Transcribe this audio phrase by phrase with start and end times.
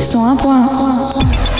[0.00, 1.55] 送一，点一，点。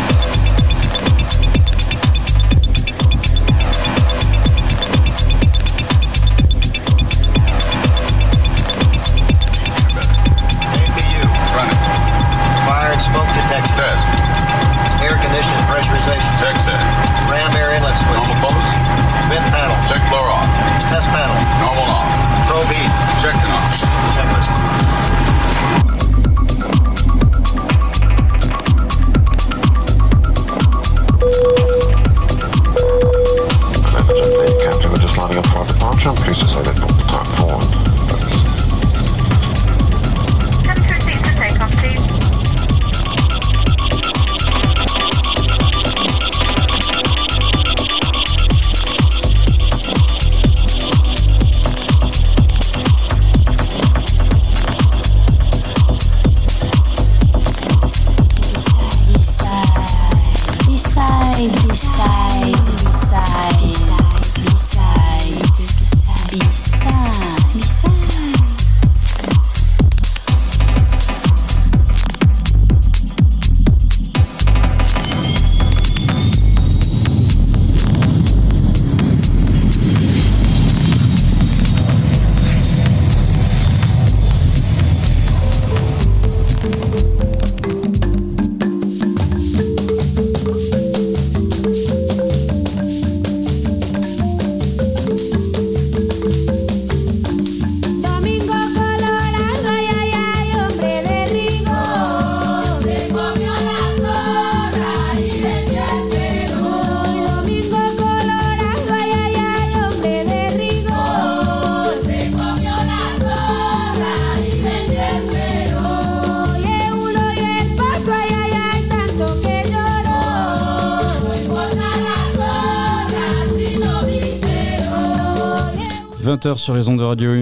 [126.46, 126.58] 101.1.
[126.58, 127.33] sur les ondes de radio.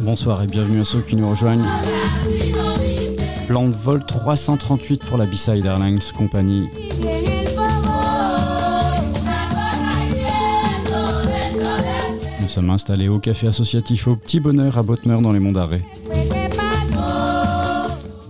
[0.00, 1.64] Bonsoir et bienvenue à ceux qui nous rejoignent.
[3.48, 6.68] Plan de vol 338 pour la B-Side Airlines Company.
[12.40, 15.82] Nous sommes installés au café associatif au Petit Bonheur à Botmer dans les Monts d'Arrêt.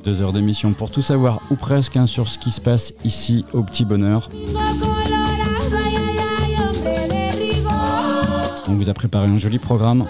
[0.05, 3.45] Deux heures d'émission pour tout savoir ou presque hein, sur ce qui se passe ici
[3.53, 4.31] au Petit Bonheur.
[8.85, 10.05] Vous a préparé un joli programme.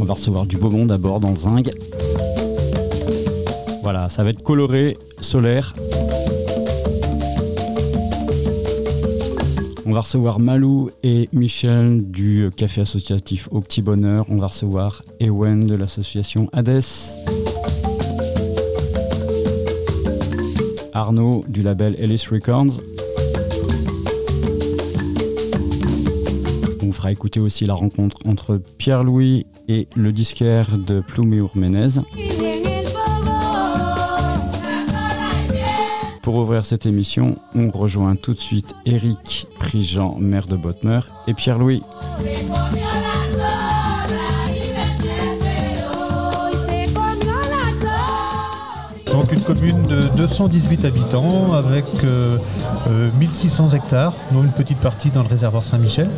[0.00, 1.70] On va recevoir du beau monde à bord dans Zing.
[3.84, 5.74] Voilà, ça va être coloré, solaire.
[9.86, 14.26] On va recevoir Malou et Michel du café associatif Au Petit Bonheur.
[14.28, 16.82] On va recevoir Ewen de l'association Hades.
[20.94, 22.80] Arnaud du label Ellis Records.
[27.00, 31.98] Fera écouter aussi la rencontre entre Pierre-Louis et le disquaire de Ploumeur Menez.
[36.20, 41.32] Pour ouvrir cette émission, on rejoint tout de suite Eric Prigent, maire de Botner, et
[41.32, 41.80] Pierre-Louis.
[49.32, 55.22] Une commune de 218 habitants avec 1600 euh, euh, hectares, dont une petite partie dans
[55.22, 56.10] le réservoir Saint-Michel.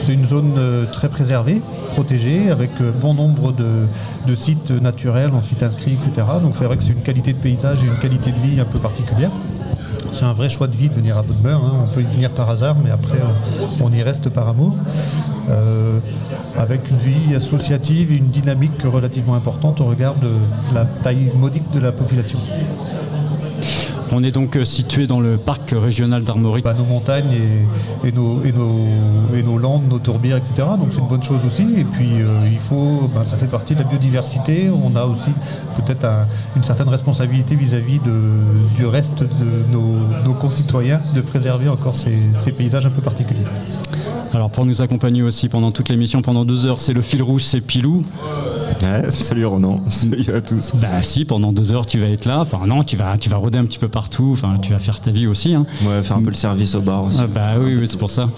[0.00, 2.70] C'est une zone euh, très préservée, protégée, avec
[3.00, 6.26] bon nombre de, sites naturels, en sites inscrits, etc.
[6.42, 8.64] Donc c'est vrai que c'est une qualité de paysage et une qualité de vie un
[8.64, 9.30] peu particulière.
[10.12, 11.50] C'est un vrai choix de vie de venir à Bodmer.
[11.50, 11.72] Hein.
[11.84, 13.18] On peut y venir par hasard, mais après,
[13.80, 14.76] on, y reste par amour.
[16.56, 20.30] avec une vie associative et une dynamique relativement importante au regard de
[20.74, 22.38] la taille modique de la population.
[24.12, 26.64] On est donc euh, situé dans le parc régional d'Armorique.
[26.64, 27.32] Bah, nos montagnes
[28.04, 30.54] et, nos, et, nos, landes, nos tourbières, etc.
[30.78, 31.62] Donc c'est une bonne chose aussi.
[31.78, 34.70] Et puis euh, il faut, bah, ça fait partie de la biodiversité.
[34.70, 35.30] On a aussi
[35.76, 36.06] peut-être
[36.56, 38.00] une certaine responsabilité vis-à-vis
[38.76, 43.44] du reste de nos, concitoyens de préserver encore ces paysages un peu particuliers.
[44.34, 47.42] Alors pour nous accompagner aussi pendant toute l'émission, pendant deux heures, c'est le fil rouge,
[47.42, 48.04] c'est Pilou.
[49.10, 50.72] Salut Ronan, salut à tous.
[50.76, 52.40] Bah si, pendant deux heures tu vas être là.
[52.40, 54.30] Enfin non, tu vas, tu vas rôder un petit peu partout.
[54.32, 55.54] Enfin, tu vas faire ta vie aussi.
[55.54, 55.66] Hein.
[55.84, 57.20] Ouais, faire un peu le service au bar aussi.
[57.22, 58.28] Ah, bah oui, oui c'est pour ça.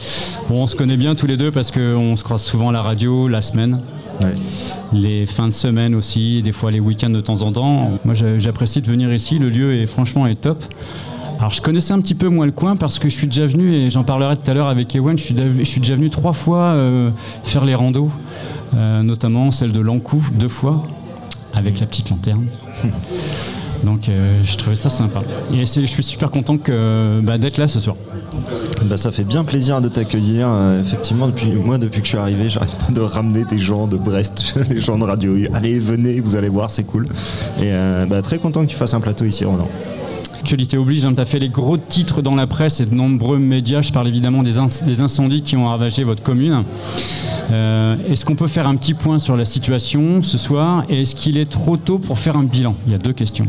[0.49, 2.83] Bon, on se connaît bien tous les deux parce qu'on se croise souvent à la
[2.83, 3.81] radio, la semaine.
[4.93, 7.93] Les fins de semaine aussi, des fois les week-ends de temps en temps.
[8.05, 10.63] Moi j'apprécie de venir ici, le lieu est franchement est top.
[11.39, 13.73] Alors je connaissais un petit peu moins le coin parce que je suis déjà venu,
[13.73, 15.25] et j'en parlerai tout à l'heure avec Ewan, je
[15.65, 17.09] suis, déjà venu trois fois euh,
[17.45, 18.11] faire les randos
[18.75, 20.83] notamment celle de Lancou deux fois,
[21.55, 22.47] avec la petite lanterne.
[23.85, 24.11] Donc
[24.45, 25.21] je trouvais ça sympa.
[25.55, 27.97] Et je suis super content que, bah, d'être là ce soir.
[28.85, 30.49] Bah, ça fait bien plaisir de t'accueillir.
[30.81, 33.97] effectivement, depuis moi, depuis que je suis arrivé, j'arrête pas de ramener des gens de
[33.97, 35.35] Brest, les gens de radio.
[35.55, 37.09] Allez, venez, vous allez voir, c'est cool.
[37.63, 37.73] Et
[38.09, 39.69] bah, très content que tu fasses un plateau ici, Roland.
[40.41, 43.39] Actualité oblige, hein, tu as fait les gros titres dans la presse et de nombreux
[43.39, 43.83] médias.
[43.83, 46.65] Je parle évidemment des, incendies qui ont ravagé votre commune.
[47.51, 51.15] Euh, est-ce qu'on peut faire un petit point sur la situation ce soir et est-ce
[51.15, 52.75] qu'il est trop tôt pour faire un bilan?
[52.87, 53.49] Il y a deux questions.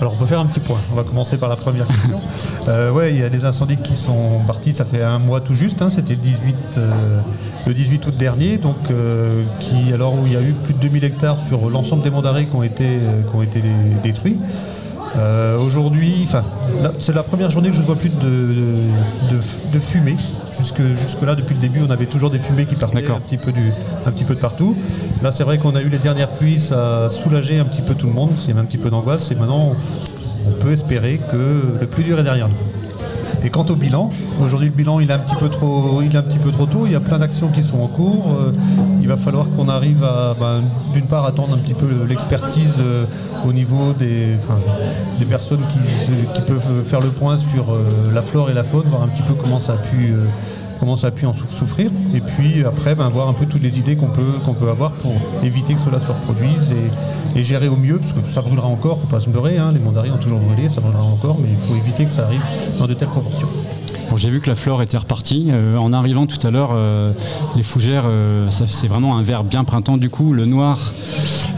[0.00, 0.80] Alors on peut faire un petit point.
[0.92, 2.20] On va commencer par la première question.
[2.68, 4.72] euh, ouais, il y a des incendies qui sont partis.
[4.72, 5.80] Ça fait un mois tout juste.
[5.82, 7.20] Hein, C'était le 18, euh,
[7.66, 8.58] le 18 août dernier.
[8.58, 12.02] Donc, euh, qui alors où il y a eu plus de 2000 hectares sur l'ensemble
[12.02, 12.84] des monts d'arrêt qui ont été,
[13.30, 13.62] qui ont été
[14.02, 14.36] détruits.
[15.16, 16.26] Euh, aujourd'hui,
[16.98, 20.16] c'est la première journée que je ne vois plus de, fumée.
[20.56, 23.36] Jusque, jusque, là, depuis le début, on avait toujours des fumées qui partaient un petit,
[23.36, 23.52] peu
[24.06, 24.76] un petit peu de partout.
[25.22, 27.94] Là, c'est vrai qu'on a eu les dernières pluies, ça a soulagé un petit peu
[27.94, 29.72] tout le monde, il y avait un petit peu d'angoisse, et maintenant,
[30.46, 32.83] on peut espérer que le plus dur est derrière nous.
[33.42, 34.10] Et quant au bilan,
[34.42, 36.66] aujourd'hui le bilan il est un petit peu trop, il est un petit peu trop
[36.66, 36.82] tôt.
[36.86, 38.28] Il y a plein d'actions qui sont en cours.
[38.38, 38.52] Euh,
[39.00, 43.04] il va falloir qu'on arrive à, ben, d'une part, attendre un petit peu l'expertise euh,
[43.46, 44.36] au niveau des,
[45.18, 45.78] des personnes qui,
[46.42, 49.34] peuvent faire le point sur euh, la flore et la faune, voir un petit peu
[49.34, 50.14] comment ça a pu
[50.84, 51.90] comment ça a pu en souffrir.
[52.14, 54.92] Et puis après, ben, voir un peu toutes les idées qu'on peut, qu'on peut avoir
[54.92, 56.68] pour éviter que cela se reproduise
[57.34, 59.80] et, gérer au mieux, parce que ça brûlera encore, faut pas se beurrer, hein, les
[59.80, 62.40] mandarines ont toujours brûlé, ça brûlera encore, mais il faut éviter que ça arrive
[62.78, 63.48] dans de telles proportions.
[64.16, 65.48] J'ai vu que la flore était repartie.
[65.50, 67.12] Euh, en arrivant tout à l'heure, euh,
[67.56, 69.96] les fougères, euh, c'est vraiment un vert bien printemps.
[69.96, 70.78] Du coup, le noir,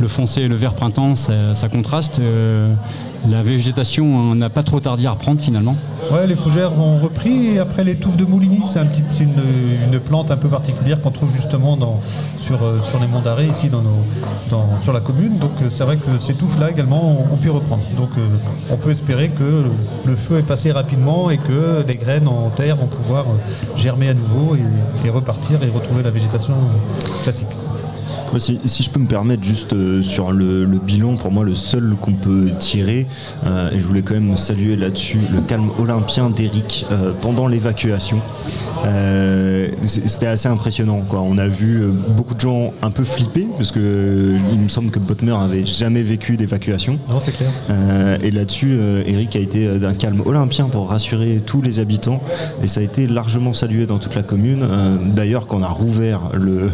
[0.00, 2.20] le foncé et le vert printemps, ça contraste
[3.31, 5.76] la végétation n'a pas trop tardé à reprendre finalement.
[6.12, 8.87] Ouais, les fougères ont repris et après les touffes de Mouligny, c'est un
[9.20, 11.76] une, plante un peu particulière qu'on trouve justement
[12.38, 13.82] sur, euh, sur les monts d'arrêt ici dans
[14.82, 15.38] sur la commune.
[15.38, 17.82] Donc euh, c'est vrai que ces touffes-là également ont, pu reprendre.
[17.96, 18.28] Donc euh,
[18.70, 19.64] on peut espérer que
[20.05, 23.25] le feu est passé rapidement et que les graines en terre vont pouvoir
[23.75, 24.56] germer à nouveau
[25.05, 26.55] et repartir et retrouver la végétation
[27.25, 27.49] classique.
[28.38, 32.12] Si, je peux me permettre juste euh, sur le, bilan, pour moi le seul qu'on
[32.12, 33.06] peut tirer,
[33.47, 38.21] euh, et je voulais quand même saluer là-dessus le calme olympien d'Eric euh, pendant l'évacuation.
[39.83, 41.03] C'était assez impressionnant.
[41.09, 41.21] Quoi.
[41.21, 44.99] On a vu beaucoup de gens un peu flipper, parce que il me semble que
[44.99, 46.99] Botmer avait jamais vécu d'évacuation.
[47.11, 47.50] Non, c'est clair.
[48.23, 52.23] et là-dessus, Eric a été d'un calme olympien pour rassurer tous les habitants,
[52.62, 54.65] et ça a été largement salué dans toute la commune.
[55.15, 56.71] D'ailleurs, quand on a rouvert le,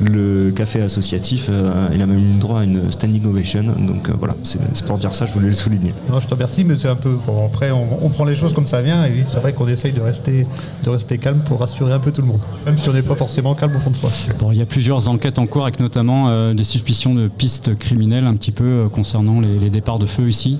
[0.00, 3.62] le café associatif, euh, il a même eu droit à une standing ovation.
[3.62, 5.94] Donc euh, voilà, c'est pour dire ça, je voulais le souligner.
[6.20, 7.16] je te remercie, mais c'est un peu.
[7.26, 10.00] Bon, après, on, prend les choses comme ça vient, et c'est vrai qu'on essaye de
[10.00, 10.46] rester,
[10.84, 13.14] de rester calme pour rassurer un peu tout le monde, même si on n'est pas
[13.14, 14.10] forcément calme au fond de soi.
[14.38, 17.76] Bon, il y a plusieurs enquêtes en cours, avec notamment euh, des suspicions de pistes
[17.78, 20.58] criminelles un petit peu concernant les départs de feu ici.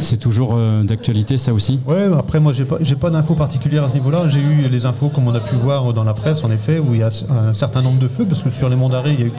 [0.00, 3.88] C'est toujours euh, d'actualité, ça aussi Oui, après, moi, j'ai pas, pas d'infos particulières à
[3.88, 4.28] ce niveau-là.
[4.28, 6.94] J'ai eu les infos, comme on a pu voir dans la presse, en effet, où
[6.94, 9.20] il y a un certain nombre de feux, parce que sur les monts d'arrêt, il
[9.20, 9.32] y a eu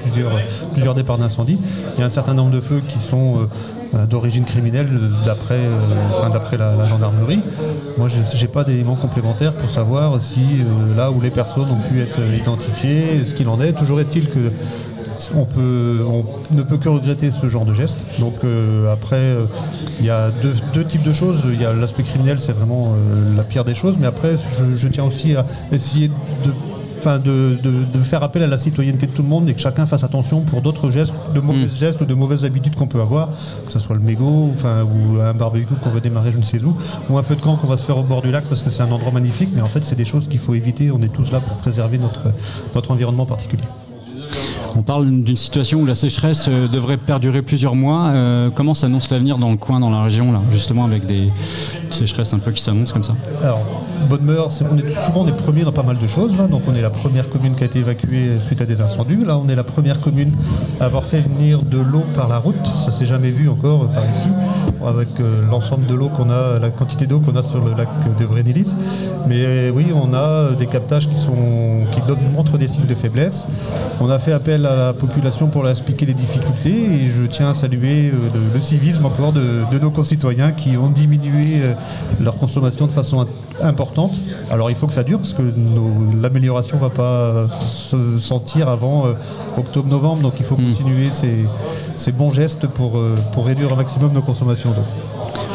[0.72, 1.57] plusieurs, départs d'incendie.
[1.98, 3.48] Il y a un certain nombre de feux qui sont
[3.95, 7.42] euh, d'origine criminelle, euh, d'après la, gendarmerie.
[7.98, 10.42] Moi, je n'ai pas d'éléments complémentaires pour savoir si
[10.95, 13.74] là où les personnes ont pu être identifiées, ce qu'il en est.
[13.74, 14.52] Toujours est-il que
[15.36, 18.00] on, peut, on ne peut que regretter ce genre de geste.
[18.19, 19.45] Donc euh, après, euh,
[20.00, 20.30] il y a
[20.74, 21.44] deux, types de choses.
[21.52, 24.36] Il y a l'aspect criminel, c'est vraiment euh, la pire des choses, mais après,
[24.78, 26.52] je, tiens aussi à essayer de
[27.16, 30.42] de, faire appel à la citoyenneté de tout le monde et que chacun fasse attention
[30.42, 31.69] pour d'autres gestes, de mauvais mm.
[31.69, 33.30] gestes ou de mauvaises habitudes qu'on peut avoir,
[33.66, 36.64] que ce soit le mégot, enfin, ou un barbecue qu'on veut démarrer je ne sais
[36.66, 36.76] où,
[37.09, 38.69] ou un feu de camp qu'on va se faire au bord du lac parce que
[38.69, 41.14] c'est un endroit magnifique, mais en fait c'est des choses qu'il faut éviter, on est
[41.14, 42.24] tous là pour préserver notre,
[42.76, 43.64] notre environnement particulier.
[44.78, 48.10] On parle d'une situation où la sécheresse euh, devrait perdurer plusieurs mois.
[48.10, 51.31] Euh, comment s'annonce l'avenir dans le coin, dans la région, là, justement avec des
[51.90, 53.16] sécheresses un peu qui s'annoncent comme ça?
[53.42, 53.62] Alors,
[54.07, 56.34] Bonne-Meur, on est souvent des premiers dans pas mal de choses.
[56.52, 59.26] Donc, on est la première commune qui a été évacuée suite à des incendies.
[59.26, 60.31] Là, on est la première commune
[60.80, 62.56] à avoir fait venir de l'eau par la route.
[62.86, 64.30] Ça s'est jamais vu encore euh, par ici,
[64.86, 65.10] avec
[65.50, 68.76] l'ensemble de l'eau qu'on a, la quantité d'eau qu'on a sur le lac de Brénilis.
[69.28, 71.34] Mais oui, on a des captages qui, sont,
[71.92, 72.00] qui
[72.36, 73.48] montrent des signes de faiblesse.
[74.00, 77.50] On a fait appel à la population pour leur expliquer les difficultés et je tiens
[77.50, 78.14] à saluer euh,
[78.54, 81.74] le, civisme encore de, nos concitoyens qui ont diminué euh,
[82.21, 83.26] leur consommation de façon
[83.62, 84.14] importante.
[84.52, 85.44] Alors il faut que ça dure parce que
[86.21, 89.14] l'amélioration ne va pas se sentir avant euh,
[89.57, 90.68] octobre-novembre, donc il faut hmm.
[90.68, 93.00] continuer ces, bons gestes pour,
[93.33, 94.83] pour réduire au maximum nos consommations d'eau.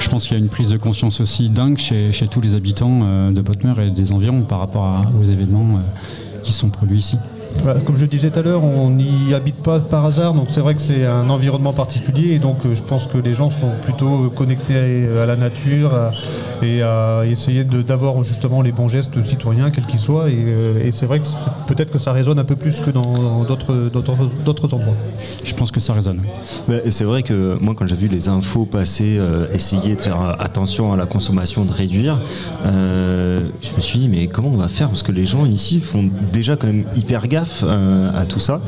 [0.00, 3.30] Je pense qu'il y a une prise de conscience aussi dingue chez, tous les habitants
[3.30, 5.80] de Potmer et des environs par rapport aux événements
[6.42, 7.16] qui sont produits ici.
[7.64, 10.60] Bah, comme je disais tout à l'heure, on n'y habite pas par hasard, donc c'est
[10.60, 13.70] vrai que c'est un environnement particulier et donc euh, je pense que les gens sont
[13.82, 15.92] plutôt connectés à, la nature
[16.60, 20.28] et à essayer d'avoir justement les bons gestes citoyens, quels qu'ils soient.
[20.28, 21.26] Et, euh, c'est vrai que
[21.68, 24.94] peut-être que ça résonne un peu plus que dans d'autres endroits.
[25.44, 26.20] Je pense que ça résonne.
[26.90, 30.92] c'est vrai que moi, quand j'ai vu les infos passer, euh, essayer de faire attention
[30.92, 32.18] à la consommation, de réduire,
[32.64, 34.88] je me suis dit, mais comment on va faire?
[34.88, 38.60] Parce que les gens ici font déjà quand même hyper gaffe euh, à tout ça.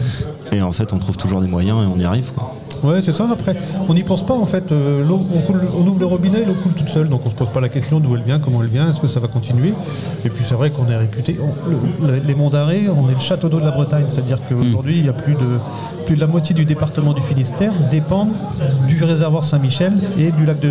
[0.52, 2.30] Et en fait, on trouve toujours des moyens et on y arrive.
[2.34, 2.54] Quoi.
[2.84, 3.26] Ouais, c'est ça.
[3.32, 3.56] Après,
[3.88, 4.70] on n'y pense pas en fait.
[4.70, 7.70] Euh, on, ouvre le robinet, l'eau coule toute seule, donc on se pose pas la
[7.70, 9.72] question d'où elle vient, comment elle vient, est-ce que ça va continuer.
[10.24, 11.38] Et puis c'est vrai qu'on est réputé.
[12.26, 15.08] les monts d'arrêt, on est le château d'eau de la Bretagne, c'est-à-dire qu'aujourd'hui, il y
[15.08, 15.58] a plus de
[16.04, 18.28] plus de la moitié du département du Finistère dépend
[18.86, 20.68] du réservoir Saint-Michel et du lac de,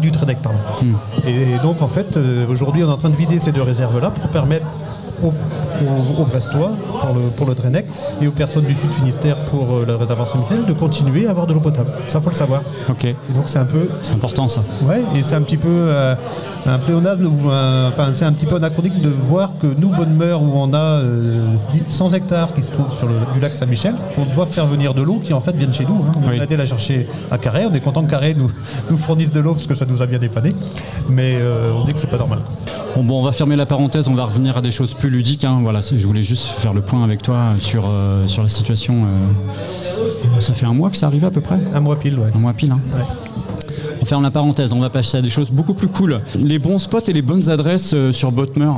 [0.00, 0.38] du Trédec.
[0.40, 0.58] Pardon.
[0.80, 0.94] Hmm.
[1.26, 4.10] Et, donc en fait, euh, aujourd'hui, on est en train de vider ces deux réserves-là
[4.10, 4.66] pour permettre
[5.24, 7.86] aux, Brestois pour le, pour le Drennec
[8.20, 11.46] et aux personnes du Sud Finistère pour euh, le réservoir Saint-Michel de continuer à avoir
[11.46, 11.90] de l'eau potable.
[12.08, 12.62] Ça, faut le savoir.
[12.88, 13.14] Ok.
[13.34, 13.88] donc c'est un peu.
[14.02, 14.62] C'est important ça.
[14.82, 16.14] Ouais, et c'est un petit peu euh,
[16.66, 20.42] un pléonable ou enfin c'est un petit peu anachronique de voir que nous, Bonne Meur,
[20.42, 21.00] où on a
[21.88, 24.94] 100 euh, hectares qui se trouvent sur le du lac Saint-Michel, on doit faire venir
[24.94, 26.02] de l'eau qui en fait vient de chez nous.
[26.08, 26.12] Hein.
[26.24, 27.66] On a été la chercher à Carré.
[27.66, 28.50] On est content que Carré nous,
[28.90, 30.54] nous fournisse de l'eau parce que ça nous a bien dépanné.
[31.08, 31.38] Mais
[31.74, 32.40] on dit que c'est pas normal.
[32.96, 35.44] Bon, on va fermer la parenthèse, on va revenir à des choses plus ludiques.
[35.44, 35.60] Hein.
[35.62, 39.06] Voilà, je voulais juste faire le point avec toi sur, euh, sur la situation.
[39.06, 40.40] Euh.
[40.40, 41.58] ça fait un mois que ça arrive à peu près?
[41.74, 42.30] Un mois pile, ouais.
[42.34, 42.80] Un mois pile, hein.
[44.00, 46.20] On ferme la parenthèse, on va passer à des choses beaucoup plus cool.
[46.36, 48.72] Les bons spots et les bonnes adresses euh, sur Botmer.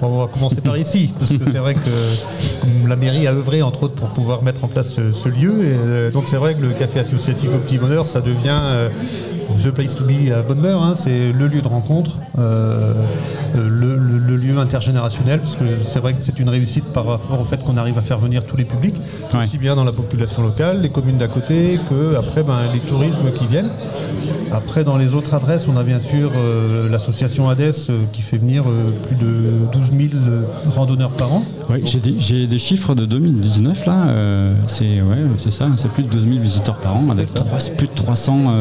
[0.00, 3.82] on va commencer par ici, parce que c'est vrai que la mairie a œuvré entre
[3.82, 5.54] autres pour pouvoir mettre en place ce, lieu.
[5.64, 8.88] Et, donc c'est vrai que le café associatif au petit bonheur, ça devient
[9.62, 12.94] The Place to Be à Bonne-Meur, hein, c'est le lieu de rencontre, euh,
[13.54, 17.62] le, lieu intergénérationnel, parce que c'est vrai que c'est une réussite par rapport au fait
[17.62, 18.94] qu'on arrive à faire venir tous les publics,
[19.34, 23.32] aussi bien dans la population locale, les communes d'à côté, que après ben, les tourismes
[23.34, 23.68] qui viennent.
[24.52, 28.38] Après, dans les autres adresses, on a bien sûr euh, l'association ADES euh, qui fait
[28.38, 28.64] venir
[29.06, 30.22] plus de 12 000
[30.74, 31.44] randonneurs par an.
[31.68, 34.06] Oui, j'ai des, chiffres de 2019 là,
[34.66, 37.28] c'est ouais, ça, c'est plus de 12 000 visiteurs par an avec
[37.76, 38.52] plus de 300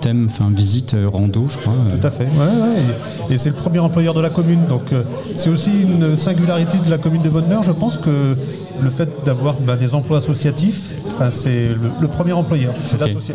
[0.00, 1.74] thème, enfin visite euh, rando, je crois.
[2.00, 2.24] Tout à fait.
[2.24, 5.02] Ouais, Et, c'est le premier employeur de la commune, donc euh,
[5.36, 7.62] c'est aussi une singularité de la commune de Bonne-Meur.
[7.62, 8.36] Je pense que
[8.80, 10.90] le fait d'avoir ben, des emplois associatifs,
[11.30, 11.68] c'est
[12.00, 12.72] le, premier employeur.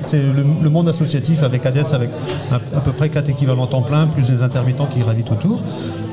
[0.05, 2.09] C'est le, monde associatif avec ADES, avec
[2.51, 5.61] à, peu près 4 équivalents temps plein, plus des intermittents qui gravitent autour.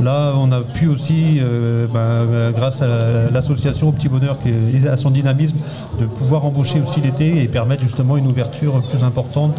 [0.01, 2.87] Là, on a pu aussi, euh, ben, grâce à
[3.33, 4.51] l'association Au Petit Bonheur, qui
[4.87, 5.57] à son dynamisme,
[6.01, 9.57] de pouvoir embaucher aussi l'été et permettre justement une ouverture plus importante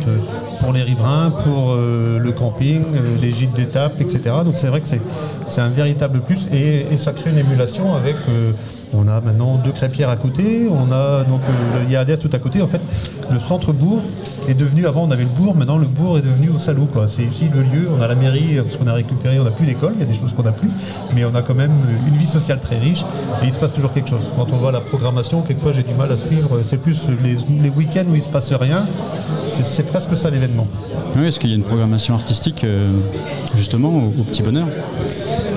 [0.59, 1.12] pour les riverains,
[1.43, 4.35] pour euh, le camping, euh, les gîtes d'étape, etc.
[4.45, 8.51] Donc c'est vrai que c'est un véritable plus et, ça crée une émulation avec euh,
[8.93, 11.41] on a maintenant deux crêpières à côté, on a donc
[11.85, 12.61] il y a Adès tout à côté.
[12.61, 12.81] En fait,
[13.31, 14.01] le centre-bourg
[14.47, 16.87] est devenu, avant on avait le bourg, maintenant le bourg est devenu au Salou.
[17.07, 19.65] C'est ici le lieu, on a la mairie, parce qu'on a récupéré, on n'a plus
[19.65, 20.69] d'école, il y a des choses qu'on n'a plus,
[21.15, 21.71] mais on a quand même
[22.07, 23.03] une vie sociale très riche
[23.41, 24.29] et il se passe toujours quelque chose.
[24.35, 27.69] Quand on voit la programmation, quelquefois j'ai du mal à suivre, c'est plus les, les
[27.69, 28.85] week-ends où il ne se passe rien,
[29.49, 30.67] c'est presque ça l'événement.
[31.15, 32.91] Oui, est-ce qu'il y a une programmation artistique euh,
[33.55, 34.67] justement au, petit bonheur?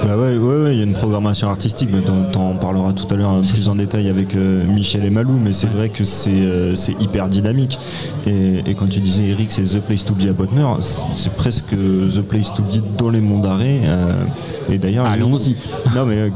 [0.05, 3.17] Bah ouais, ouais, il y a une programmation artistique, mais dont on parlera tout à
[3.17, 6.75] l'heure plus en détail avec euh, Michel et Malou, mais c'est vrai que c'est euh,
[7.01, 7.79] hyper dynamique.
[8.27, 12.21] Et, quand tu disais Eric, c'est The Place to Be à Botner, c'est presque The
[12.21, 13.81] Place to Be dans les monts d'arrêt.
[14.69, 15.55] et d'ailleurs, allons-y.
[15.95, 16.31] Non, mais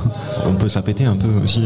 [0.46, 1.62] on peut se la péter un peu aussi.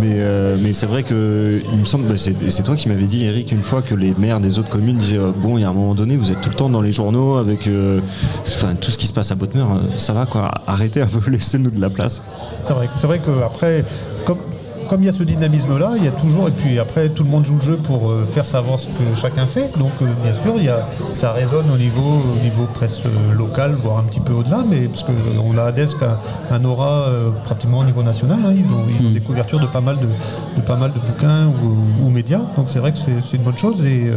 [0.00, 0.20] Mais,
[0.60, 3.62] mais c'est vrai que il me semble, bah, c'est toi qui m'avais dit, Eric, une
[3.62, 6.16] fois que les maires des autres communes disaient bon, il y a un moment donné,
[6.16, 8.00] vous êtes tout le temps dans les journaux avec euh,
[8.46, 11.30] enfin, tout ce qui se passe à Botmer, euh, ça va quoi, arrêtez un peu,
[11.30, 12.22] laissez-nous de la place.
[12.62, 13.84] C'est vrai, c'est vrai qu'après,
[14.24, 14.38] comme,
[14.88, 17.30] comme il y a ce dynamisme-là, il y a toujours, et puis après tout le
[17.30, 19.70] monde joue le jeu pour euh, faire savoir ce que chacun fait.
[19.78, 23.02] Donc bien sûr, il y a, ça résonne au niveau, au niveau presse
[23.36, 26.16] locale, voire un petit peu au-delà, mais parce qu'on a Adesc un,
[26.54, 27.08] un aura
[27.44, 28.38] pratiquement au niveau national.
[28.44, 28.54] Hein.
[28.54, 29.14] ils, ont, hmm.
[29.14, 31.48] des couvertures de pas mal de, pas mal de bouquins
[32.02, 32.42] ou, médias.
[32.56, 33.80] Donc c'est vrai que c'est, une bonne chose.
[33.84, 34.10] Et,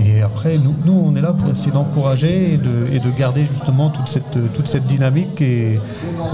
[0.00, 3.44] et après, nous, nous, on est là pour essayer d'encourager et de, et de, garder
[3.46, 5.80] justement toute cette, toute cette dynamique et,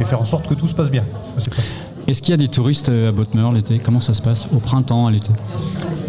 [0.05, 1.05] faire en sorte que tout se passe bien.
[2.07, 3.79] Est-ce qu'il y a des touristes à Botmer l'été?
[3.79, 5.31] Comment ça se passe Au printemps, à l'été?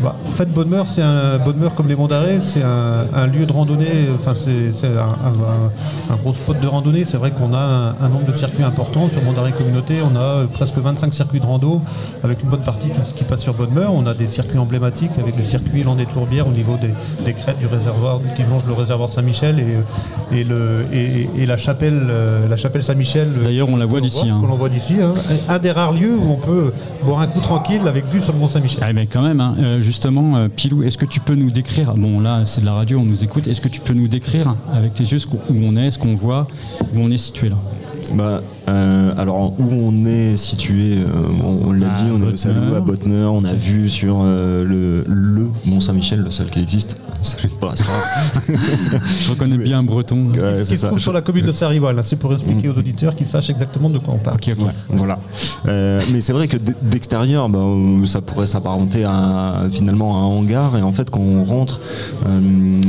[0.02, 3.52] Bah, En fait, Bonne-Meur, c'est un Bonne-Meur comme les Monts d'Arrêt, c'est un, lieu de
[3.52, 7.06] randonnée, enfin c'est un, gros spot de randonnée.
[7.06, 10.00] C'est vrai qu'on a un, nombre de circuits importants sur Mont d'Arrêt Communauté.
[10.04, 11.82] On a presque 25 circuits de rando
[12.24, 13.94] avec une bonne partie qui, passe sur Bonne-Meur.
[13.94, 16.78] On a des circuits emblématiques avec le circuit Land des Tourbières au niveau
[17.24, 19.64] des, crêtes du réservoir qui longe le réservoir Saint-Michel
[20.32, 23.30] et, le, et, la chapelle, euh, la chapelle Saint-Michel.
[23.44, 24.30] D'ailleurs, on la voit d'ici.
[24.30, 24.42] Hein.
[24.44, 24.96] Voit d'ici.
[25.02, 25.14] Hein.
[25.50, 26.72] Un des rares lieux où on peut
[27.04, 28.80] boire un coup tranquille avec vue sur le Mont Saint-Michel.
[28.82, 31.94] Ah, mais quand même, hein, euh, justement, euh, Pilou, est-ce que tu peux nous décrire,
[31.96, 34.56] bon là c'est de la radio, on nous écoute, est-ce que tu peux nous décrire
[34.74, 36.48] avec tes yeux où on est, ce qu'on voit,
[36.94, 37.58] où on est situé là?
[38.14, 41.06] Bah, euh, alors où on est situé, euh,
[41.44, 45.04] on, l'a dit, on est au Salou à Botteneur, on a vu sur euh, le,
[45.08, 46.98] le Mont Saint-Michel, le seul qui existe.
[47.26, 50.30] Je reconnais bien un breton.
[50.30, 53.16] Ouais, qui se trouve sur la commune de Saint-Rival, hein, c'est pour expliquer aux auditeurs
[53.16, 54.38] qu'ils sachent exactement de quoi on parle.
[54.90, 55.20] voilà.
[55.66, 57.66] mais c'est vrai que d'extérieur, bah,
[58.06, 61.80] ça pourrait s'apparenter à finalement à un hangar et en fait quand on rentre,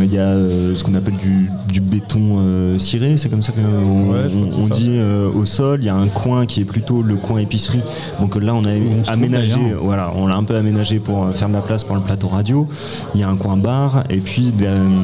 [0.07, 0.35] il y a
[0.75, 4.99] ce qu'on appelle du, béton ciré, c'est comme ça qu'on on, dit
[5.35, 7.83] au sol il y a un coin qui est plutôt le coin épicerie.
[8.21, 11.55] Donc là, on a aménagé, voilà, on l'a un peu aménagé pour euh, faire de
[11.55, 12.69] la place pour le plateau radio.
[13.15, 15.03] Il y a un coin bar et puis euh,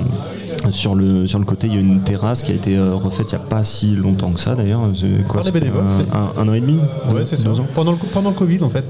[0.71, 3.33] sur le, sur le côté, il y a une terrasse qui a été euh, refaite
[3.33, 4.83] il n'y a pas si longtemps que ça d'ailleurs.
[5.29, 6.79] Quoi, un, an et demi?
[7.13, 7.51] Ouais, c'est ça.
[7.75, 8.85] Pendant le, pendant le Covid en fait.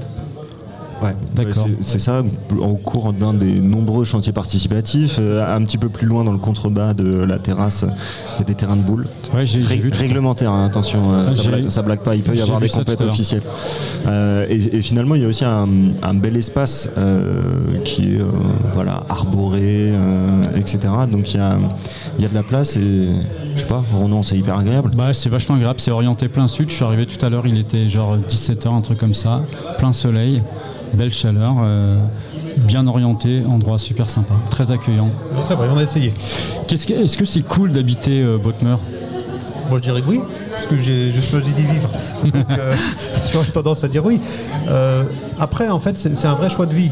[1.01, 1.67] Ouais, d'accord.
[1.81, 2.23] c'est ça,
[2.57, 6.37] au cours d'un des nombreux chantiers participatifs, euh, un petit peu plus loin dans le
[6.37, 7.85] contrebas de la terrasse,
[8.35, 9.07] il y a des terrains de boules.
[9.33, 12.59] Ouais, j'ai, vu réglementaire, hein, attention, euh, ah, ça, blague, pas, il peut y avoir
[12.59, 13.41] des compétitions officielles.
[14.07, 16.89] Euh, et, finalement, il y a aussi un, bel espace
[17.83, 18.21] qui est
[18.73, 19.91] voilà, arboré,
[20.55, 20.79] etc.
[21.11, 21.57] Donc il y a,
[22.19, 23.07] y a de la place et
[23.55, 24.91] je sais pas, Ronan, c'est hyper agréable.
[24.95, 26.69] Bah, c'est vachement agréable, c'est orienté plein sud.
[26.69, 29.41] Je suis arrivé tout à l'heure, il était genre 17h, un truc comme ça,
[29.77, 30.41] plein soleil
[30.93, 31.97] belle chaleur, euh,
[32.57, 35.09] bien orienté, endroit super sympa, très accueillant.
[35.43, 36.13] ça va, on a essayé.
[36.69, 40.21] Est-ce que c'est cool d'habiter euh, Moi je dirais que oui,
[40.51, 41.89] parce que j'ai choisi d'y vivre.
[42.23, 42.75] Donc euh,
[43.45, 44.19] j'ai tendance à dire oui.
[44.69, 45.03] Euh,
[45.39, 46.91] après, en fait, c'est un vrai choix de vie.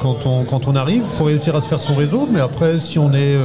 [0.00, 2.80] quand, on, quand on arrive, il faut réussir à se faire son réseau, mais après,
[2.80, 3.36] si on est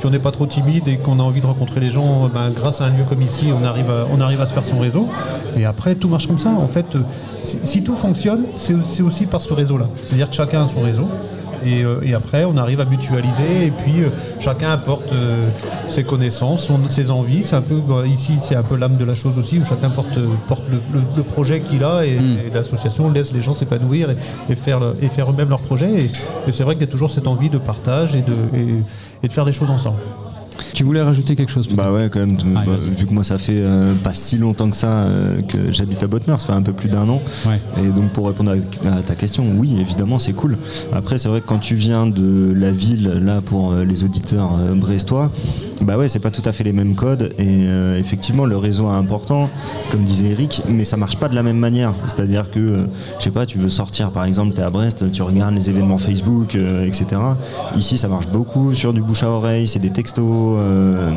[0.00, 2.50] si on n'est pas trop timide et qu'on a envie de rencontrer les gens, ben,
[2.50, 5.06] grâce à un lieu comme ici, on arrive, à, se faire son réseau.
[5.58, 6.48] Et après, tout marche comme ça.
[6.48, 6.86] En fait,
[7.42, 9.88] si, tout fonctionne, c'est aussi par ce réseau-là.
[10.04, 11.06] C'est-à-dire que chacun a son réseau.
[11.64, 14.08] Et, euh, après, on arrive à mutualiser et puis euh,
[14.40, 15.10] chacun apporte
[15.88, 17.42] ses connaissances, ses envies.
[17.44, 20.18] C'est un peu ici, c'est un peu l'âme de la chose aussi où chacun porte,
[20.48, 22.36] porte le, projet qu'il a et, hmm.
[22.54, 24.08] l'association laisse les gens s'épanouir
[24.48, 26.04] et, faire, et faire eux-mêmes leur projet.
[26.46, 28.34] Et, c'est vrai qu'il y a toujours cette envie de partage et de
[29.22, 29.98] et de faire des choses ensemble.
[30.74, 32.36] Tu voulais rajouter quelque chose Bah ouais, quand même.
[32.36, 36.02] Bah, vu que moi, ça fait euh, pas si longtemps que ça euh, que j'habite
[36.02, 37.20] à Botteneur, ça fait un peu plus d'un an.
[37.82, 40.56] Et donc, pour répondre à, ta question, oui, évidemment, c'est cool.
[40.92, 44.56] Après, c'est vrai que quand tu viens de la ville, là, pour euh, les auditeurs
[44.74, 45.30] brestois,
[45.80, 47.32] bah ouais, c'est pas tout à fait les mêmes codes.
[47.38, 47.64] Et
[47.98, 49.48] effectivement, le réseau est important,
[49.90, 51.94] comme disait Eric, mais ça marche pas de la même manière.
[52.06, 52.86] C'est-à-dire que,
[53.18, 55.70] je sais pas, tu veux sortir, par exemple, tu es à Brest, tu regardes les
[55.70, 57.06] événements Facebook, etc.
[57.76, 60.49] Ici, ça marche beaucoup sur du bouche à oreille, c'est des textos.
[60.58, 61.10] Euh,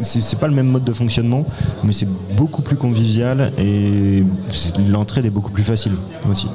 [0.00, 1.44] c'est pas le même mode de fonctionnement,
[1.82, 4.24] mais c'est beaucoup plus convivial et
[4.90, 5.92] l'entraide est beaucoup plus facile
[6.30, 6.48] aussi.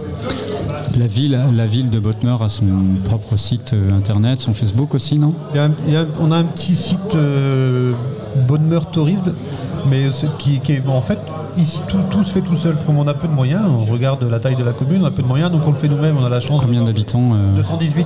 [0.98, 2.66] La ville, la ville de Botteneur a son
[3.06, 5.34] propre site euh, internet, son Facebook aussi, non?
[6.20, 7.94] On a un petit site euh,
[8.92, 9.34] Tourisme,
[9.90, 11.20] mais qui, qui est en fait
[11.58, 11.80] ici
[12.12, 12.76] tout, se fait tout seul.
[12.86, 15.12] Comme on a peu de moyens, on regarde la taille de la commune, on a
[15.12, 16.18] peu de moyens, donc on le fait nous-mêmes.
[16.20, 16.62] On a la chance.
[16.62, 18.06] Combien d'habitants 218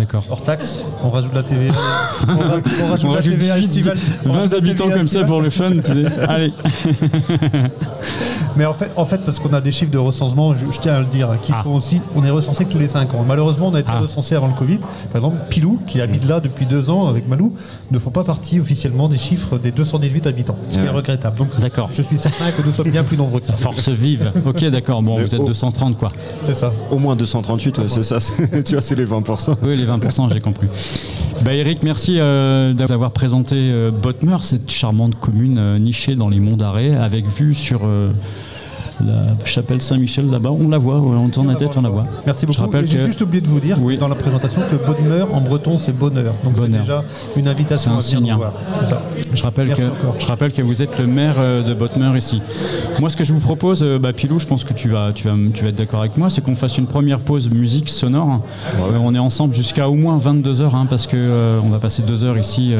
[0.00, 0.24] D'accord.
[0.30, 1.74] Hors taxe, on rajoute la TVA.
[2.28, 3.98] on, rajoute la TVA estivale.
[4.24, 5.72] 20 habitants comme ça pour le fun.
[6.26, 6.54] Allez.
[8.56, 11.00] Mais en fait, en fait parce qu'on a des chiffres de recensement, je, tiens à
[11.00, 11.62] le dire, qui ah.
[11.62, 13.24] sont aussi, on est recensé tous les 5 ans.
[13.26, 14.00] Malheureusement, on a été ah.
[14.00, 14.78] recensé avant le Covid.
[15.12, 17.54] Par exemple, Pilou, qui habite là depuis 2 ans avec Malou,
[17.90, 21.36] ne font pas partie officiellement des chiffres des 218 habitants, ce qui est regrettable.
[21.36, 21.90] Donc, d'accord.
[21.94, 23.54] je suis certain que nous sommes bien plus nombreux que ça.
[23.54, 24.32] Force vive.
[24.46, 25.02] Ok, d'accord.
[25.02, 26.10] Bon, vous êtes 230 quoi.
[26.40, 26.72] C'est ça.
[26.90, 28.18] Au moins 238, c'est ça.
[28.64, 29.56] tu vois, c'est les 20%.
[29.62, 29.89] Oui, les 20%,
[30.32, 30.68] j'ai compris.
[31.42, 36.38] Bah, Eric, merci euh, d'avoir présenté euh, Botmeur, cette charmante commune euh, nichée dans les
[36.38, 37.80] monts d'Arrêt, avec vue sur
[39.06, 40.50] la chapelle Saint-Michel là-bas.
[40.50, 42.06] On la voit, on tourne la tête, on la voit.
[42.26, 42.60] Merci beaucoup.
[42.84, 46.34] J'ai juste oublié de vous dire dans la présentation que bonheur en breton c'est bonheur.
[46.44, 47.04] Donc c'est déjà
[47.36, 48.52] une invitation à venir voir.
[49.32, 49.82] Je rappelle, que,
[50.18, 52.42] je rappelle que vous êtes le maire euh, de Botteneur ici.
[52.98, 55.28] Moi, ce que je vous propose, euh, bah, Pilou, je pense que tu vas, tu
[55.28, 58.42] vas, tu vas être d'accord avec moi, c'est qu'on fasse une première pause musique sonore.
[58.80, 62.02] Euh, on est ensemble jusqu'à au moins 22 heures, hein, parce qu'on on va passer
[62.02, 62.74] deux heures ici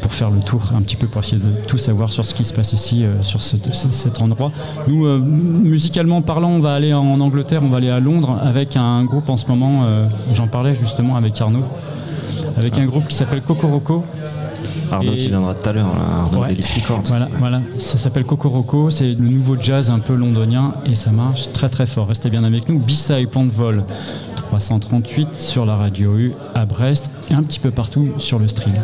[0.00, 2.44] pour faire le tour un petit peu pour essayer de tout savoir sur ce qui
[2.44, 4.52] se passe ici, sur cet endroit.
[4.88, 9.04] Nous, musicalement parlant, on va aller en Angleterre, on va aller à Londres avec un
[9.04, 9.84] groupe en ce moment,
[10.32, 11.64] j'en parlais justement avec Arnaud,
[12.56, 14.04] avec un groupe qui s'appelle Cocoroco.
[14.92, 16.56] Arnaud qui viendra tout à l'heure, hein, Arnaud ouais,
[17.04, 21.52] Voilà, voilà, ça s'appelle Cocoroco, c'est le nouveau jazz un peu londonien et ça marche
[21.52, 22.08] très très fort.
[22.08, 22.78] Restez bien avec nous.
[22.78, 23.84] Bissai Plan de Vol
[24.36, 28.74] 338 sur la radio U à Brest et un petit peu partout sur le stream.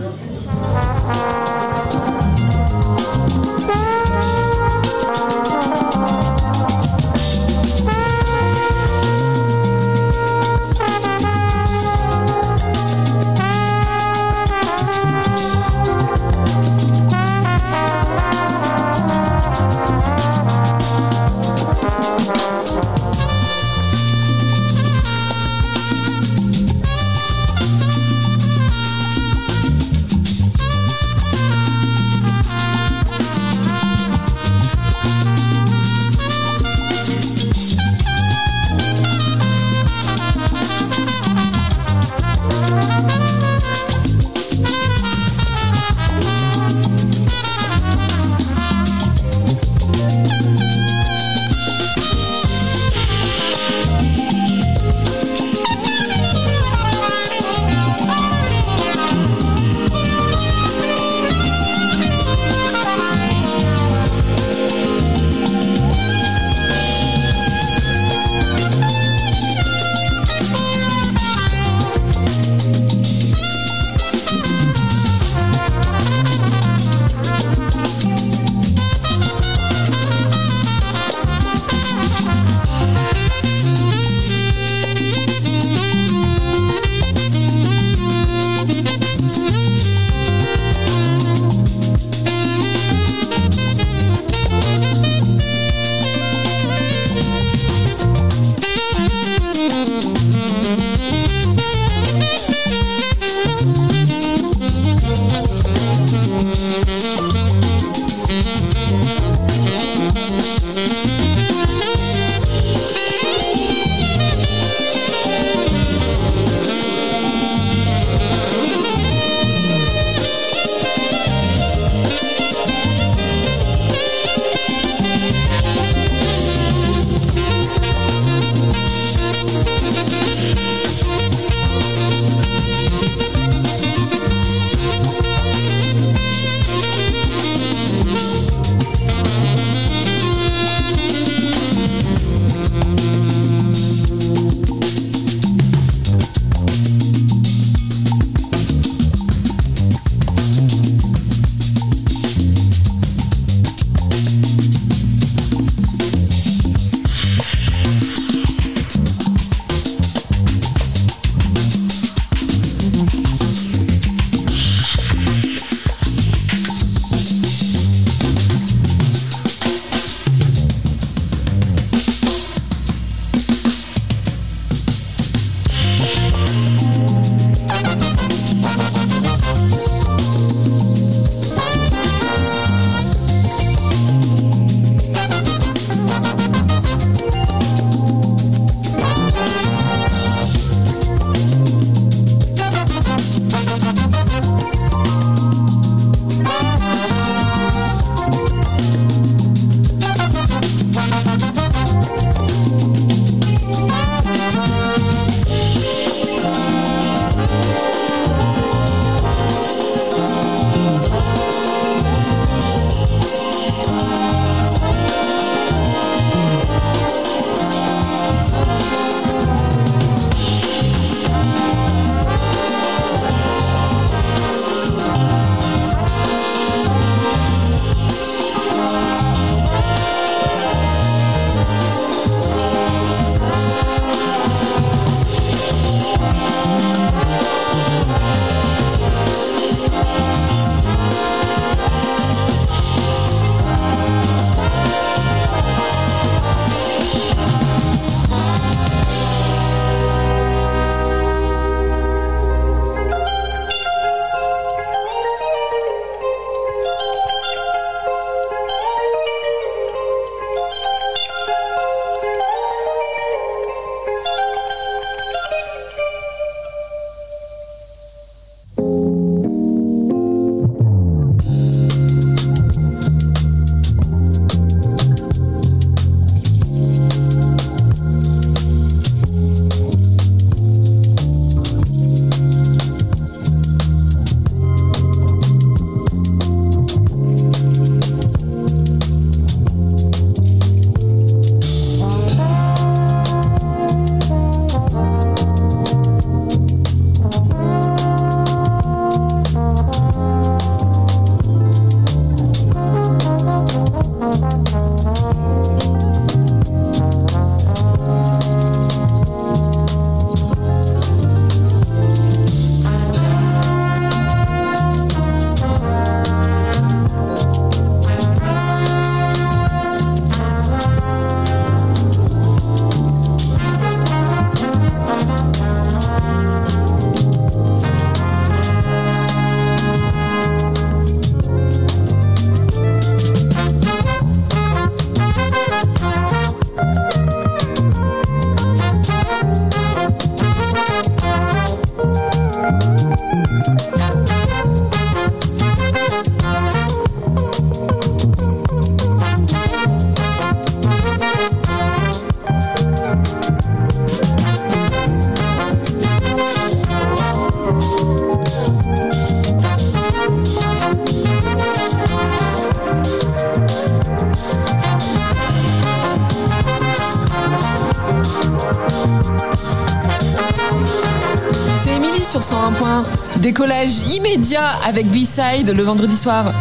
[373.46, 376.52] Décollage immédiat avec B-Side le vendredi soir.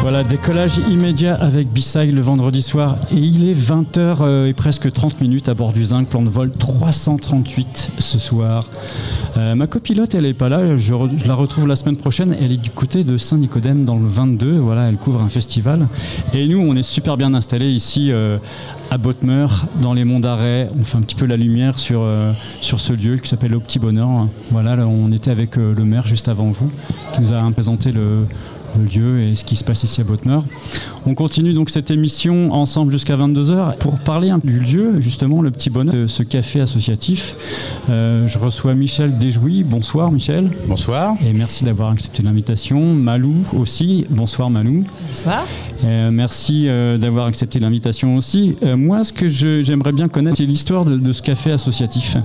[0.00, 2.96] Voilà, décollage immédiat avec B-Side le vendredi soir.
[3.12, 6.30] Et il est 20h euh, et presque 30 minutes à bord du Zinc, plan de
[6.30, 8.70] vol 338 ce soir.
[9.36, 10.94] Euh, ma copilote, elle n'est pas là, je
[11.26, 12.34] la retrouve la semaine prochaine.
[12.40, 14.56] Elle est du côté de Saint-Nicodème dans le 22.
[14.58, 15.88] Voilà, elle couvre un festival.
[16.32, 18.38] Et nous, on est super bien installés ici euh,
[18.92, 19.46] à Bottmer,
[19.80, 20.68] dans les monts d'Arrêt.
[20.78, 23.60] On fait un petit peu la lumière sur, euh, sur ce lieu qui s'appelle Au
[23.60, 24.28] Petit Bonheur.
[24.50, 26.70] Voilà, là, on était avec euh, le maire juste avant vous,
[27.14, 28.26] qui nous a présenté le,
[28.78, 30.40] le lieu et ce qui se passe ici à Bottmer.
[31.06, 35.50] On continue donc cette émission ensemble jusqu'à 22h pour parler un- du lieu, justement, le
[35.50, 37.34] petit bonheur de ce café associatif.
[37.88, 39.62] Euh, je reçois Michel Desjouy.
[39.64, 40.50] Bonsoir Michel.
[40.68, 41.14] Bonsoir.
[41.26, 42.92] Et merci d'avoir accepté l'invitation.
[42.92, 44.04] Malou aussi.
[44.10, 44.84] Bonsoir Malou.
[45.08, 45.44] Bonsoir.
[45.84, 48.56] Euh, merci euh, d'avoir accepté l'invitation aussi.
[48.62, 52.16] Euh, moi, ce que j'aimerais bien connaître, c'est l'histoire de, ce café associatif.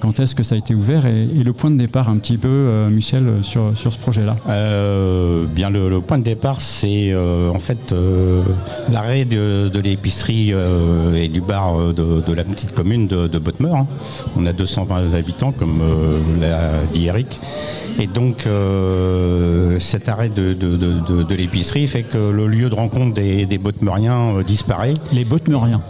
[0.00, 2.88] Quand est-ce que ça a été ouvert et, le point de départ un petit peu,
[2.90, 4.36] Michel, sur, sur ce projet-là?
[5.54, 7.94] Bien le, point de départ, c'est en fait
[8.92, 10.52] l'arrêt de, l'épicerie
[11.14, 13.40] et du bar de, la petite commune de, de
[13.72, 13.86] hein.
[14.36, 15.80] On a 220 habitants, comme
[16.40, 17.40] l'a dit Eric.
[17.98, 18.46] Et donc,
[19.80, 24.94] cet arrêt de l'épicerie fait que le lieu de rencontre des, des Bottmeriens euh, disparaît.
[25.12, 25.82] Les Bottmeriens.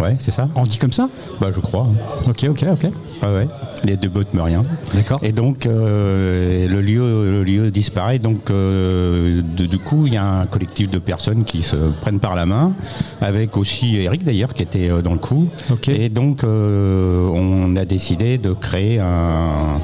[0.00, 1.08] Ouais, c'est ça On dit comme ça?
[1.40, 1.86] Bah, je crois.
[2.28, 2.82] Ok, ok, ok.
[3.22, 3.48] Ouais, ouais.
[3.84, 4.62] Les deux Bottmeriens.
[4.94, 5.20] D'accord.
[5.22, 8.18] Et donc euh, le, lieu, le lieu disparaît.
[8.18, 12.20] Donc euh, de- du coup, il y a un collectif de personnes qui se prennent
[12.20, 12.72] par la main,
[13.20, 15.48] avec aussi Eric d'ailleurs qui était euh, dans le coup.
[15.70, 15.88] Ok.
[15.88, 19.80] Et donc euh, on a décidé de créer un-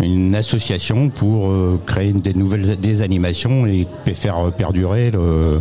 [0.00, 5.60] une association pour euh, créer des nouvelles des animations et faire perdurer le,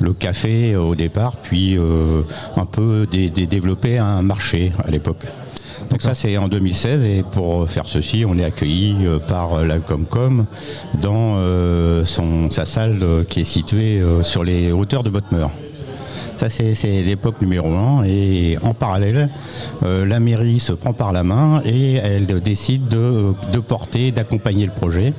[0.00, 2.22] le café au départ, puis euh,
[2.56, 5.24] un peu dé- dé- développer un marché à l'époque.
[5.96, 9.78] Donc ça c'est en 2016 et pour faire ceci on est accueilli euh, par la
[9.78, 10.44] Comcom
[11.00, 15.46] dans euh, sa salle euh, qui est située euh, sur les hauteurs de Bottmer.
[16.36, 18.04] Ça, c'est l'époque numéro un.
[18.04, 19.28] Et en parallèle,
[19.84, 24.66] euh, la mairie se prend par la main et elle décide de, de porter, d'accompagner
[24.66, 25.14] le projet.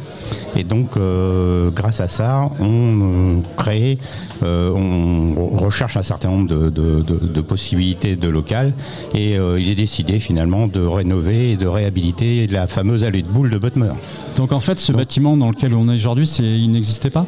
[0.55, 3.97] Et donc, euh, grâce à ça, on euh, crée,
[4.43, 8.73] euh, on recherche un certain nombre de, de- de- de possibilités de local.
[9.15, 13.49] Et il est décidé finalement de rénover et de réhabiliter la fameuse allée de boule
[13.49, 13.91] de Bottmer.
[14.37, 17.25] Donc en fait, ce bâtiment dans lequel on est aujourd'hui, il n'existait pas?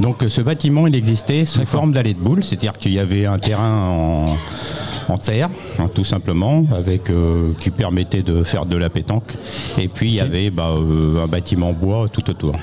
[0.00, 3.38] Donc ce bâtiment, il existait sous forme d'allée de boule, c'est-à-dire qu'il y avait un
[3.38, 4.36] terrain en,
[5.12, 9.34] en terre, hein, tout simplement, avec euh, qui permettait de faire de la pétanque.
[9.78, 12.54] Et puis il y avait bah, euh, un bâtiment bois tout autour.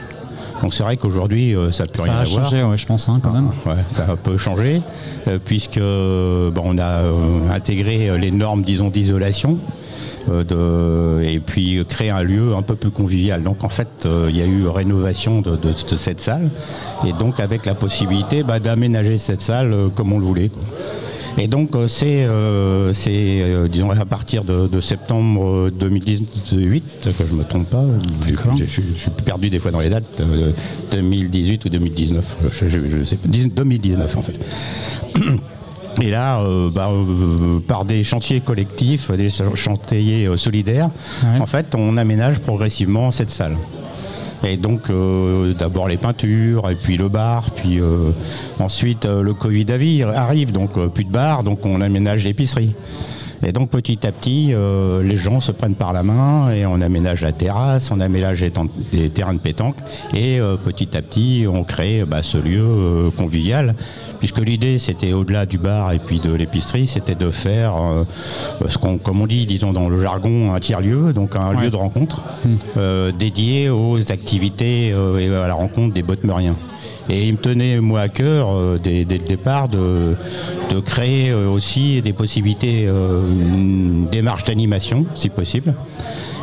[0.62, 3.32] Donc c'est vrai qu'aujourd'hui, euh, ça Ça rien a changé, ouais, je pense, hein, quand
[3.32, 3.50] même.
[3.66, 4.82] Ouais, ça a un peu changé,
[5.46, 7.02] puisque bon, on a
[7.54, 9.58] intégré les normes, disons, d'isolation.
[10.30, 13.44] Euh, de- et puis créer un lieu un peu plus convivial.
[13.44, 16.50] Donc en fait, euh, il y a eu rénovation de, de- de cette salle,
[17.08, 20.52] et donc avec la possibilité bah, d'aménager cette salle euh, comme on le voulait.
[21.40, 27.44] Et donc c'est, euh, euh, disons, à partir de, de septembre 2018, que je me
[27.44, 27.84] trompe pas,
[28.56, 28.84] je suis-
[29.26, 30.52] perdu des fois dans les dates, euh,
[30.92, 34.40] 2018 ou 2019, je, je- je sais pas, 10 2019 en fait.
[36.02, 40.90] Et là, euh, bah, euh, par des chantiers collectifs, des chantiers euh, solidaires,
[41.24, 41.40] Ouais.
[41.40, 43.56] en fait, on aménage progressivement cette salle.
[44.46, 48.10] Et donc, euh, d'abord les peintures, et puis le bar, puis euh,
[48.60, 49.66] ensuite euh, le Covid
[50.16, 52.74] arrive, donc euh, plus de bar, donc on aménage l'épicerie.
[53.46, 56.80] Et donc petit à petit, euh, les gens se prennent par la main et on
[56.80, 58.46] aménage la terrasse, on aménage
[58.94, 59.76] les, terrains de pétanque
[60.14, 63.76] et euh, petit à petit on crée bah, ce lieu euh, convivial.
[64.20, 67.74] Puisque l'idée c'était au-delà du bar et puis de l'épicerie, c'était de faire
[68.70, 71.64] ce qu'on, comme on dit, disons dans le jargon, un tiers-lieu, donc un Ouais.
[71.66, 72.24] lieu de rencontre
[72.78, 76.56] euh, dédié aux activités et à la rencontre des bottmeriens.
[77.10, 80.16] Et il me tenait, moi, à cœur, euh, dès, le départ, de,
[80.70, 85.76] de créer euh, aussi des possibilités, euh, une démarche d'animation, si possible.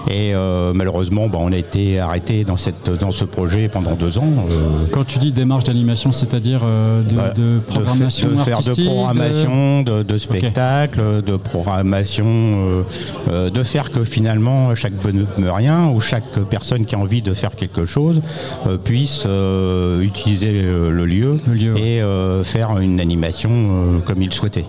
[0.09, 4.19] Et euh, malheureusement, bah, on a été arrêté dans, cette, dans ce projet pendant deux
[4.19, 4.33] ans.
[4.51, 8.45] euh, Quand tu dis démarche d'animation, c'est-à-dire euh, de, bah, de programmation de, fa- de
[8.45, 12.83] faire de programmation, de, de spectacle, de programmation, euh,
[13.31, 17.55] euh, de faire que finalement chaque bonheurien ou chaque personne qui a envie de faire
[17.55, 18.21] quelque chose
[18.67, 24.23] euh, puisse euh, utiliser le, lieu, Le lieu, et euh, faire une animation euh, comme
[24.23, 24.65] il souhaitait.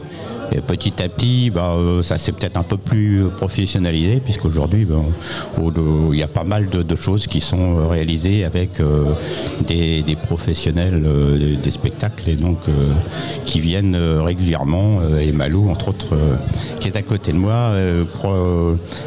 [0.53, 4.97] Et petit à petit, bah, euh, ça s'est peut-être un peu plus professionnalisé, puisqu'aujourd'hui, bah,
[6.11, 9.13] il y a pas mal de, choses qui sont euh, réalisées avec euh,
[9.65, 11.03] des, professionnels
[11.63, 12.57] des spectacles, et donc
[13.45, 14.99] qui viennent régulièrement.
[15.19, 16.15] et Malou, entre autres,
[16.79, 17.71] qui est à côté de moi,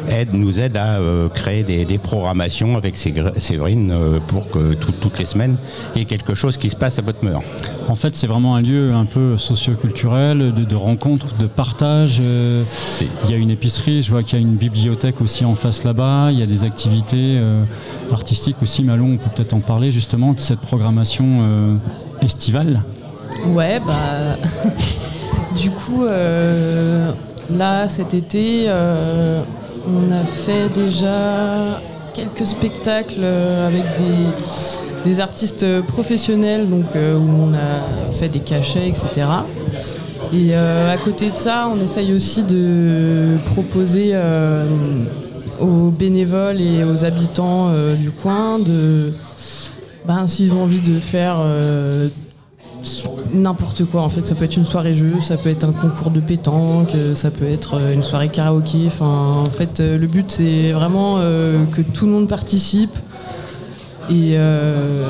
[0.09, 0.99] aide, nous aide à
[1.33, 3.93] créer des, programmations avec Séverine
[4.27, 5.57] pour que tout- toutes les semaines,
[5.95, 7.37] il y ait quelque chose qui se passe à Bottmer.
[7.87, 12.17] En fait, c'est vraiment un lieu un peu socio-culturel, de, de rencontres, de partage.
[12.21, 12.63] euh,
[13.25, 15.83] Il y a une épicerie, je vois qu'il y a une bibliothèque aussi en face
[15.83, 16.29] là-bas.
[16.31, 17.63] Il y a des activités euh,
[18.11, 18.83] artistiques aussi.
[18.83, 21.75] Malon, on peut peut-être en parler justement de cette programmation euh,
[22.21, 22.83] estivale.
[23.47, 24.37] Ouais, bah.
[25.55, 31.79] du coup, là, cet été, on a fait déjà
[32.13, 33.83] quelques spectacles avec
[35.05, 39.27] des, artistes professionnels, donc où on a fait des cachets, etc.
[40.33, 44.65] Et euh, à côté de ça, on essaye aussi de proposer euh,
[45.59, 49.13] aux bénévoles et aux habitants euh, du coin de,
[50.07, 51.37] ben, s'ils ont envie de faire
[53.33, 54.01] n'importe quoi.
[54.01, 56.91] En fait ça peut être une soirée jeu ça peut être un concours de pétanque
[57.15, 58.83] ça peut être une soirée karaoké.
[58.87, 62.95] Enfin en fait le but c'est vraiment que tout le monde participe
[64.09, 65.03] et euh,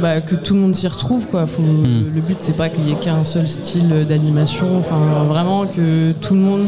[0.00, 1.46] bah, que tout le monde s'y retrouve quoi.
[1.46, 4.66] Faut- le but c'est pas qu'il y ait qu'un seul style d'animation.
[4.78, 4.96] Enfin
[5.28, 6.66] vraiment que tout le monde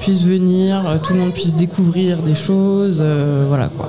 [0.00, 3.88] puisse venir tout le monde puisse découvrir des choses euh, voilà quoi.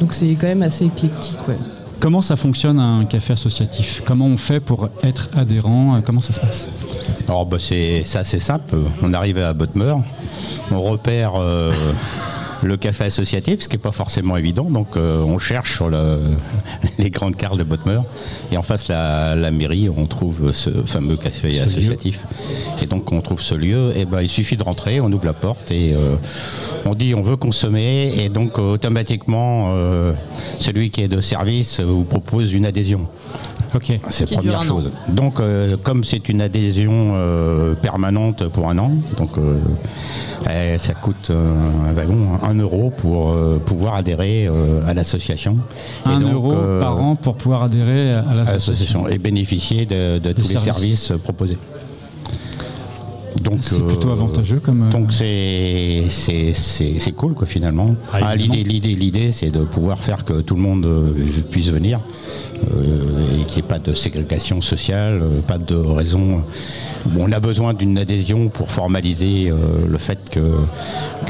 [0.00, 1.56] Donc c'est quand même assez éclectique ouais.
[2.00, 4.02] Comment ça fonctionne un café associatif?
[4.06, 5.96] Comment on fait pour être adhérent?
[5.96, 6.68] Euh, Comment ça se passe?
[7.26, 8.76] Alors bah, c'est ça c'est simple.
[9.02, 9.94] On arrive à Bottmer,
[10.70, 11.72] on repère euh,
[12.62, 14.64] le café associatif, ce qui n'est pas forcément évident.
[14.64, 16.18] Donc euh, on cherche sur le-
[16.98, 18.00] les grandes cartes de Bottmer
[18.52, 22.24] et en face la, la mairie, on trouve ce fameux café Ce associatif.
[22.82, 23.92] Et donc on trouve ce lieu.
[23.96, 26.16] Et ben il suffit de rentrer, on ouvre la porte et euh,
[26.84, 30.12] on dit on veut consommer et donc automatiquement euh,
[30.58, 33.06] celui qui est de service vous propose une adhésion.
[33.74, 33.98] Ok.
[34.08, 34.90] C'est la première chose.
[35.08, 39.58] Donc, euh, comme c'est une adhésion euh, permanente pour un an, donc euh,
[40.50, 41.54] eh, ça coûte euh,
[41.90, 45.58] un wagon, un euro pour euh, pouvoir adhérer euh, à l'association.
[46.06, 49.06] Et Un donc, euro euh, par an pour pouvoir adhérer à l'association.
[49.08, 51.12] et bénéficier de, de tous les services.
[51.22, 51.58] proposés.
[53.42, 54.90] Donc, C'est plutôt avantageux comme.
[54.90, 57.94] donc c'est c'est c'est c'est cool quoi finalement.
[58.12, 60.86] Ah, Ah, l'idée l'idée l'idée c'est de pouvoir faire que tout le monde
[61.50, 62.00] puisse venir
[62.60, 66.42] et qu'il n'y ait pas de ségrégation sociale, euh, pas de raison.
[67.18, 69.54] On a besoin d'une adhésion pour formaliser euh,
[69.88, 70.40] le fait que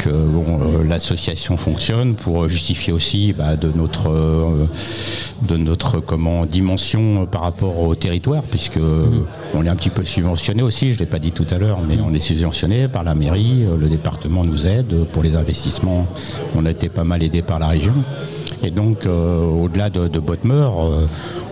[0.07, 4.67] euh, l'association fonctionne, pour justifier aussi bah, de notre euh,
[5.43, 6.03] de notre
[6.47, 8.81] dimension euh, par rapport au territoire, puisque
[9.55, 10.93] on est un petit peu subventionné aussi.
[10.93, 13.77] Je l'ai pas dit tout à l'heure, mais on est subventionné par la mairie, euh,
[13.77, 16.07] le département nous aide pour les investissements.
[16.55, 17.95] On a été pas mal aidé par la région.
[18.63, 21.07] Et donc, euh, au-delà de, de Bottmer, euh,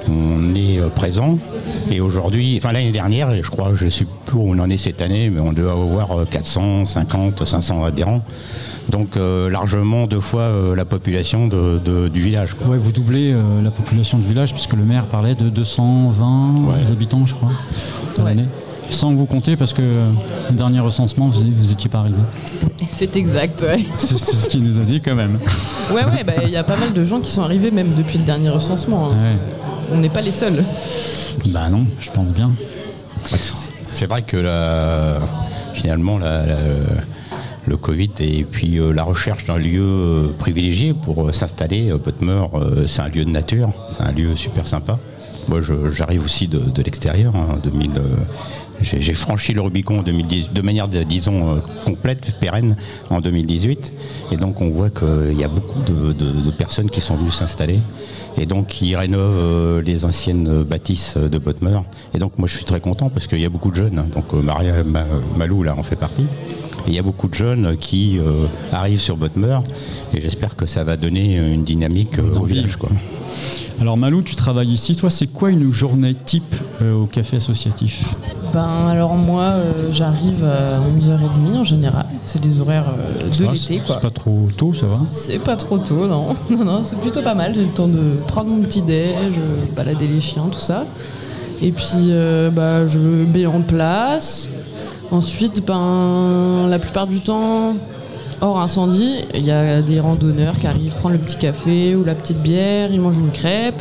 [0.08, 1.38] on est euh, présent.
[1.90, 4.68] Et aujourd'hui, enfin l'année dernière, et je crois, je ne sais plus où on en
[4.70, 8.22] est cette année, mais on doit avoir euh, 450, 500 adhérents.
[8.90, 12.54] Donc euh, largement deux fois euh, la population de- de- du village.
[12.54, 12.68] quoi.
[12.68, 16.90] Ouais, vous doublez euh, la population du village puisque le maire parlait de 220 Ouais.
[16.92, 17.50] habitants, je crois,
[18.18, 18.24] Ouais.
[18.24, 18.44] l'année.
[18.90, 20.10] Sans vous compter parce que euh,
[20.50, 22.16] le dernier recensement, vous vous étiez pas arrivé.
[22.88, 25.38] c'est exact ouais C'est c'est ce qu'il nous a dit quand même.
[25.92, 28.18] Ouais, ouais, bah, il y a pas mal de gens qui sont arrivés même depuis
[28.18, 29.08] le dernier recensement.
[29.10, 29.14] hein.
[29.14, 29.36] Ouais.
[29.92, 30.62] On n'est pas les seuls.
[31.52, 32.52] Bah non, je pense bien.
[33.92, 35.18] C'est vrai que la-
[35.74, 36.56] finalement, la- la-
[37.66, 41.98] le Covid et puis euh, la recherche d'un lieu euh, privilégié pour euh, s'installer, euh,
[41.98, 44.98] Potmer, euh, c'est un lieu de nature, c'est un lieu super sympa.
[45.48, 47.34] Moi, je- j'arrive aussi de, de l'extérieur.
[47.36, 48.00] hein, 2000, euh,
[48.82, 52.76] j'ai franchi le Rubicon en 2010, de manière, de- disons, euh, complète, pérenne,
[53.10, 53.92] en 2018.
[54.32, 57.78] Et donc, on voit qu'il y a beaucoup de, personnes qui sont venues s'installer
[58.38, 61.78] et donc qui rénovent euh, les anciennes euh, bâtisses de Bottmer.
[62.14, 64.04] Et donc, moi, je suis très content parce qu'il y a beaucoup de jeunes.
[64.14, 65.04] Donc, euh, Maria Ma-
[65.36, 66.26] Malou, là, en fait partie.
[66.88, 69.58] Il y a beaucoup de jeunes qui euh, arrivent sur Bottmer
[70.14, 72.76] et j'espère que ça va donner une dynamique euh, au village.
[72.76, 72.90] Quoi.
[73.80, 74.94] Alors Malou, tu travailles ici.
[74.96, 78.14] Toi, c'est quoi une journée type euh, au café associatif?
[78.54, 82.06] Ben alors moi, euh, j'arrive à 11h30 en général.
[82.24, 83.96] C'est les horaires euh, Ça de va, l'été, c'est- quoi.
[83.96, 85.00] C'est pas trop tôt, ça va?
[85.06, 86.28] C'est pas trop tôt, non.
[86.50, 87.52] Non, non, c'est plutôt pas mal.
[87.54, 89.34] J'ai le temps de prendre mon petit déj,
[89.74, 90.86] balader les chiens, tout ça.
[91.60, 94.50] Et puis, euh, bah, je mets en place.
[95.10, 97.74] Ensuite, ben, la plupart du temps,
[98.40, 102.14] hors incendie, il y a des randonneurs qui arrivent prendre le petit café ou la
[102.14, 103.80] petite bière, ils mangent une crêpe.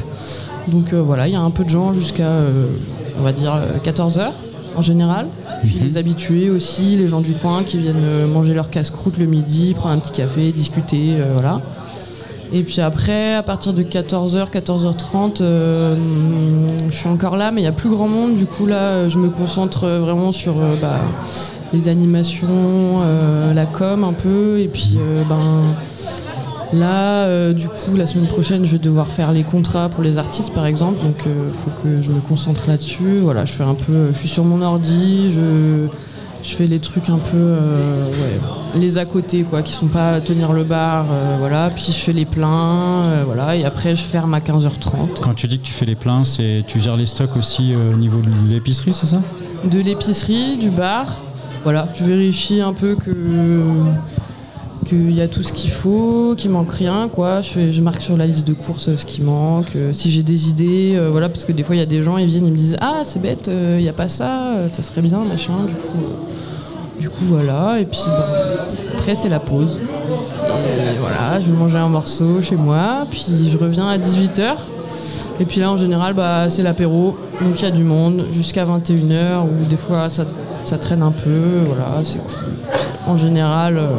[0.67, 2.67] Donc euh, voilà, il y a un peu de gens jusqu'à, euh,
[3.19, 4.31] on va dire, 14h.
[4.75, 5.27] en général.
[5.65, 9.25] Puis les habitués aussi, les gens du coin qui viennent euh, manger leur casse-croûte le
[9.25, 11.61] midi, prendre un petit café, discuter, euh, voilà.
[12.53, 15.95] Et puis après, à partir de 14h, 14h30, euh,
[16.89, 18.35] je suis encore là, mais il n'y a plus grand monde.
[18.35, 20.99] Du coup, là, je me concentre vraiment sur euh, bah,
[21.73, 24.59] les animations, euh, la com un peu.
[24.59, 25.75] Et puis, ben,
[26.73, 30.53] là, du coup, la semaine prochaine, je vais devoir faire les contrats pour les artistes,
[30.53, 31.01] par exemple.
[31.03, 33.19] Donc, il faut que je me concentre là-dessus.
[33.21, 35.87] Voilà, je fais un peu, je suis sur mon ordi, je,
[36.45, 40.09] je fais les trucs un peu, euh, ouais, les à côté, quoi, qui sont pas
[40.09, 41.71] à tenir le bar, euh, voilà.
[41.71, 43.55] Puis je fais les pleins, euh, voilà.
[43.55, 45.21] Et après, je ferme à 15h30.
[45.21, 47.95] Quand tu dis que tu fais les pleins, c'est tu gères les stocks aussi au
[47.95, 49.21] niveau de l'épicerie, c'est ça?
[49.63, 51.19] De l'épicerie, du bar.
[51.63, 53.11] Voilà, je vérifie un peu que
[54.85, 57.41] qu'il y a tout ce qu'il faut, qu'il manque rien, quoi.
[57.41, 60.93] Je, marque sur la liste de courses ce qui manque, euh, si j'ai des idées,
[60.95, 62.57] euh, voilà, parce que des fois il y a des gens, ils viennent, ils me
[62.57, 65.65] disent ah c'est bête, il n'y a pas ça, ça serait bien, machin.
[65.67, 65.97] Du coup,
[66.99, 67.79] du coup voilà.
[67.79, 69.79] Et puis ben, après c'est la pause.
[70.99, 74.55] Voilà, je vais manger un morceau chez moi, puis je reviens à 18h.
[75.39, 77.17] Et puis là, en général, bah, c'est l'apéro.
[77.41, 80.25] Donc il y a du monde jusqu'à 21h, ou des fois ça,
[80.77, 81.63] traîne un peu.
[81.67, 82.53] Voilà, c'est cool.
[83.07, 83.97] En général, euh,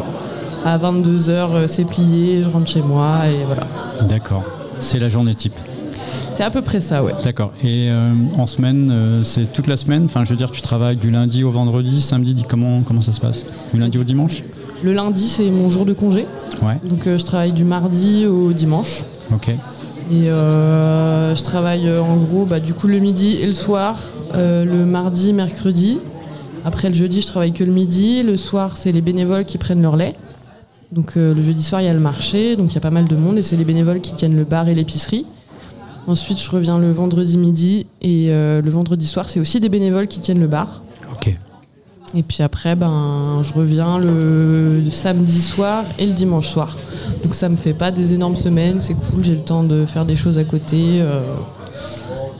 [0.64, 3.62] à 22h, c'est plié, je rentre chez moi et voilà.
[4.02, 4.42] D'accord.
[4.80, 5.54] C'est la journée type.
[6.36, 7.12] C'est à peu près ça, ouais.
[7.24, 7.54] D'accord.
[7.64, 10.04] Et euh, en semaine, euh, c'est toute la semaine?
[10.04, 13.20] Enfin, je veux dire, tu travailles du lundi au vendredi, samedi, comment, comment ça se
[13.22, 13.42] passe?
[13.72, 14.42] Du lundi au dimanche?
[14.82, 16.26] Le lundi, c'est mon jour de congé.
[16.60, 19.04] Ouais, Donc euh, je travaille du mardi au dimanche.
[19.32, 19.48] ok.
[20.12, 23.98] Et je travaille en gros bah, du coup le midi et le soir,
[24.34, 25.98] le mardi, mercredi.
[26.64, 28.22] Après le jeudi, je travaille que le midi.
[28.22, 30.14] Le soir, c'est les bénévoles qui prennent leur lait.
[30.92, 33.06] Donc le jeudi soir, il y a le marché, donc il y a pas mal
[33.06, 35.26] de monde et c'est les bénévoles qui tiennent le bar et l'épicerie.
[36.06, 40.06] Ensuite, je reviens le vendredi midi et euh, le vendredi soir, c'est aussi des bénévoles
[40.06, 40.82] qui tiennent le bar.
[41.12, 41.34] Ok.
[42.14, 46.76] Et puis après, ben, je reviens le samedi soir et le dimanche soir.
[47.24, 50.04] Donc ça me fait pas des énormes semaines, c'est cool, j'ai le temps de faire
[50.04, 51.00] des choses à côté.
[51.00, 51.20] euh,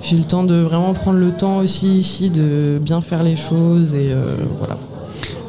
[0.02, 3.92] j'ai le temps de vraiment prendre le temps aussi ici de bien faire les choses
[3.92, 4.78] et euh, voilà.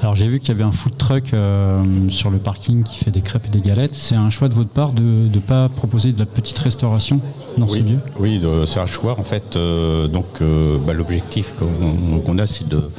[0.08, 3.12] Alors j'ai vu qu'il y avait un food truck euh, sur le parking qui fait
[3.12, 3.94] des crêpes et des galettes.
[3.94, 7.20] C'est un choix de votre part de ne pas proposer de la petite restauration
[7.58, 8.00] dans ce lieu?
[8.18, 9.58] Oui c'est un choix en fait.
[9.58, 12.90] euh, donc euh, bah, l'objectif qu'on a, c'est de,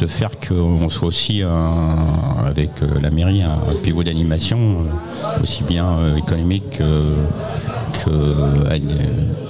[0.00, 2.70] de faire qu'on soit aussi un- avec
[3.00, 4.58] la mairie un, pivot d'animation
[5.40, 7.14] aussi bien économique que,
[8.04, 8.10] que,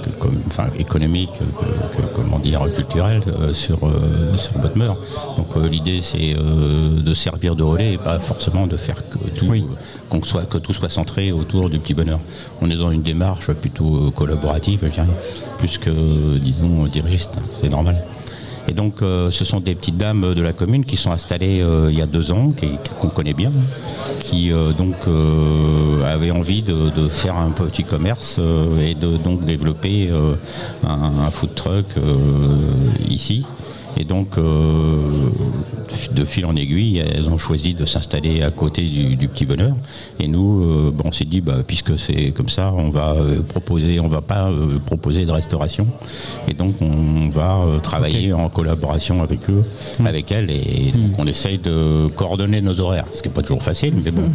[0.21, 4.93] comme- enfin, économique que, que- comment dire culturel euh, sur euh, sur Bodmer.
[5.37, 9.17] Donc euh, l'idée c'est euh, de servir de relais et pas forcément de faire que
[9.37, 9.65] tout Oui.
[10.09, 12.19] qu'on soit, que tout soit centré autour du petit bonheur.
[12.61, 15.07] On est dans une démarche plutôt euh, collaborative, je dirais,
[15.57, 17.35] plus que, euh, disons, dirigiste.
[17.59, 17.97] C'est normal.
[18.71, 21.89] Et donc, euh, ce sont des petites dames de la commune qui sont installées euh,
[21.91, 22.53] il y a deux ans,
[23.01, 23.51] qu'on connaît bien,
[24.21, 29.43] qui euh, donc euh, avaient envie de, faire un petit commerce euh, et de donc
[29.43, 30.35] développer euh,
[30.87, 32.15] un, food truck euh,
[33.09, 33.45] ici.
[33.97, 35.29] Et donc, euh,
[36.13, 39.75] de fil en aiguille, elles ont choisi de s'installer à côté du, du Petit Bonheur.
[40.19, 43.41] Et nous, euh, bon, on s'est dit, bah, puisque c'est comme ça, on va euh,
[43.41, 45.87] proposer, on va pas euh, proposer de restauration.
[46.47, 49.63] Et donc, on va travailler en collaboration avec eux,
[50.03, 50.51] avec elles.
[50.51, 54.11] Et donc, on essaye de coordonner nos horaires, ce qui n'est pas toujours facile, mais
[54.11, 54.29] bon.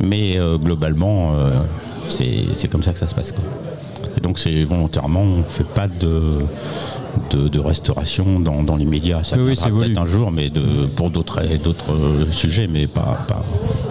[0.00, 1.34] Mais euh, globalement,
[2.08, 3.32] c'est c'est comme ça que ça se passe.
[3.32, 3.44] quoi.
[4.22, 6.22] Et donc, c'est volontairement, on ne fait pas de
[7.30, 9.22] de, de restauration dans, dans les médias.
[9.24, 13.42] Ça Oui, peut-être un jour, mais de, pour d'autres d'autres euh, sujets, mais pas, pas,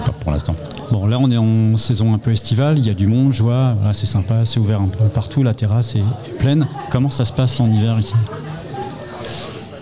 [0.06, 0.56] pas pour l'instant.
[0.92, 3.44] Bon, là, on est en saison un peu estivale, il y a du monde, je
[3.44, 6.66] vois, voilà, c'est sympa, c'est ouvert un peu partout, la terrasse est, est pleine.
[6.90, 8.14] Comment ça se passe en hiver ici?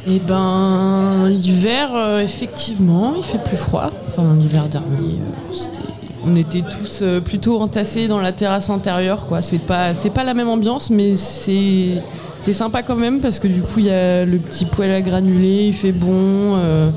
[0.07, 3.91] Et ben l'hiver, euh, effectivement, il fait plus froid.
[4.07, 5.79] Enfin l'hiver dernier, euh, c'était-
[6.25, 9.41] on était tous euh, plutôt entassés dans la terrasse intérieure, quoi.
[9.41, 12.01] C'est pas, c'est pas la même ambiance, mais c'est,
[12.41, 15.01] c'est sympa quand même parce que du coup il y a le petit poêle à
[15.01, 16.55] granulés, il fait bon.
[16.57, 16.89] euh,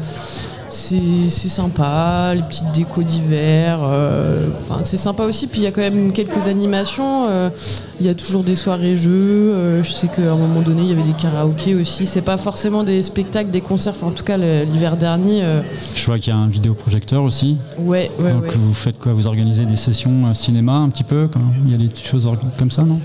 [0.72, 3.78] c'est, sympa, les petites décos d'hiver.
[3.82, 4.48] euh,
[4.84, 5.46] c'est sympa aussi.
[5.46, 7.26] Puis il y a quand même quelques animations.
[7.28, 7.50] euh,
[8.00, 9.10] il y a toujours des soirées jeux.
[9.54, 12.06] euh, je sais qu'à un moment donné, il y avait des karaokés aussi.
[12.06, 13.92] C'est pas forcément des spectacles, des concerts.
[13.96, 15.42] Enfin, en tout cas, l'hiver dernier,
[15.94, 17.58] Je vois qu'il y a un vidéoprojecteur aussi.
[17.78, 18.50] ouais, ouais, Donc ouais.
[18.56, 19.12] vous faites quoi?
[19.12, 21.28] Vous organisez des sessions cinéma un petit peu?
[21.66, 22.98] Il y a des petites choses comme ça, non?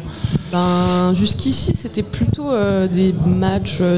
[0.51, 2.49] Ben, jusqu'ici, c'était plutôt
[2.93, 3.97] des matchs de,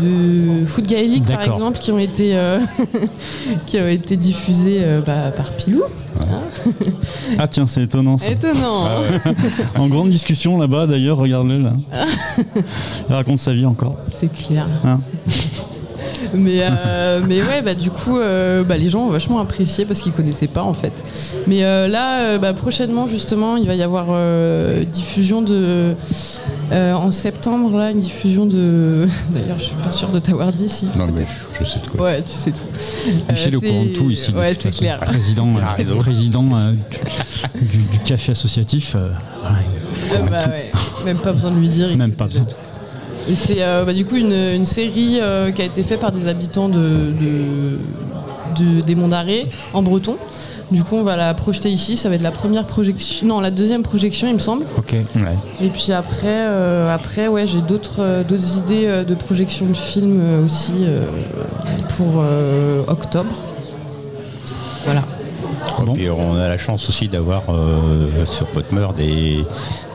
[0.00, 2.58] de foot gaélique, par exemple, qui ont été, euh,
[3.66, 5.82] qui ont été diffusés euh, bah, par Pilou.
[7.38, 8.30] Ah tiens, c'est étonnant ça.
[8.30, 8.86] Étonnant.
[8.86, 9.32] hein
[9.78, 11.72] En grande discussion là-bas d'ailleurs, regarde-le là.
[13.08, 13.96] Il raconte sa vie encore.
[14.08, 14.66] C'est clair.
[14.84, 15.00] Hein
[16.34, 20.00] mais, euh, mais ouais, bah, du coup, euh, bah, les gens ont vachement apprécié parce
[20.02, 20.92] qu'ils connaissaient pas en fait.
[21.46, 25.94] Mais euh, là, euh, bah, prochainement, justement, il va y avoir euh, diffusion de.
[26.72, 29.06] euh, en septembre, là, une diffusion de.
[29.30, 30.86] D'ailleurs, je suis pas sûre de t'avoir dit si.
[30.96, 32.06] Non, mais je, je sais de quoi.
[32.06, 32.62] Ouais, tu sais tout.
[33.30, 34.32] Michel est au courant de tout ici.
[34.32, 34.98] Ouais, c'est clair.
[35.00, 35.46] Président,
[35.98, 36.72] président euh,
[37.60, 38.94] du, café associatif.
[38.94, 39.08] euh.
[40.12, 40.70] Euh, bah ouais,
[41.04, 41.96] même pas besoin de lui dire.
[41.96, 42.44] Même pas besoin.
[43.30, 46.10] Et c'est euh, bah, du coup une, une série euh, qui a été faite par
[46.12, 47.78] des habitants de, de-
[48.64, 50.16] de- des Monts d'Arrée en breton.
[50.72, 51.96] Du coup, on va la projeter ici.
[51.96, 54.64] Ça va être la première projection, non, la deuxième projection, il me semble.
[54.78, 54.92] Ok.
[54.92, 55.04] Ouais.
[55.62, 59.76] Et puis après, euh, après, ouais, j'ai d'autres, euh, d'autres idées euh, de projection de
[59.76, 61.04] films euh, aussi euh,
[61.96, 63.30] pour euh, octobre.
[64.84, 65.02] Voilà.
[65.80, 65.92] Et Bon.
[65.94, 69.44] puis on a la chance aussi d'avoir euh, sur Potmer des,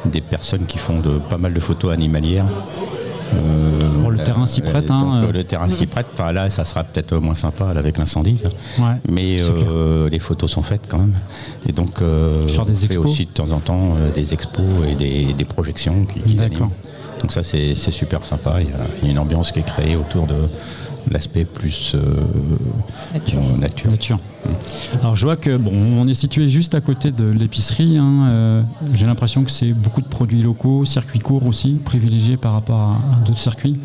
[0.06, 2.46] des personnes qui font de, pas mal de photos animalières.
[3.34, 5.28] Euh, Bon, le terrain s'y prête, hein, donc, euh.
[5.30, 6.06] euh, le terrain s'y prête.
[6.14, 8.38] Enfin là, ça sera peut-être moins sympa avec l'incendie.
[8.78, 11.14] Ouais, Mais euh, les photos sont faites quand même.
[11.68, 14.64] Et donc, euh, on des fait expos aussi de temps en temps euh, des expos
[14.88, 16.56] et des, des projections qui, qui D'accord.
[16.58, 16.70] animent.
[17.22, 18.58] Donc ça, c'est c'est super sympa.
[18.62, 20.36] Il y, a, il y a une ambiance qui est créée autour de
[21.12, 21.99] l'aspect plus euh,
[23.14, 23.39] Nature.
[23.39, 23.91] euh, nature.
[23.91, 24.20] Nature.
[25.01, 27.97] Alors je vois que bon, on est situé juste à côté de l'épicerie.
[27.97, 28.62] hein, euh,
[28.93, 32.91] J'ai l'impression que c'est beaucoup de produits locaux, circuits courts aussi, privilégiés par rapport à,
[32.91, 33.78] à d'autres circuits,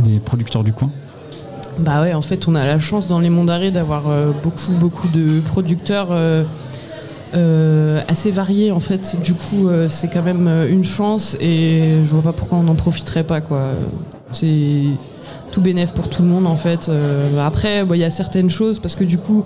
[0.00, 0.90] des producteurs du coin.
[1.78, 4.72] Bah ouais, en fait, on a la chance dans les monts d'arrêt d'avoir euh, beaucoup,
[4.80, 6.42] beaucoup de producteurs euh,
[7.34, 8.72] euh, assez variés.
[8.72, 12.58] En fait, du coup, euh, c'est quand même une chance et je vois pas pourquoi
[12.58, 13.72] on n'en profiterait pas, quoi.
[14.32, 14.84] C'est
[15.50, 16.88] tout bénéf pour tout le monde, en fait.
[16.88, 19.44] Euh, après, bah, il y a certaines choses parce que du coup,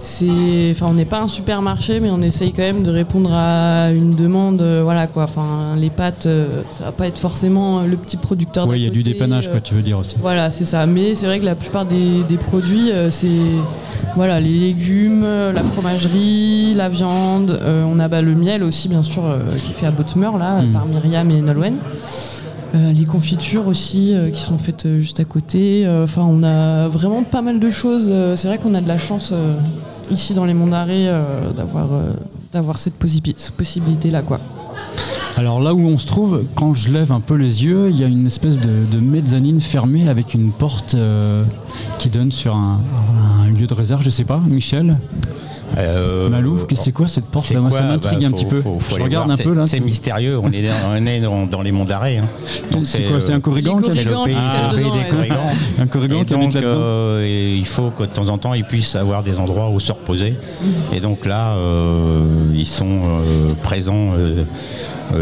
[0.00, 3.90] c'est, enfin, on n'est pas un supermarché, mais on essaye quand même de répondre à
[3.92, 5.22] une demande, euh, voilà quoi.
[5.24, 8.68] Enfin, les pâtes, euh, ça va pas être forcément le petit producteur.
[8.68, 10.16] Oui, il y a du dépannage, quoi, tu veux dire aussi.
[10.20, 10.84] voilà, c'est ça.
[10.86, 13.28] Mais c'est vrai que la plupart des, des produits, c'est
[14.16, 17.58] voilà, les légumes, la fromagerie, la viande.
[17.62, 20.30] euh, on a bah, le miel aussi, bien sûr, euh, qui est fait à Bottemer,
[20.38, 20.72] là, Mm.
[20.72, 21.76] par Myriam et Nolwenn.
[22.74, 25.86] Euh, les confitures aussi, euh, qui sont faites euh, juste à côté.
[26.02, 28.10] Enfin, on a vraiment pas mal de choses.
[28.36, 29.32] C'est vrai qu'on a de la chance
[30.10, 31.08] ici dans les Monts d'Arrée
[31.56, 31.88] d'avoir
[32.52, 34.40] d'avoir cette possibi- cette possibilité-là, quoi.
[35.36, 38.04] Alors là où on se trouve, quand je lève un peu les yeux, il y
[38.04, 40.96] a une espèce de, mezzanine fermée avec une porte
[41.98, 42.80] qui donne sur un,
[43.42, 44.96] un lieu de réserve, je sais pas, Michel?
[45.76, 47.78] Euh, Malou, qu'est-ce que c'est quoi cette porte C'est là Moi quoi?
[47.78, 48.60] ça m'intrigue Bah, un petit peu.
[48.62, 49.38] faut- faut je regarde voir.
[49.40, 49.66] un peu C'est- là.
[49.66, 52.18] C'est mystérieux, on est, dans, on est dans, dans les monts d'arrêt.
[52.18, 52.28] hein.
[52.84, 53.20] C'est quoi?
[53.20, 54.24] C'est un euh, corrigan qui le pays, pays dedans,
[54.96, 55.36] des corrigans.
[55.80, 58.94] Un corrigan qui donc, euh, et il faut que de temps en temps, ils puissent
[58.96, 60.34] avoir des endroits où se reposer.
[60.92, 62.22] Et donc là, euh,
[62.54, 64.44] ils sont euh, présents euh, euh,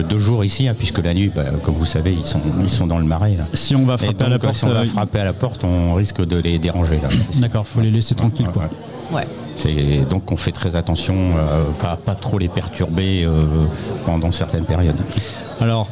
[0.09, 2.87] deux jours ici, hein, puisque la nuit, bah, comme vous savez, ils sont, ils sont
[2.87, 3.37] dans le marais.
[3.37, 3.45] là.
[3.55, 5.33] Si on va frapper donc, à la porte, si on va euh, frapper à la
[5.33, 7.01] porte, on risque de les déranger.
[7.41, 8.71] D'accord, faut les laisser tranquilles Ouais, quoi.
[9.19, 10.05] ouais.
[10.11, 13.45] Donc on fait très attention, euh, pas, pas trop les perturber euh,
[14.05, 14.97] pendant certaines périodes.
[15.61, 15.89] Alors,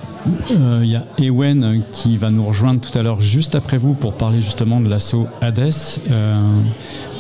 [0.51, 3.93] euh, il y a Ewen qui va nous rejoindre tout à l'heure juste après vous
[3.95, 5.71] pour parler justement de l'assaut Hades.
[6.11, 6.35] Euh,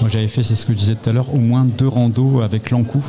[0.00, 2.40] moi j'avais fait, c'est ce que je disais tout à l'heure, au moins deux randos
[2.40, 3.04] avec l'encou.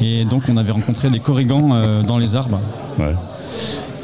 [0.00, 2.60] Et donc on avait rencontré des corrigans euh, dans les arbres.
[2.98, 3.14] Ouais.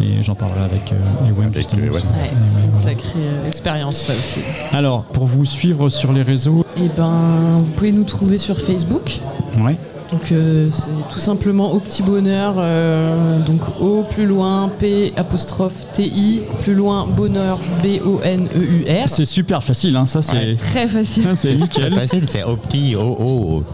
[0.00, 1.82] Et j'en parlerai avec euh, Ewen Avec justement.
[1.82, 1.90] Ewen.
[1.90, 2.04] aussi.
[2.04, 4.40] Ouais, Et c'est une sacrée euh, expérience, ça aussi.
[4.72, 9.18] Alors, pour vous suivre sur les réseaux, Et ben, vous pouvez nous trouver sur Facebook.
[9.60, 9.76] ouais,
[10.10, 12.54] Donc euh, c'est tout simplement au petit bonheur.
[12.58, 18.48] euh, donc O plus loin P apostrophe T I plus loin bonheur B O N
[18.54, 19.06] E U R.
[19.08, 21.24] c'est super facile, hein, ça c'est Très facile.
[21.36, 21.92] c'est C'est nickel.
[21.94, 23.64] facile, c'est au petit, au haut.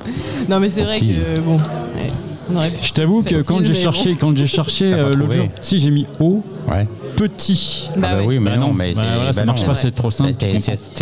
[0.49, 1.13] Non mais c'est vrai Petit.
[1.15, 2.73] que bon, ouais.
[2.83, 5.91] Je t'avoue que Facile, quand j'ai cherché, quand j'ai cherché euh, l'autre jour, si j'ai
[5.91, 6.05] mis
[6.69, 6.87] Ouais.
[7.17, 7.89] petit.
[7.97, 8.27] Bah, Ah bah oui.
[8.37, 9.67] oui, mais Bah non, non, mais bah voilà, ça bah marche non.
[9.69, 10.33] pas, c'est trop simple,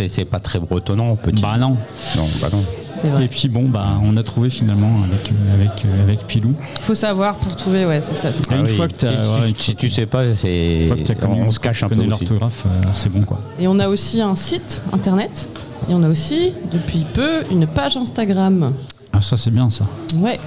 [0.07, 1.41] c'est pas très bretonnant, petit.
[1.41, 1.69] Bah non.
[2.15, 2.63] Non, bah non.
[3.03, 3.25] Vrai.
[3.25, 6.53] Et puis bon, bah, on a trouvé finalement avec, euh, avec, euh, avec Pilou.
[6.81, 8.29] Faut savoir pour trouver, ouais, c'est ça.
[8.29, 8.75] une Ah oui.
[8.75, 11.51] fois que si, si ouais, tu- une si tu sais pas, c'est Une on, on
[11.51, 13.39] se cache un tu peu l'orthographe, euh, c'est bon quoi.
[13.59, 15.49] Et on a aussi un site internet.
[15.89, 18.71] Et on a aussi, depuis peu, une page Instagram.
[19.11, 19.85] Ah, ça c'est bien ça.
[20.15, 20.39] Ouais.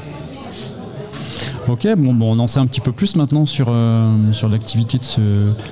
[1.69, 4.99] Ok, bon, bon, on en sait un petit peu plus maintenant sur, euh, sur l'activité
[4.99, 5.21] de ce,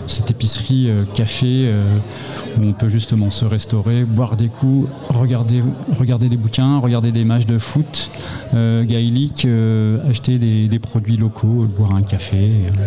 [0.07, 1.85] cette épicerie euh, café euh,
[2.59, 5.63] où on peut justement se restaurer, boire des coups, regarder,
[5.99, 8.11] regarder des bouquins, regarder des matchs de foot
[8.55, 12.37] euh, gaélique, euh, acheter des, des produits locaux, boire un café.
[12.39, 12.87] euh.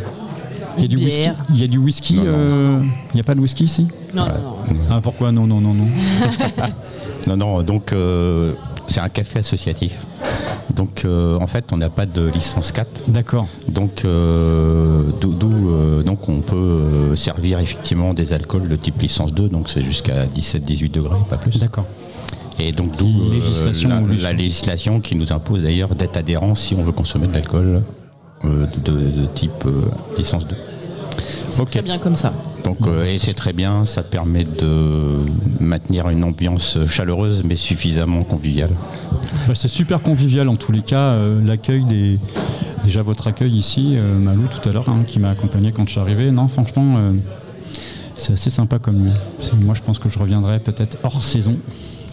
[0.80, 1.30] Il y a du whisky.
[1.50, 2.16] Il y a du whisky.
[2.18, 2.30] Non, non.
[2.30, 2.80] euh,
[3.12, 3.88] Il n'y a pas de whisky ici?
[4.14, 4.76] Non, non, non.
[4.92, 5.32] Ah pourquoi?
[5.32, 5.88] Non non non non.
[7.28, 8.54] Non, non, donc euh,
[8.88, 10.06] c'est un café associatif.
[10.76, 13.04] Donc euh, en fait, on n'a pas de licence 4.
[13.08, 13.48] D'accord.
[13.70, 19.50] Donc, euh, d'où, euh, donc on peut servir effectivement des alcools de type licence 2,
[19.50, 21.58] donc c'est jusqu'à 17-18 degrés, pas plus.
[21.60, 21.86] D'accord.
[22.60, 23.90] Et donc d'où Législation
[24.22, 27.84] la, législation qui nous impose d'ailleurs d'être adhérent si on veut consommer de l'alcool
[28.44, 29.66] de, de type
[30.18, 30.56] licence 2.
[31.50, 32.34] C'est très bien comme ça.
[32.64, 35.20] Donc, euh, et c'est très bien, ça permet de
[35.60, 38.72] maintenir une ambiance chaleureuse mais suffisamment conviviale.
[39.48, 40.98] Bah, c'est super convivial en tous les cas.
[41.12, 42.20] euh, L'accueil des.
[42.84, 45.92] Déjà votre accueil ici, euh, Malou tout à l'heure, hein, qui m'a accompagné quand je
[45.92, 46.32] suis arrivé.
[46.32, 47.12] Non, franchement, euh,
[48.16, 49.12] c'est assez sympa comme lieu.
[49.62, 51.52] Moi, je pense que je reviendrai peut-être hors saison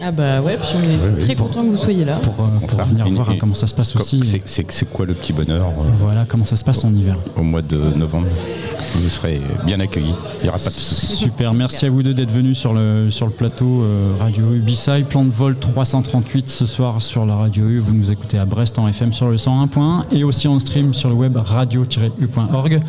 [0.07, 2.17] Ah bah ouais, puis on est Ouais, très content que vous soyez là.
[2.17, 4.21] pour, euh, pour venir voir et- comment ça se passe Co- aussi.
[4.45, 7.15] C'est, quoi le petit bonheur euh, Voilà comment ça se passe en hiver.
[7.35, 8.27] au mois de novembre?
[8.97, 11.15] Vous serez bien accueillis, il n'y aura pas de soucis.
[11.15, 14.59] Super, merci à vous deux d'être venus sur le, sur le plateau euh, Radio U
[14.59, 15.01] Bissai.
[15.09, 17.79] Plan de vol 338 ce soir sur la Radio U.
[17.79, 21.09] Vous nous écoutez à Brest en FM sur le 101.1 et aussi en stream sur
[21.09, 22.79] le web radio-u.org.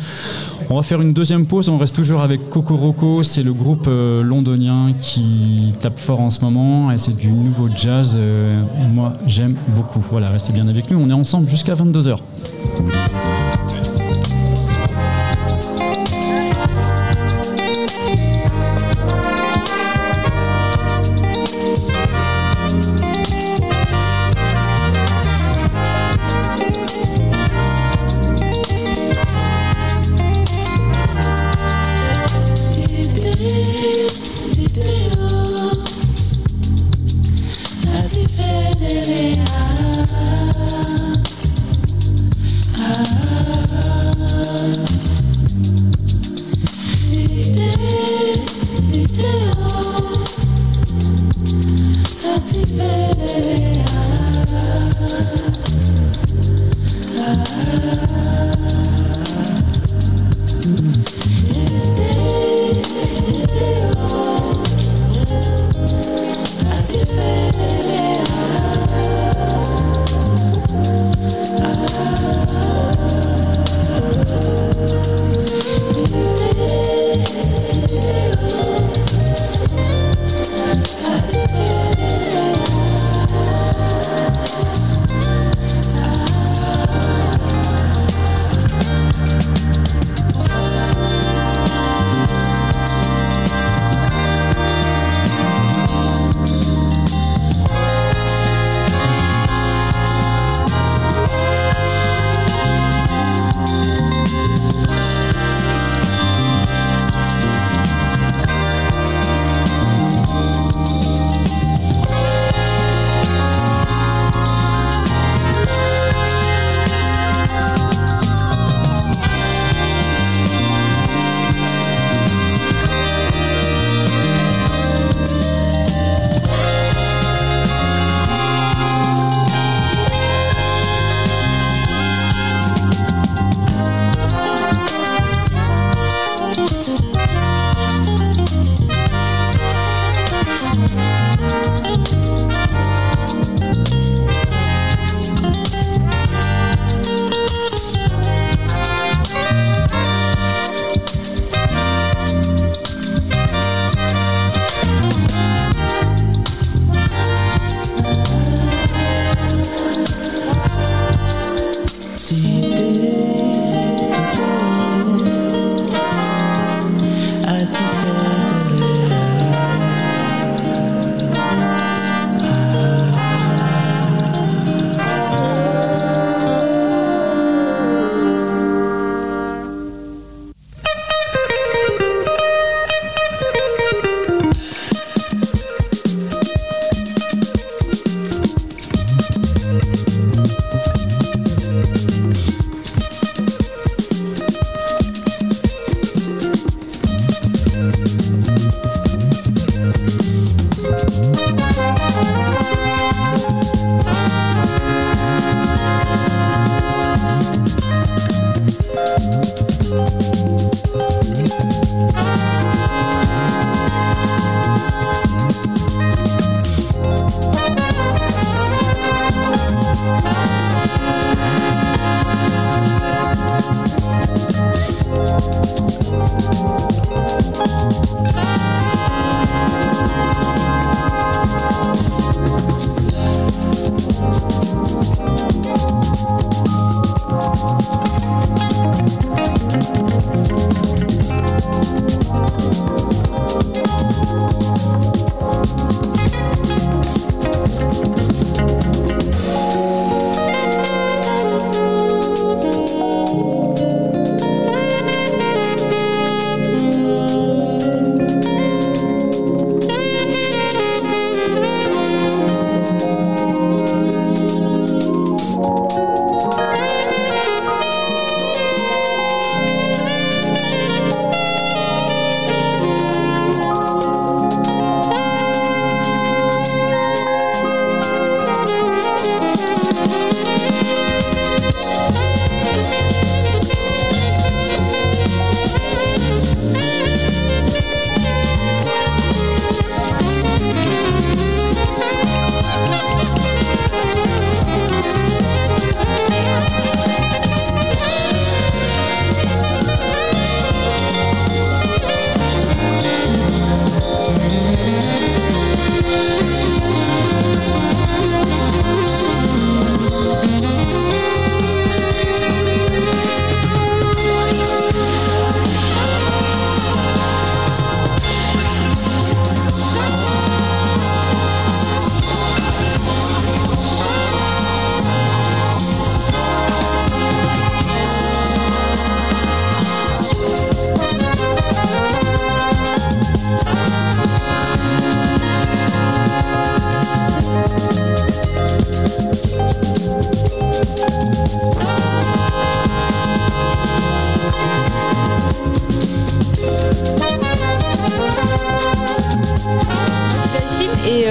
[0.69, 1.69] On va faire une deuxième pause.
[1.69, 3.23] On reste toujours avec Coco Roco.
[3.23, 7.69] C'est le groupe euh, londonien qui tape fort en ce moment et c'est du nouveau
[7.73, 8.15] jazz.
[8.17, 10.01] Euh, moi, j'aime beaucoup.
[10.01, 10.99] Voilà, restez bien avec nous.
[10.99, 12.17] On est ensemble jusqu'à 22h.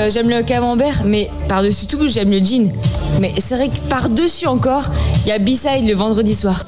[0.06, 2.72] Euh, j'aime le camembert, mais par-dessus tout, j'aime le jean.
[3.20, 4.84] Mais c'est vrai que par-dessus encore,
[5.24, 6.64] il y a B-Side le vendredi soir.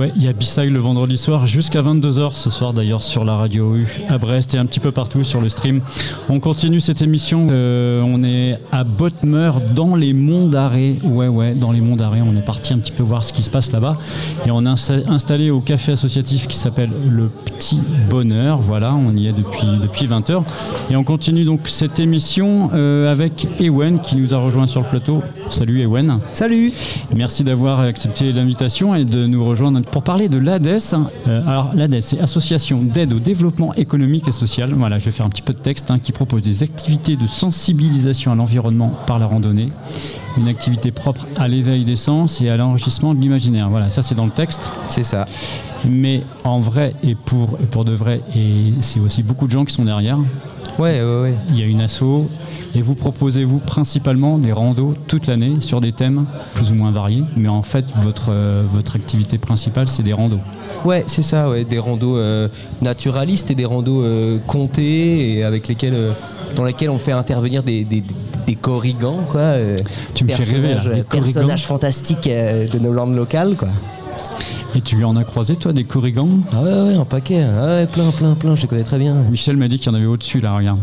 [0.00, 3.36] Ouais, il y a B-Side le vendredi soir jusqu'à 22h ce soir d'ailleurs sur la
[3.36, 5.82] radio U à Brest et un petit peu partout sur le stream.
[6.30, 7.48] On continue cette émission.
[7.50, 10.96] euh, on est à Bottmer dans les monts d'Arrée.
[11.04, 12.22] Ouais, ouais, dans les monts d'Arrée.
[12.22, 13.98] On est parti un petit peu voir ce qui se passe là-bas.
[14.46, 17.78] Et on est insta- installé au café associatif qui s'appelle Le Petit
[18.08, 18.58] Bonheur.
[18.58, 20.42] Voilà, on y est depuis, depuis 20h.
[20.90, 24.86] Et on continue donc cette émission euh, avec Ewen qui nous a rejoint sur le
[24.86, 25.22] plateau.
[25.50, 26.20] Salut Ewen.
[26.32, 26.72] Salut
[27.14, 30.94] Merci d'avoir accepté l'invitation et de nous rejoindre pour parler de l'ADES.
[31.26, 34.72] Euh, alors l'ADES, c'est Association d'aide au développement économique et social.
[34.72, 37.26] Voilà, je vais faire un petit peu de texte hein, qui propose des activités de
[37.26, 39.70] sensibilisation à l'environnement par la randonnée,
[40.38, 43.68] une activité propre à l'éveil des sens et à l'enrichissement de l'imaginaire.
[43.70, 44.70] Voilà, ça c'est dans le texte.
[44.86, 45.26] C'est ça.
[45.84, 49.64] Mais en vrai et pour, et pour de vrai, et c'est aussi beaucoup de gens
[49.64, 50.18] qui sont derrière.
[50.78, 51.34] Ouais, ouais, ouais.
[51.50, 52.30] Il y a une asso
[52.74, 56.90] et vous proposez vous principalement des randos toute l'année sur des thèmes plus ou moins
[56.90, 60.40] variés, mais en fait votre, euh, votre activité principale c'est des randos.
[60.84, 61.64] Ouais, c'est ça, ouais.
[61.64, 62.48] Des randos euh,
[62.80, 66.12] naturalistes et des randos euh, comptés et avec lesquels, euh,
[66.56, 68.02] dans lesquels on fait intervenir des, des,
[68.46, 69.54] des corrigans, quoi.
[70.14, 73.68] Tu me fais rêver là, des personnages fantastiques de nos landes locales, quoi.
[74.76, 76.28] Et tu en as croisé toi des corrigans?
[76.52, 77.42] Ah ouais, ouais, un paquet.
[77.42, 78.54] Ah ouais, plein, plein, plein.
[78.54, 79.14] Je les connais très bien.
[79.28, 80.78] Michel m'a dit qu'il y en avait au-dessus là, regarde.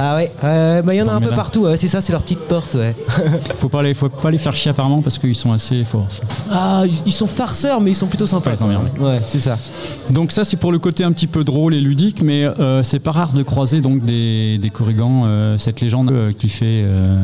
[0.00, 1.62] Ah ouais, ouais, bah il y en a un peu là- partout.
[1.62, 2.94] ouais, c'est ça, c'est leur petite porte, ouais.
[3.58, 6.06] Faut pas les, faut pas les faire chier apparemment parce qu'ils sont assez forts.
[6.52, 8.50] ah, ils- sont farceurs, mais ils sont plutôt sympas.
[8.50, 8.90] Pas les emmerder.
[9.00, 9.58] Ouais, c'est ça.
[10.10, 13.00] Donc ça c'est pour le côté un petit peu drôle et ludique, mais euh, c'est
[13.00, 17.16] pas rare de croiser donc des, des corrigans, euh, cette légende euh, qui fait euh,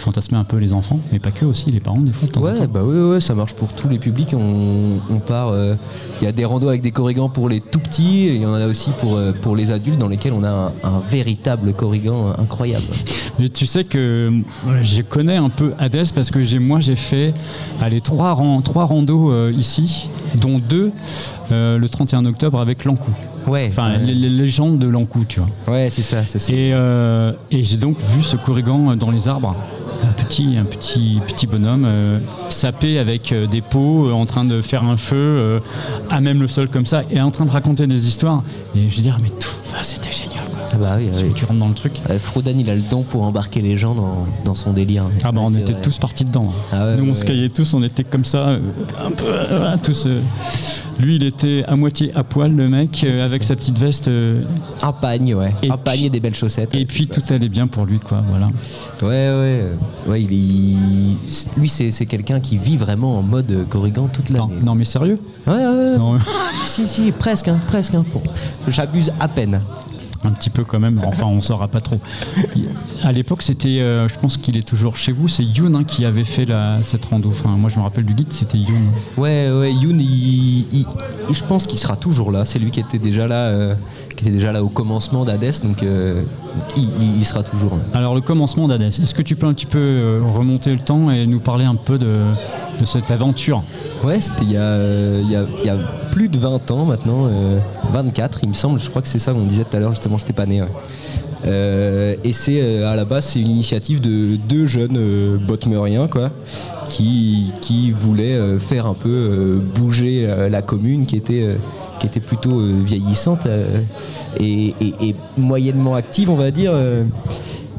[0.00, 2.40] fantasmer un peu les enfants, mais pas que aussi les parents des fois de temps
[2.40, 2.66] en Ouais, temps.
[2.72, 4.34] bah oui, ouais, ça marche pour tous les publics.
[4.34, 5.48] On, on part.
[5.48, 5.74] euh,
[6.20, 8.46] Il y a des randos avec des corrigans pour les tout petits, et il y
[8.46, 11.72] en a aussi pour, euh, pour les adultes, dans lesquels on a un, un véritable
[11.74, 12.84] corrigan euh, incroyable.
[13.38, 14.30] Mais tu sais que
[14.82, 17.32] je connais un peu Hades parce que j'ai moi j'ai fait
[17.80, 20.92] allez, trois, ran- trois randos euh, ici, dont deux
[21.50, 23.10] le 31 octobre avec l'Ancou.
[23.48, 23.98] Ouais, Enfin, ouais.
[24.06, 25.74] les, légendes de l'Ancou, tu vois.
[25.74, 26.52] Ouais, c'est ça, c'est ça.
[26.52, 29.56] Et, euh, et j'ai donc vu ce corrigan dans les arbres.
[30.02, 34.84] Un petit, petit, bonhomme euh, sapé avec euh, des pots, euh, en train de faire
[34.84, 35.60] un feu,
[36.08, 38.42] à même le sol comme ça, et en train de raconter des histoires.
[38.74, 39.50] Et je veux dire, mais tout,
[39.82, 40.39] c'était génial.
[40.72, 41.32] Ah bah oui, que oui.
[41.34, 41.92] Tu rentres dans le truc.
[42.10, 45.04] Euh, Frodan, il a le don pour embarquer les gens dans, dans son délire.
[45.24, 45.82] Ah bah on était vrai.
[45.82, 46.52] tous partis dedans.
[46.72, 48.60] Ah ouais, Nous on se caillait tous, on était comme ça, euh,
[49.04, 50.06] un peu euh, tous.
[50.06, 50.20] euh.
[51.00, 53.48] Lui il était à moitié à poil le mec, euh, avec ça.
[53.50, 54.08] sa petite veste.
[54.08, 54.42] euh,
[54.82, 55.52] Un pagne, ouais.
[55.62, 56.74] Et un pagne et des belles chaussettes.
[56.74, 58.22] et puis tout allait bien pour lui quoi.
[58.28, 58.48] Voilà.
[59.02, 59.64] Ouais, ouais.
[60.06, 61.16] Ouais, il.
[61.56, 64.60] Lui, c'est quelqu'un qui vit vraiment en mode corrigan toute Non, l'année.
[64.64, 65.18] non mais sérieux?
[65.46, 65.98] Ouais, ouais, ouais.
[65.98, 66.18] Non,
[66.64, 67.94] Si, si, presque, hein, presque.
[67.94, 68.04] Hein.
[68.68, 69.60] J'abuse à peine.
[70.22, 71.98] Un petit peu quand même, enfin on saura pas trop.
[73.02, 76.04] À l'époque c'était, euh, je pense qu'il est toujours chez vous, c'est Youn hein, qui
[76.04, 77.30] avait fait la, cette rando.
[77.30, 78.90] Enfin moi je me rappelle du guide, c'était Youn.
[79.16, 80.86] Ouais, ouais, Youn, il, il-
[81.30, 82.44] je pense qu'il sera toujours là.
[82.44, 83.74] C'est lui qui était déjà là, euh,
[84.20, 86.22] qui était déjà là au commencement d'Hadès, donc euh,
[86.76, 87.76] il, sera toujours.
[87.76, 87.80] là.
[87.94, 91.10] Alors le commencement d'Hadès, est-ce que tu peux un petit peu euh, remonter le temps
[91.10, 92.18] et nous parler un peu de,
[92.78, 93.62] de cette aventure?
[94.04, 95.78] Ouais, c'était il, y a, euh, il, y a, il y a
[96.12, 97.58] plus de 20 ans maintenant, euh,
[97.92, 100.18] 24 il me semble, je crois que c'est ça qu'on disait tout à l'heure, justement,
[100.18, 100.60] j'étais pas né.
[100.60, 102.18] ouais.
[102.22, 106.30] Et c'est à la base, c'est une initiative de deux jeunes botmeriens, quoi,
[106.90, 111.56] qui, qui voulaient faire un peu bouger la commune qui était,
[112.00, 113.82] qui était plutôt euh, vieillissante euh,
[114.40, 114.74] et,
[115.36, 116.72] moyennement active, on va dire.
[116.74, 117.04] euh.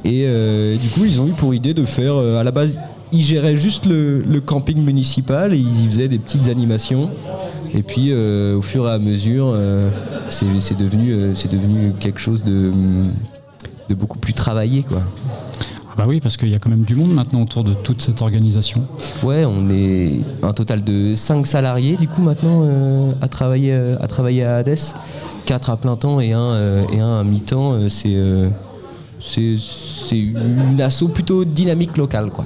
[0.05, 2.79] et du coup, ils ont eu pour idée de faire, à la base,
[3.11, 7.09] ils géraient juste le, camping municipal et ils y faisaient des petites animations.
[7.73, 9.55] Et puis, au fur et à mesure,
[10.29, 12.71] c'est devenu, euh, devenu quelque chose de,
[13.89, 15.01] de beaucoup plus travaillé, quoi.
[16.01, 18.01] Ah Bah oui, parce qu'il y a quand même du monde maintenant autour de toute
[18.01, 18.81] cette organisation.
[19.21, 23.97] Ouais, on est un total de 5 salariés du coup maintenant euh, à, travailler, euh,
[24.01, 24.79] à travailler à Hades.
[25.45, 27.87] 4 à plein temps et un, euh, à mi-temps.
[27.89, 28.17] c'est
[29.21, 32.29] c'est une asso plutôt dynamique locale.
[32.31, 32.45] Quoi.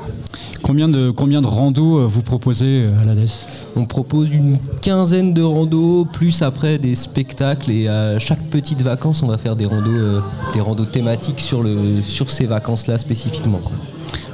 [0.66, 3.30] Combien de, combien de randos euh, vous proposez euh, à l'ADES
[3.76, 9.22] On propose une quinzaine de randos, plus après des spectacles et à chaque petite vacance
[9.22, 10.22] on va faire des randos, euh,
[10.56, 13.60] des randos thématiques sur, le, sur ces vacances-là spécifiquement.
[13.60, 13.74] quoi.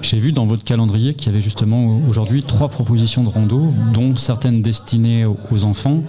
[0.01, 4.15] J'ai vu dans votre calendrier qu'il y avait justement aujourd'hui trois propositions de rando, dont
[4.15, 6.01] certaines destinées aux enfants,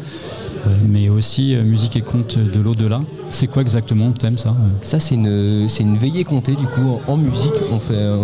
[0.88, 3.00] mais aussi euh, musique et contes de l'au-delà.
[3.30, 6.66] C'est quoi exactement le thème ça euh Ça, c'est une, c'est une veillée comptée, du
[6.66, 7.54] coup, en, musique.
[7.72, 8.16] On, fait, euh,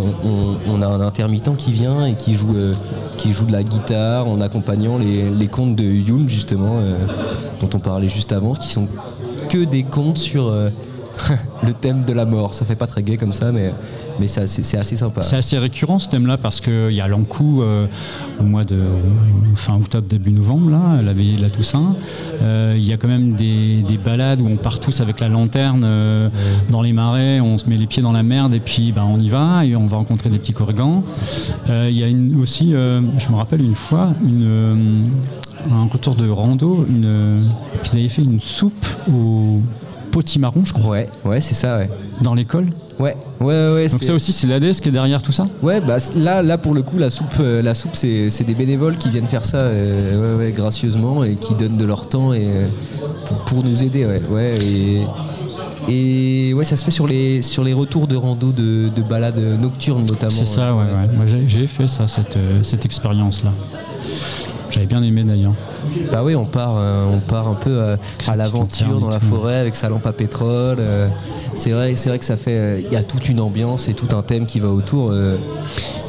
[0.66, 2.74] on, a un intermittent qui vient et qui joue, euh,
[3.16, 6.98] qui joue de la guitare en accompagnant les, les contes de Youn, justement, euh,
[7.60, 8.86] dont on parlait juste avant, qui sont
[9.48, 10.68] que des contes sur, euh,
[11.66, 12.54] le thème de la mort.
[12.54, 13.72] Ça fait pas très gay comme ça, mais,
[14.18, 15.22] mais c'est assez, sympa.
[15.22, 17.86] C'est assez récurrent ce thème-là parce qu'il y a l'Ancou euh,
[18.40, 18.80] au mois de
[19.54, 21.94] fin octobre, début novembre, là, la veillée de la Toussaint.
[22.42, 25.28] Euh, Il y a quand même des, des balades où on part tous avec la
[25.28, 26.28] lanterne euh,
[26.70, 29.18] dans les marais, on se met les pieds dans la merde et puis ben, on
[29.18, 31.02] y va et on va rencontrer des petits corrigans.
[31.68, 32.08] Il y a
[32.40, 34.08] aussi, je me rappelle une fois,
[35.70, 37.42] un retour de rando, une,
[37.82, 39.60] qu'ils avaient fait une soupe au
[40.10, 41.88] potimarron, je crois, Ouais, ouais, c'est ça, ouais.
[42.22, 42.66] dans l'école.
[42.98, 43.88] Ouais, ouais, ouais.
[43.88, 46.74] Donc ça aussi, c'est l'ADES qui est derrière tout ça Ouais, bah là, là pour
[46.74, 49.58] le coup, la soupe, euh, la soupe, c'est c'est des bénévoles qui viennent faire ça,
[49.58, 52.66] euh, ouais, ouais, gracieusement et qui donnent de leur temps et euh,
[53.26, 54.54] pour, pour nous aider, ouais, ouais.
[54.60, 55.02] Et,
[55.88, 59.38] et ouais, ça se fait sur les sur les retours de rando de, de balades
[59.60, 60.32] nocturnes notamment.
[60.32, 60.82] C'est ça, ouais.
[60.82, 61.16] ouais.
[61.16, 63.52] Moi, j'ai- fait ça, cette, cette expérience-là.
[64.70, 65.54] J'avais bien aimé d'ailleurs.
[66.12, 67.96] Bah oui, on part, euh, on part un peu euh,
[68.26, 70.76] à l'aventure dans la forêt avec sa lampe à pétrole.
[70.80, 71.08] euh,
[71.54, 74.14] c'est vrai, c'est vrai que ça fait, il y a toute une ambiance et tout
[74.16, 75.12] un thème qui va autour.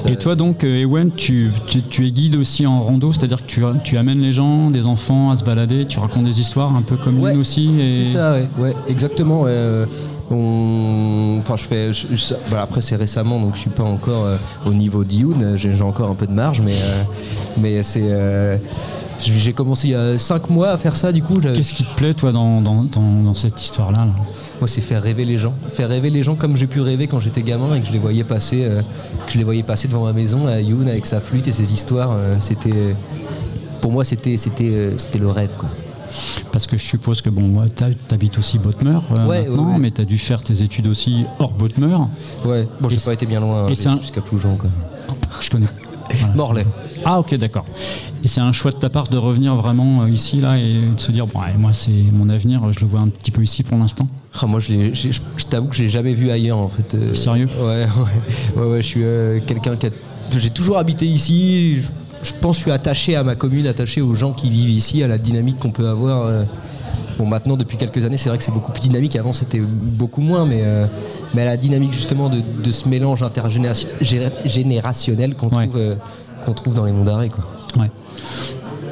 [0.07, 3.61] Et toi donc, Ewen, tu, tu- tu es guide aussi en rando, c'est-à-dire que tu,
[3.83, 6.97] tu amènes les gens, des enfants à se balader, tu racontes des histoires un peu
[6.97, 7.79] comme Ouais, Lynn aussi.
[7.79, 7.89] Et...
[7.89, 9.41] C'est ça, ouais, ouais, exactement.
[9.43, 9.55] ouais,
[10.31, 11.93] on- Enfin, je fais.
[11.93, 15.55] je- je- après, c'est récemment, donc je suis pas encore euh, au niveau d'Youn.
[15.55, 17.03] J'ai encore un peu de marge, mais, euh,
[17.57, 18.01] mais c'est.
[18.03, 18.57] euh,
[19.19, 21.39] j'ai commencé il y a 5 mois à faire ça, du coup.
[21.39, 24.11] Qu'est-ce qui te plaît, toi, dans, dans- dans- dans cette histoire-là là?
[24.59, 25.53] Moi, c'est faire rêver les gens.
[25.69, 27.99] Faire rêver les gens comme j'ai pu rêver quand j'étais gamin et que je les
[27.99, 28.81] voyais passer, euh,
[29.25, 31.71] que je les voyais passer devant ma maison, à Youn, avec sa flûte et ses
[31.73, 32.11] histoires.
[32.13, 32.95] euh, c'était.
[33.81, 35.69] Pour moi, c'était c'était euh, c'était le rêve, quoi.
[36.51, 37.83] Parce que je suppose que bon, tu
[38.13, 41.25] habites aussi Bodmer euh, Ouais, maintenant, ouais, mais tu as dû faire tes études aussi
[41.39, 41.95] hors Bodmer.
[42.45, 44.69] Ouais, bon, j'ai pas été bien loin, hein, un- jusqu'à Ploujon, quoi.
[45.41, 45.67] Je connais.
[46.11, 46.33] Voilà.
[46.33, 46.65] Morlaix.
[47.05, 47.67] Ah ok d'accord.
[48.23, 50.99] Et c'est un choix de ta part de revenir vraiment euh, ici là et de
[50.99, 53.77] se dire bon moi c'est mon avenir, je le vois un petit peu ici pour
[53.77, 54.07] l'instant?
[54.41, 56.95] Ah, moi, je, je- je t'avoue que je l'ai jamais vu ailleurs, en fait.
[56.95, 57.47] euh, Sérieux?
[57.61, 57.85] Ouais,
[58.55, 59.89] ouais, ouais, ouais, je suis euh, quelqu'un qui a.
[60.35, 61.77] J'ai toujours habité ici.
[61.77, 61.89] Je,
[62.21, 65.01] je pense que je suis attaché à ma commune, attaché aux gens qui vivent ici,
[65.03, 66.25] à la dynamique qu'on peut avoir.
[66.25, 66.43] euh.
[67.17, 69.13] Bon, maintenant, depuis quelques années, c'est vrai que c'est beaucoup plus dynamique.
[69.17, 70.85] Avant, c'était beaucoup moins, mais, euh,
[71.33, 75.95] mais à la dynamique, justement, de, de ce mélange intergénérationnel qu'on trouve, euh,
[76.55, 77.29] trouve dans les monts d'arrêt.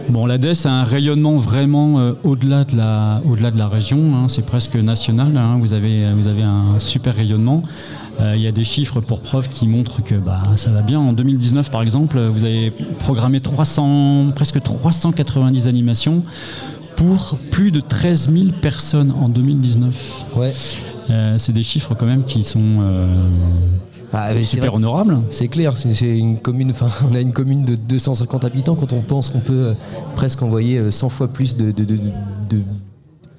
[0.10, 4.30] Bon, l'ADES a un rayonnement vraiment euh, au-delà de, la, au-delà de la région, hein,
[4.30, 7.62] c'est presque national, hein, vous, avez, vous avez un super rayonnement.
[8.22, 11.00] Euh, Il y a des chiffres pour preuve qui montrent que bah, ça va bien.
[11.00, 16.24] En 2019, par exemple, vous avez programmé 300, presque 390 animations
[16.96, 20.26] pour plus de 13 000 personnes en 2019.
[20.36, 20.54] Ouais.
[21.10, 23.08] Euh, c'est des chiffres quand même qui sont euh,
[24.14, 25.18] Ah, super honorables.
[25.30, 26.72] C'est clair, c'est une commune.
[26.72, 28.76] Enfin, on a une commune de 250 habitants.
[28.76, 29.74] Quand on pense qu'on peut euh,
[30.16, 31.98] presque envoyer euh, 100 fois plus de, de- de-
[32.50, 32.62] de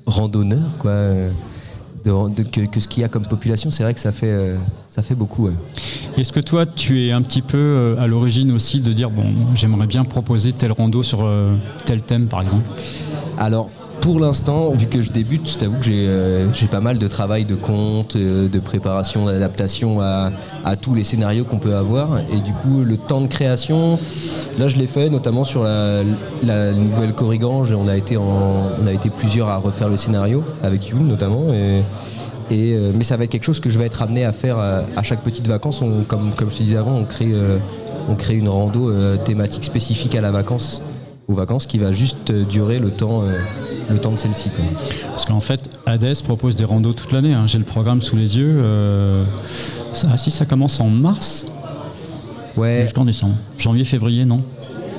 [0.07, 1.31] randonneurs, quoi, euh,
[2.05, 4.57] de- que, que ce qu'il y a comme population, c'est vrai que ça fait, euh,
[4.89, 5.47] ça fait beaucoup.
[5.47, 5.53] ouais.
[6.17, 9.25] Est-ce que toi, tu es un petit peu euh, à l'origine aussi de dire, bon,
[9.55, 11.55] j'aimerais bien proposer tel rando sur euh,
[11.85, 12.69] tel thème, par exemple?
[13.39, 13.71] Alors,
[14.01, 17.45] pour l'instant, vu que je débute, je t'avoue que j'ai euh, pas mal de travail
[17.45, 20.31] de compte, euh, de préparation, d'adaptation à,
[20.81, 22.19] tous les scénarios qu'on peut avoir.
[22.33, 23.99] Et du coup, le temps de création,
[24.59, 26.03] là, je l'ai fait notamment sur la,
[26.73, 27.73] nouvelle Corrigange.
[27.73, 28.17] On a, été
[29.17, 31.45] plusieurs à refaire le scénario, avec Youn notamment.
[31.49, 31.83] Euh,
[32.51, 35.23] mais ça va être quelque chose que je vais être amené à faire à, chaque
[35.23, 35.83] petite vacance.
[36.07, 37.33] Comme, je te disais avant, on crée,
[38.09, 38.93] on crée une rando
[39.25, 40.83] thématique spécifique à la vacance,
[41.29, 43.23] aux vacances, qui va juste durer le temps,
[43.91, 44.51] le temps de celle-ci.
[44.51, 44.65] quoi.
[45.11, 47.33] Parce qu'en fait, Hades propose des randos toute l'année.
[47.35, 47.45] hein.
[47.47, 48.59] J'ai le programme sous les yeux.
[48.61, 49.25] euh,
[50.11, 51.47] ah si, ça commence en mars
[52.57, 53.35] Ouais, jusqu'en décembre.
[53.57, 54.43] Janvier, février, non?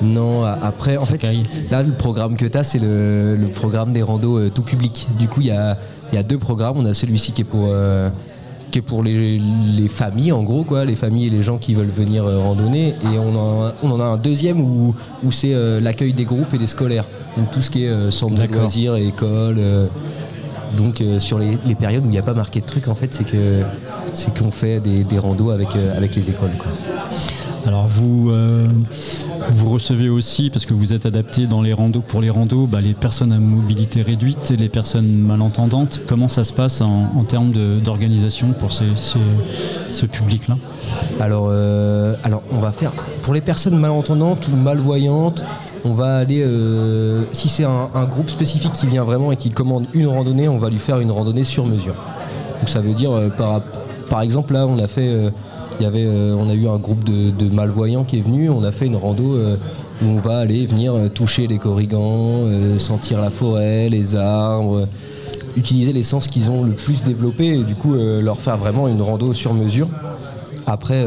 [0.02, 1.44] Non, après, en Ça fait, caille.
[1.70, 5.06] là, le programme que tu as, c'est le, le programme des randos euh, tout public.
[5.18, 5.76] Du coup, il y a,
[6.14, 6.78] y a deux programmes.
[6.78, 8.08] On a celui-ci qui est pour, euh,
[8.70, 11.74] qui est pour les, les familles, en gros, quoi, les familles et les gens qui
[11.74, 12.88] veulent venir euh, randonner.
[12.88, 16.24] Et on en, a, on en a un deuxième où, où c'est euh, l'accueil des
[16.24, 17.06] groupes et des scolaires.
[17.36, 19.60] Donc tout ce qui est euh, centre de loisirs école.
[20.76, 22.94] Donc euh, sur les, les périodes où il n'y a pas marqué de truc, en
[22.94, 23.60] fait, c'est que
[24.12, 26.50] c'est qu'on fait des, des randos avec, euh, avec les écoles.
[26.58, 26.70] quoi.
[27.66, 28.64] Alors vous, euh,
[29.50, 32.80] vous recevez aussi, parce que vous êtes adapté dans les randos, pour les randos, bah,
[32.80, 36.00] les personnes à mobilité réduite et les personnes malentendantes.
[36.06, 37.52] Comment ça se passe en, en termes
[37.84, 39.18] d'organisation pour ces- ces-
[39.92, 40.56] ce public-là?
[41.20, 41.50] Alors,
[42.24, 42.92] alors, on va faire
[43.22, 45.44] pour les personnes malentendantes ou malvoyantes.
[45.84, 49.86] On va aller, euh, si c'est un, groupe spécifique qui vient vraiment et qui commande
[49.94, 51.94] une randonnée, on va lui faire une randonnée sur mesure.
[52.58, 53.28] Donc ça veut dire, euh,
[54.10, 55.30] par, exemple, là, on a fait, euh,
[55.80, 58.86] y avait, on a eu un groupe de, malvoyants qui est venu, on a fait
[58.86, 59.38] une rando
[60.02, 62.44] où on va aller venir toucher les corrigans,
[62.78, 64.86] sentir la forêt, les arbres.
[65.56, 69.00] utiliser les sens qu'ils ont le plus développés et du coup leur faire vraiment une
[69.00, 69.88] rando sur mesure.
[70.66, 71.04] Après,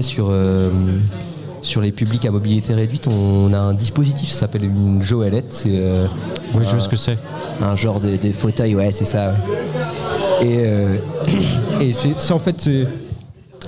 [0.00, 0.32] sur,
[1.64, 5.46] sur les publics à mobilité réduite, on a un dispositif, ça s'appelle une joëlette.
[5.52, 6.06] C'est euh,
[6.54, 7.18] Oui, je vois ce que c'est.
[7.62, 9.30] un genre de, de fauteuil, ouais, c'est ça.
[9.30, 10.46] ouais.
[10.46, 10.96] Et, euh,
[11.80, 12.86] et c'est c'est en fait, c'est-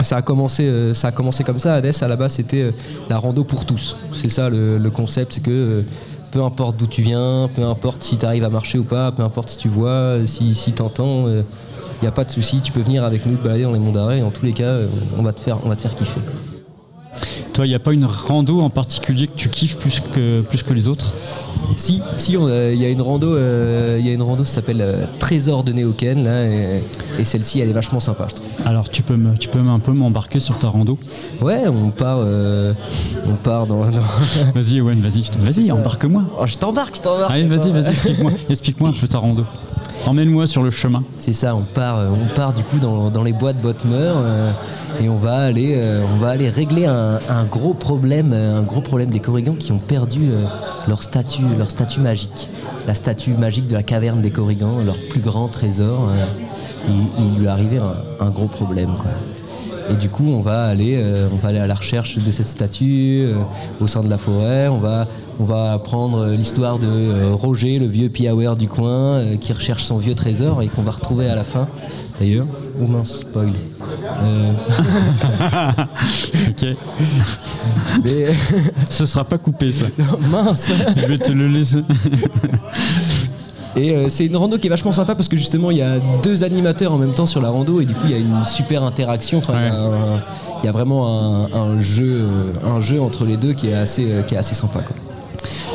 [0.01, 1.74] ça a, commencé, euh, ça a commencé comme ça.
[1.76, 2.70] Hades, à la base, c'était euh,
[3.09, 3.97] la rando pour tous.
[4.12, 5.82] C'est ça le, le concept, c'est que
[6.32, 9.22] peu importe d'où tu viens, peu importe si tu arrives à marcher ou pas, peu
[9.22, 11.44] importe si tu vois, si, si tu entends, il
[12.03, 13.92] n'y a pas de souci, tu peux venir avec nous te balader dans les monts
[13.92, 14.20] d'arrêt.
[14.20, 14.86] En tous les cas, euh,
[15.18, 16.20] on va te faire, on va te faire kiffer.
[16.20, 16.55] quoi.
[17.57, 20.62] Toi, il n'y a pas une rando en particulier que tu kiffes plus que, plus
[20.62, 21.14] que les autres?
[21.78, 24.57] Si, si, a- il y a une rando, euh, il y a une rando, ça
[24.57, 26.82] s'appelle euh, Trésor de Néoken, là, et,
[27.18, 28.46] et celle-ci, elle est vachement sympa, je trouve.
[28.66, 30.98] Alors, tu peux, me, tu peux un peu m'embarquer sur ta rando?
[31.40, 32.74] Ouais, on part, euh,
[33.26, 33.86] on part dans.
[33.90, 34.02] dans-
[34.54, 36.24] Vas-y, Owen, vas-y, vas-y, embarque-moi.
[36.38, 37.30] Oh, je t'embarque, je t'embarque.
[37.30, 39.44] Allez, vas-y, vas-y, explique-moi explique-moi un peu ta rando.
[40.05, 41.03] Emmène-moi sur le chemin.
[41.18, 44.53] C'est ça, on part, euh, on part du coup dans, les bois de Botmer euh,
[45.01, 47.18] et on va aller, euh, on va aller régler un,
[47.51, 50.28] gros problème, un gros problème des Corrigans qui ont perdu
[50.86, 51.68] leur statue, leur
[52.01, 52.49] magique,
[52.86, 56.09] la statue magique de la caverne des Corrigans, leur plus grand trésor.
[56.86, 57.80] il, lui est arrivé
[58.20, 58.90] un, gros problème.
[59.90, 61.03] Et du coup, on va aller,
[61.42, 63.28] à la recherche de cette statue
[63.80, 64.68] au sein de la forêt.
[65.39, 69.53] On va apprendre euh, l'histoire de euh, Roger, le vieux piaware du coin, euh, qui
[69.53, 71.68] recherche son vieux trésor et qu'on va retrouver à la fin.
[72.18, 72.47] D'ailleurs,
[72.82, 73.53] oh mince, spoil.
[74.22, 74.53] Euh,
[76.49, 76.66] Ok.
[78.05, 78.26] mais-
[78.89, 79.87] Ce sera pas coupé, ça.
[80.30, 80.72] mince.
[80.97, 81.80] Je vais te le laisser.
[83.76, 85.99] Et euh, c'est une rando qui est vachement sympa parce que justement il y a
[86.22, 88.43] deux animateurs en même temps sur la rando et du coup il y a une
[88.47, 89.37] super interaction.
[89.39, 89.97] Enfin, il y a Ouais.
[89.99, 90.20] un-
[90.62, 92.24] il y, a vraiment un, un jeu,
[92.64, 94.78] un jeu entre les deux qui est assez, qui est assez sympa.
[94.80, 94.97] Quoi.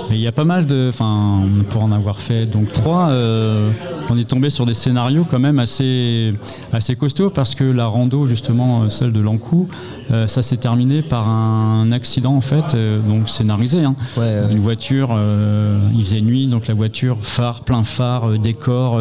[0.10, 0.88] Mais il y a pas mal de.
[0.90, 3.72] Enfin, pour en avoir fait donc trois, euh,
[4.10, 6.34] on est tombé sur des scénarios quand même assez,
[6.72, 9.68] assez costauds parce que la rando, justement, euh, celle de Lancou,
[10.12, 13.84] euh, ça s'est terminé par un accident en fait, euh, donc scénarisé.
[13.84, 13.96] hein.
[14.18, 14.42] Ouais.
[14.52, 19.00] Une voiture, euh, il faisait nuit, donc la voiture, phare, plein phare, décor,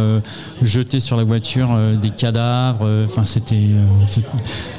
[0.62, 1.68] jeté sur la voiture,
[2.00, 2.86] des cadavres.
[3.04, 3.56] Enfin, c'était,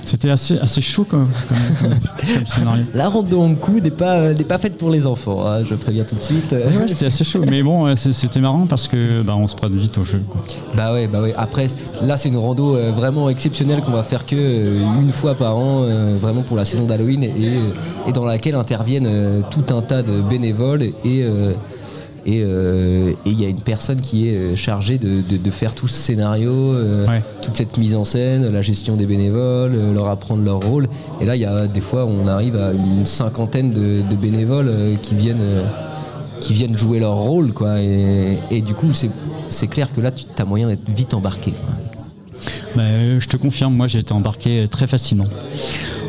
[0.06, 1.58] c'était, assez, assez chaud comme, comme-
[1.90, 2.84] comme- comme scénario.
[2.94, 6.04] La rando en coup n'est pas, n'est pas faite pour les enfants, hein, je préviens
[6.04, 6.52] tout de suite.
[6.52, 9.98] Ouais, c'était assez chaud, mais bon, c'était marrant parce que bah, on se prête vite
[9.98, 10.22] au jeu.
[10.30, 10.42] Quoi.
[10.76, 11.34] Bah ouais, bah ouais.
[11.38, 11.68] Après,
[12.04, 14.36] là, c'est une rando vraiment exceptionnelle qu'on va faire que
[15.02, 17.30] une fois par an, euh, vraiment pour la saison d'Halloween, et,
[18.08, 20.94] et dans laquelle interviennent euh, tout un tas de bénévoles et
[21.24, 21.52] euh,
[22.28, 25.88] euh, et il y a une personne qui est chargée de, de- de faire tout
[25.88, 27.24] ce scénario, euh, Ouais.
[27.42, 30.88] toute cette mise en scène, la gestion des bénévoles, euh, leur apprendre leur rôle.
[31.20, 34.72] Et là, il y a des fois, on arrive à une cinquantaine de, de bénévoles
[35.02, 35.64] qui viennent.
[36.42, 39.12] qui viennent jouer leur rôle quoi et, et du coup c'est
[39.48, 41.70] c'est clair que là tu as moyen d'être vite embarqué quoi.
[42.76, 45.28] Bah, euh, je te confirme, moi j'ai été embarqué euh, très facilement.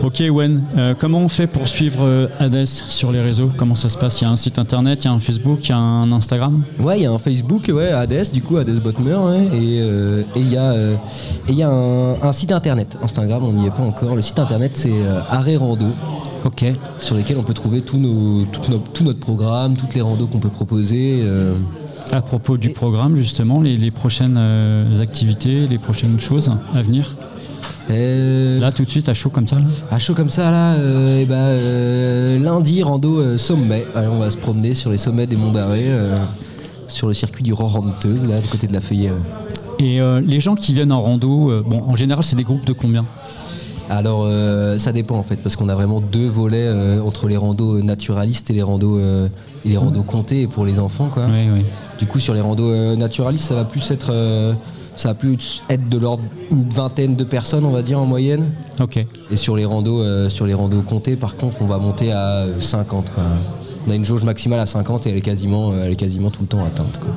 [0.02, 3.50] Ok, Wen, euh, comment on fait pour suivre euh, Hades sur les réseaux?
[3.56, 4.20] Comment ça se passe?
[4.20, 6.10] Il y a un site internet, il y a un Facebook, il y a un
[6.12, 6.62] Instagram?
[6.80, 10.22] Ouais il y a un Facebook ouais Hades du coup Hades Botmer ouais, et euh,
[10.34, 10.74] et il y a
[11.48, 12.96] et y a un, un site internet.
[13.02, 14.16] Instagram on n'y est pas encore.
[14.16, 14.92] Le site internet c'est
[15.28, 15.86] Arrêt Rando.
[16.44, 16.64] Ok.
[16.98, 20.40] sur lesquels on peut trouver nos, tout, nos- tout notre programme toutes les randos qu'on
[20.40, 21.22] peut proposer
[22.10, 27.10] À propos du programme, justement, les, les prochaines euh, activités, les prochaines choses à venir
[27.90, 29.64] euh, Là, tout de suite, à chaud comme ça là?
[29.90, 33.84] À chaud comme ça là, euh, eh ben, euh, lundi rando sommet.
[33.94, 35.90] Allez, on va se promener sur les sommets des monts d'Arrée,
[36.86, 39.10] sur le circuit du Roranteuse là, du côté de la Feuillée.
[39.78, 43.04] Et les gens qui viennent en rando, bon, en général, c'est des groupes de combien?
[43.92, 47.36] Alors euh, ça dépend en fait parce qu'on a vraiment deux volets euh, entre les
[47.36, 49.28] randos naturalistes et les randos euh,
[49.66, 51.26] et les randos comptés pour les enfants quoi.
[51.26, 51.64] Oui, oui.
[51.98, 54.54] Du coup sur les randos naturalistes ça va plus être
[54.96, 58.52] ça va plus être de l'ordre d'une vingtaine de personnes on va dire en moyenne.
[58.80, 59.04] Ok.
[59.30, 62.60] Et sur les randos, sur les randos comptés, par contre, on va monter à euh,
[62.60, 63.10] 50.
[63.14, 63.22] quoi.
[63.86, 66.42] On a une jauge maximale à 50 et elle est quasiment, elle est quasiment tout
[66.42, 66.98] le temps atteinte.
[66.98, 67.10] quoi.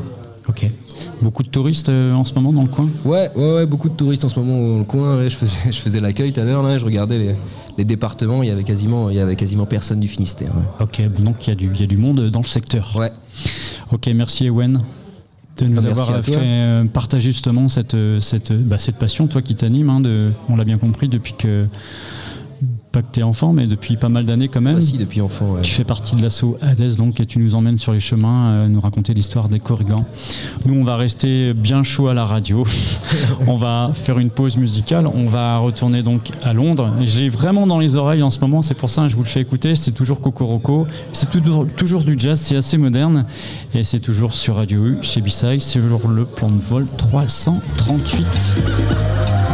[1.22, 2.88] Beaucoup de touristes euh, en ce moment dans le coin?
[3.06, 5.18] Ouais, ouais, ouais, beaucoup de touristes en ce moment dans le coin.
[5.18, 7.36] ouais, je faisais, je faisais l'accueil tout à l'heure, là, je regardais les,
[7.78, 10.52] les départements, il y avait quasiment, il y avait quasiment personne du Finistère.
[10.56, 10.84] ouais.
[10.86, 12.96] Ok, donc il y, a du- il y a du monde dans le secteur.
[13.00, 13.12] Ouais.
[13.92, 14.82] Ok, merci Ewen
[15.58, 19.42] de nous Ah, avoir fait euh, partager justement cette, euh, cette, bah, cette passion, toi
[19.42, 20.02] qui t'anime, hein,
[20.50, 21.66] on l'a bien compris depuis que
[22.96, 24.78] pas que tu es enfant, mais depuis pas mal d'années quand même.
[24.78, 25.62] Aussi depuis enfant, ouais.
[25.64, 28.68] Tu fais partie de l'assaut Hades donc et tu nous emmènes sur les chemins, euh,
[28.70, 30.06] nous raconter l'histoire des Corrigans.
[30.66, 32.66] Nous, on va rester bien chaud à la radio.
[33.48, 35.08] on va faire une pause musicale.
[35.08, 36.90] On va retourner donc à Londres.
[37.02, 39.28] J'ai vraiment dans les oreilles en ce moment, c'est pour ça que je vous le
[39.28, 39.76] fais écouter.
[39.76, 40.88] C'est toujours Cocoroco.
[41.12, 43.26] C'est toujours, toujours du jazz, c'est assez moderne.
[43.74, 49.45] Et c'est toujours sur Radio U, chez B-Side, sur le plan de vol 338.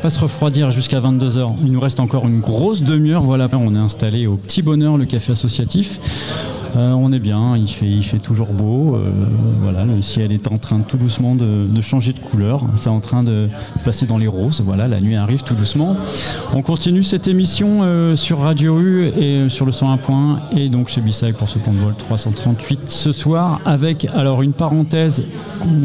[0.00, 1.56] Pas se refroidir jusqu'à 22h.
[1.62, 3.22] Il nous reste encore une grosse demi-heure.
[3.22, 6.00] Voilà, on est installé au Petit Bonheur, le café associatif.
[6.80, 8.96] Euh, on est bien, il fait, toujours beau.
[8.96, 9.10] euh,
[9.60, 12.64] voilà, le ciel est en train tout doucement de, changer de couleur.
[12.76, 13.48] C'est en train de
[13.84, 14.62] passer dans les roses.
[14.64, 15.96] Voilà, la nuit arrive tout doucement.
[16.54, 20.88] On continue cette émission euh, sur Radio U et sur le 101 point et donc
[20.88, 25.22] chez Bissac pour ce point de vol 338 ce soir avec alors une parenthèse.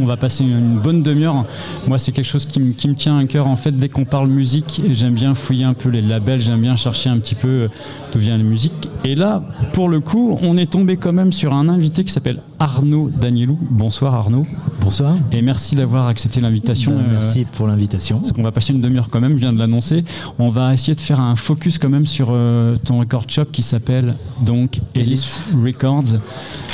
[0.02, 1.44] On va passer une bonne demi-heure.
[1.88, 3.48] Moi, c'est quelque chose qui, me- tient à cœur.
[3.48, 6.78] En fait, dès qu'on parle musique, j'aime bien fouiller un peu les labels, j'aime bien
[6.78, 7.68] chercher un petit peu
[8.14, 8.72] d'où vient la musique.
[9.04, 9.44] Et là,
[9.74, 13.58] pour le coup, on est tombé quand même sur un invité qui s'appelle Arnaud Danielou.
[13.70, 14.46] Bonsoir Arnaud.
[14.80, 15.16] Bonsoir.
[15.32, 16.92] Et merci d'avoir accepté l'invitation.
[16.96, 18.20] Ben, Euh, merci pour l'invitation.
[18.20, 20.04] parce qu'on va passer une demi-heure quand même, je viens de l'annoncer.
[20.38, 23.64] On va essayer de faire un focus quand même sur euh, ton record shop qui
[23.64, 24.14] s'appelle
[24.46, 26.20] donc Ellis Records.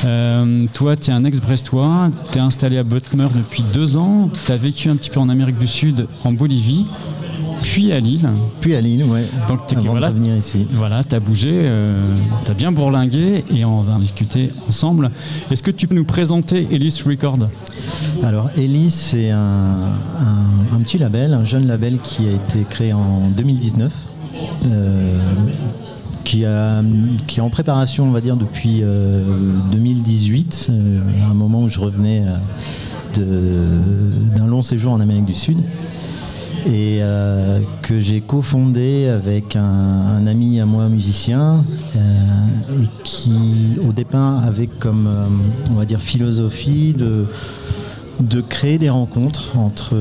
[0.06, 4.52] Euh, toi, tu es un ex-brestois, tu es installé à Butmer depuis deux ans, tu
[4.52, 6.86] as vécu un petit peu en Amérique du Sud, en Bolivie,
[7.62, 8.28] puis à Lille.
[8.60, 9.24] Puis à Lille, ouais.
[9.48, 10.66] Donc Avant voilà, de revenir ici.
[10.72, 11.70] voilà, tu as bougé,
[12.46, 15.12] tu as bien bourlingué et on va en discuter ensemble.
[15.52, 17.38] Est-ce que tu peux nous présenter Ellis Records?
[18.24, 22.94] Alors, Ellis, c'est un, un- un petit label, un jeune label qui a été créé
[22.94, 23.92] en 2019.
[24.68, 25.16] euh,
[26.24, 26.82] qui, a,
[27.28, 29.24] qui est en préparation, on va dire, depuis euh,
[29.72, 32.24] 2018, euh, à un moment où je revenais
[33.20, 33.80] euh,
[34.36, 35.58] d'un long séjour en Amérique du Sud.
[36.66, 41.64] Et euh, que j'ai cofondé avec un, un ami à moi musicien
[41.96, 42.00] euh,
[42.84, 45.26] et qui au départ avait comme euh,
[45.72, 47.26] on va dire philosophie de
[48.20, 49.96] de créer des rencontres entre,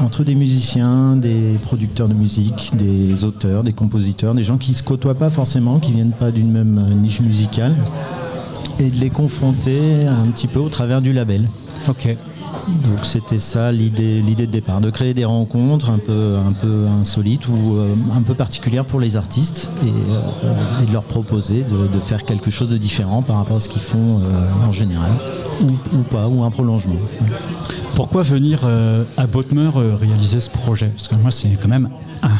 [0.00, 4.76] entre des musiciens, des producteurs de musique, des auteurs, des compositeurs, des gens qui ne
[4.76, 7.74] se côtoient pas forcément, qui viennent pas d'une même niche musicale,
[8.78, 11.48] et de les confronter un petit peu au travers du label.
[11.88, 12.16] Ok.
[12.68, 16.86] Donc c'était ça l'idée, l'idée de départ, de créer des rencontres un peu, un peu
[16.86, 22.00] insolites ou euh, un peu particulières pour les artistes et, euh, de leur proposer de,
[22.00, 25.10] faire quelque chose de différent par rapport à ce qu'ils font euh, en général,
[25.62, 26.96] ou, pas, ou un prolongement.
[27.94, 28.66] Pourquoi venir
[29.16, 30.88] à Botmer réaliser ce projet?
[30.88, 31.90] Parce que moi, c'est quand même
[32.22, 32.30] un,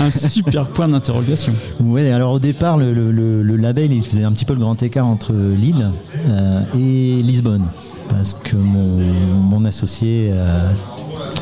[0.00, 1.52] un super point d'interrogation.
[1.80, 4.60] Ouais, alors au départ, le, le- le- le label, il faisait un petit peu le
[4.60, 5.90] grand écart entre Lille
[6.28, 7.66] euh, et Lisbonne.
[8.08, 8.98] Parce que mon,
[9.42, 10.58] mon associé euh,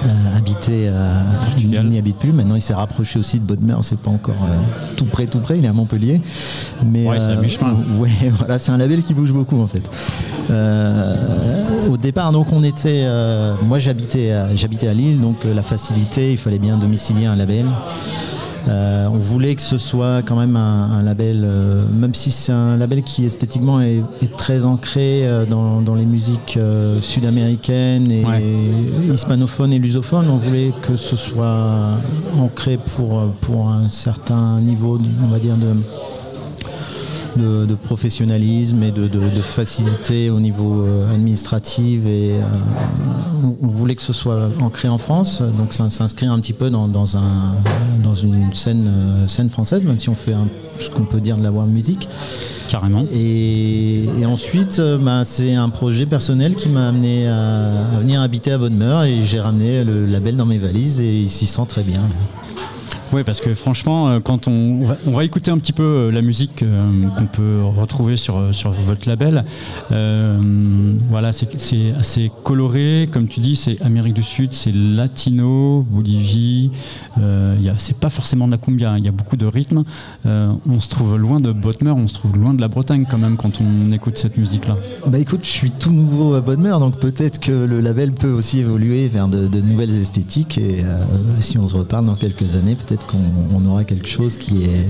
[0.04, 1.22] euh, habitait à
[1.58, 2.32] il n'y habite plus.
[2.32, 3.74] Maintenant, il s'est rapproché aussi de Bodmer.
[3.82, 4.56] C'est pas encore euh,
[4.96, 5.58] tout près, tout près.
[5.58, 6.20] Il est à Montpellier.
[6.86, 7.36] Mais Ouais, c'est
[7.98, 9.82] ouais, voilà, c'est un label qui bouge beaucoup en fait.
[10.50, 11.16] Euh,
[11.90, 15.62] au départ, donc on était, euh, moi j'habitais, à- j'habitais à Lille, donc euh, la
[15.62, 17.66] facilité, il fallait bien domicilier un label.
[18.68, 22.52] Euh, on voulait que ce soit quand même un, un label, euh, même si c'est
[22.52, 28.10] un label qui esthétiquement est, est très ancré euh, dans, dans les musiques euh, sud-américaines
[28.10, 28.24] et
[29.12, 31.90] hispanophones et lusophones, on voulait que ce soit
[32.38, 35.74] ancré pour, pour un certain niveau, on va dire, de,
[37.36, 42.40] de, de professionnalisme et de, de- de facilité au niveau euh, administratif et euh,
[43.42, 46.70] on, on voulait que ce soit ancré en France donc ça s'inscrit un petit peu
[46.70, 47.54] dans, dans un,
[48.02, 50.48] dans une scène, euh, scène française même si on fait un-
[50.80, 52.08] ce qu'on peut dire de la world music.
[52.68, 53.04] Carrément.
[53.12, 58.52] Et, et ensuite bah, c'est un projet personnel qui m'a amené à, à venir habiter
[58.52, 61.82] à Bonne-Meur et j'ai ramené le label dans mes valises et il s'y sent très
[61.82, 62.00] bien
[63.14, 66.20] Oui, parce que franchement, euh, quand on, on va, écouter un petit peu euh, la
[66.20, 69.44] musique euh, qu'on peut retrouver sur, sur votre label,
[71.10, 76.72] voilà, c'est assez coloré, comme tu dis, c'est Amérique du Sud, c'est latino, Bolivie,
[77.20, 79.84] euh, c'est pas forcément de la cumbia, hein, il y a beaucoup de rythme.
[80.26, 83.18] Euh, on se trouve loin de Botmer, on se trouve loin de la Bretagne quand
[83.18, 84.76] même quand on écoute cette musique-là.
[85.06, 88.58] Bah écoute, je suis tout nouveau à Bonne-Meur, donc peut-être que le label peut aussi
[88.58, 90.58] évoluer vers de, de nouvelles esthétiques.
[90.58, 90.82] Et
[91.38, 94.86] si on se reparle dans quelques années, peut-être qu'on on aura quelque chose qui est,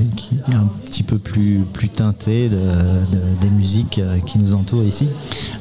[0.54, 5.08] un petit peu plus, plus teinté de, de- des musiques euh, qui nous entourent ici.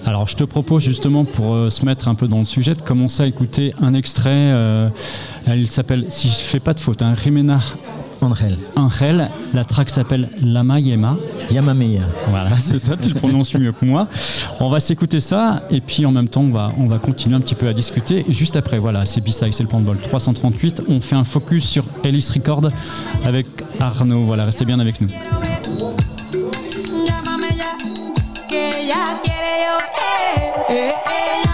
[0.06, 2.82] Alors je te propose justement pour euh, se mettre un peu dans le sujet de
[2.82, 4.30] commencer à écouter un extrait.
[4.34, 4.90] euh,
[5.46, 7.60] elle s'appelle, si je fais pas de faute, un Rimena
[8.24, 8.58] Angel.
[8.76, 9.30] Angel.
[9.54, 11.18] La track s'appelle Lama Yema.
[11.52, 12.02] Yamameya.
[12.30, 14.08] Voilà, c'est ça, tu le prononces mieux que moi.
[14.60, 17.42] On va s'écouter ça et puis en même temps on va, on va continuer un
[17.42, 18.26] petit peu à discuter.
[18.30, 20.84] Juste après, voilà, c'est B-Side, c'est le plan de vol 338.
[20.88, 22.68] On fait un focus sur Ellis Record
[23.26, 23.48] avec
[23.80, 24.24] Arnaud.
[24.26, 25.10] Voilà, restez bien avec nous.
[27.08, 27.78] Llámame ya,
[28.50, 29.76] que ya quiere yo.
[30.00, 31.53] Eh, eh, eh, llámame ya,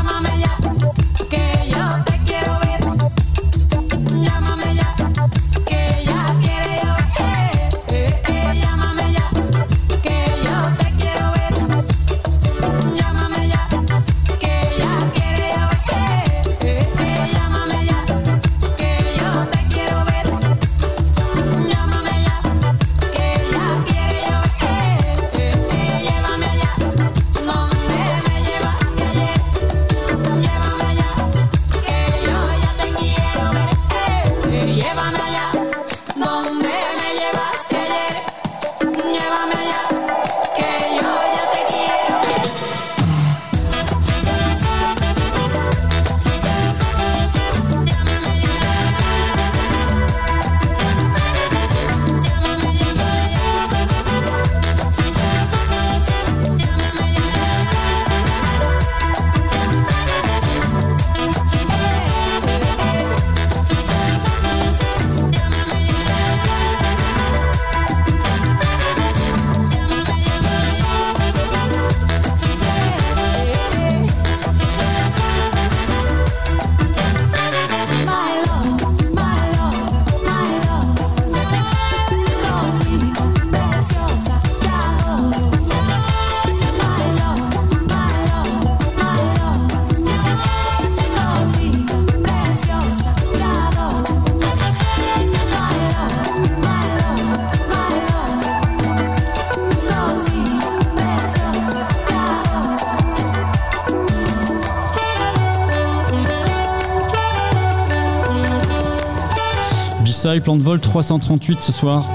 [110.19, 112.05] B-Side, plan de vol 338 ce soir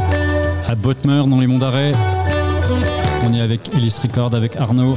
[0.68, 1.92] à Bottmer dans les Monts d'Arrêt.
[3.26, 4.94] On est avec Ellis Record, avec Arnaud.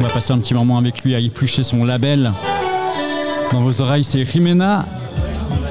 [0.00, 2.32] On va passer un petit moment avec lui à éplucher son label.
[3.52, 4.86] Dans vos oreilles, c'est Jimena.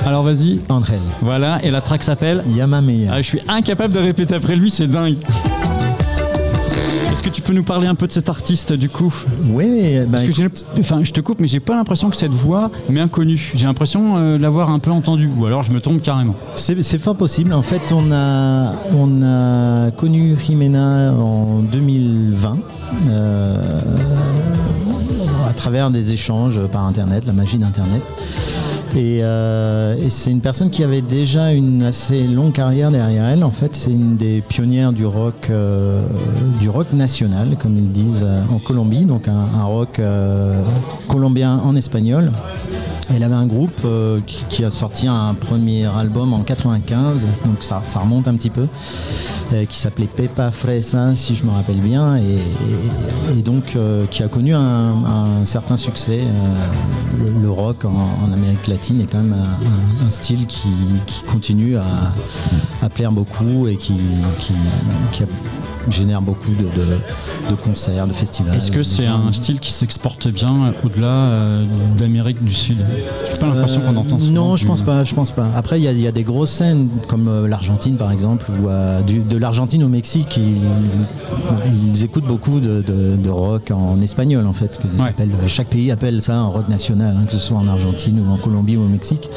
[0.06, 0.62] Alors vas-y.
[0.70, 1.00] André.
[1.20, 3.12] Voilà, et la track s'appelle Yamameya.
[3.16, 5.18] Ah, je suis incapable de répéter après lui, c'est dingue.
[7.28, 9.14] Que tu peux nous parler un peu de cet artiste du coup
[9.50, 12.72] Oui, bah, Parce que enfin, je te coupe, mais j'ai pas l'impression que cette voix
[12.90, 13.52] m'est inconnue.
[13.54, 16.36] J'ai l'impression euh, de l'avoir un peu entendue, ou alors je me trompe carrément.
[16.56, 17.52] C'est c'est fort possible.
[17.52, 22.60] En fait, on a, on a connu Jimena en 2020
[23.10, 23.80] euh,
[25.50, 28.04] à travers des échanges par Internet, la magie d'Internet.
[28.96, 33.44] Et, euh, c'est une personne qui avait déjà une assez longue carrière derrière elle.
[33.44, 36.02] En fait, c'est une des pionnières du rock, euh,
[36.60, 40.62] du rock national, comme ils disent euh, en Colombie, donc un, un rock euh,
[41.08, 42.32] colombien en espagnol.
[43.14, 47.82] Elle avait un groupe euh, qui, a sorti un premier album en 95, donc ça,
[47.96, 48.68] remonte un petit peu,
[49.54, 54.28] euh, qui s'appelait Pepa Fresa, si je me rappelle bien, et, donc euh, qui a
[54.28, 56.22] connu un, certain succès.
[57.42, 59.36] Le, rock en, Amérique latine est quand même
[60.06, 60.70] un, style qui,
[61.28, 68.56] continue à, plaire beaucoup et qui a- génère beaucoup de, de- de concerts, de festivals.
[68.56, 71.64] Est-ce que c'est un style qui s'exporte bien au-delà euh,
[71.98, 72.84] d'Amérique du Sud?
[73.26, 74.32] C'est pas l'impression qu'on entend souvent.
[74.32, 75.04] Euh, Non, je pense pas.
[75.04, 75.48] Je pense pas.
[75.56, 78.46] Après, il y, a- il y a des grosses scènes comme euh, l'Argentine, par exemple,
[78.62, 80.58] ou euh, du- de l'Argentine au Mexique, ils,
[81.94, 82.84] ils écoutent beaucoup de,
[83.30, 84.78] rock en espagnol, en fait.
[84.78, 85.10] que ils Ouais.
[85.10, 88.32] appellent- chaque pays appelle ça un rock national, hein, que ce soit en Argentine ou
[88.32, 89.30] en Colombie ou au Mexique.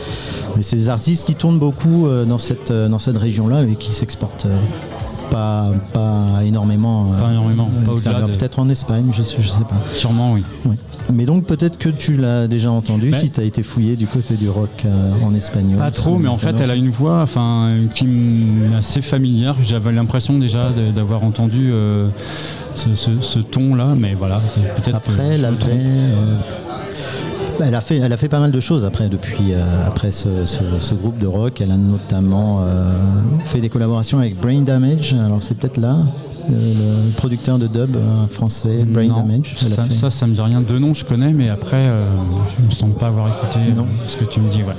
[0.56, 3.74] Mais c'est des artistes qui tournent beaucoup euh, dans cette euh, dans cette région-là et
[3.76, 4.46] qui s'exportent.
[5.30, 7.12] Pas, pas énormément.
[7.14, 9.76] euh, Pas énormément, de- Peut-être en Espagne, je je sais pas.
[9.94, 10.42] Sûrement, oui.
[10.66, 10.76] Oui.
[11.12, 14.34] Mais donc peut-être que tu l'as déjà entendu si tu as été fouillé du côté
[14.36, 15.78] du rock euh, en espagnol.
[15.78, 19.56] Pas trop, mais en fait, elle a une voix enfin, qui m'est assez familière.
[19.62, 22.08] J'avais l'impression déjà d'avoir entendu euh,
[22.74, 24.40] ce, ce- ce ton-là, mais voilà,
[24.84, 25.72] que Après, je elle me trompe.
[27.60, 30.10] Euh, elle a fait, elle a fait pas mal de choses après depuis euh, après
[30.10, 31.60] ce, ce- ce groupe de rock.
[31.60, 32.92] Elle a notamment euh,
[33.44, 35.14] fait des collaborations avec Brain Damage.
[35.14, 35.96] Alors c'est peut-être là
[36.48, 39.54] le, le producteur de dub euh, français Brain Non, Damage.
[39.56, 40.60] Ça, fait- ça, ça me dit rien.
[40.60, 42.04] Deux noms, je connais, mais après, euh,
[42.58, 43.58] je me sens pas avoir écouté
[44.06, 44.62] ce que tu me dis.
[44.62, 44.74] Ouais.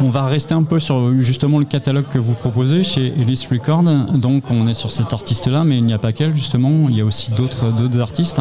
[0.00, 3.82] On va rester un peu sur justement le catalogue que vous proposez chez Ellis Record.
[4.14, 6.86] Donc, on est sur cet artiste-là, mais il n'y a pas qu'elle, justement.
[6.88, 8.40] Il y a aussi d'autres artistes.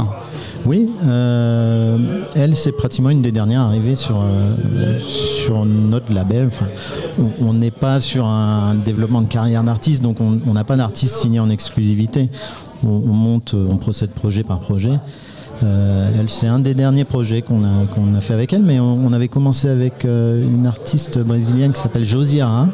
[0.65, 6.47] Oui, euh, elle, c'est pratiquement une des dernières arrivées sur, euh, sur notre label.
[6.47, 6.67] Enfin,
[7.41, 11.39] on- n'est pas sur un développement de carrière d'artiste, donc on n'a pas d'artiste signé
[11.39, 12.29] en exclusivité.
[12.83, 14.91] On monte, on procède projet par projet.
[15.63, 19.11] Euh, c'est un des derniers projets qu'on a, qu'on a fait avec elle, mais on,
[19.13, 22.67] avait commencé avec euh, une artiste brésilienne qui s'appelle Josiara.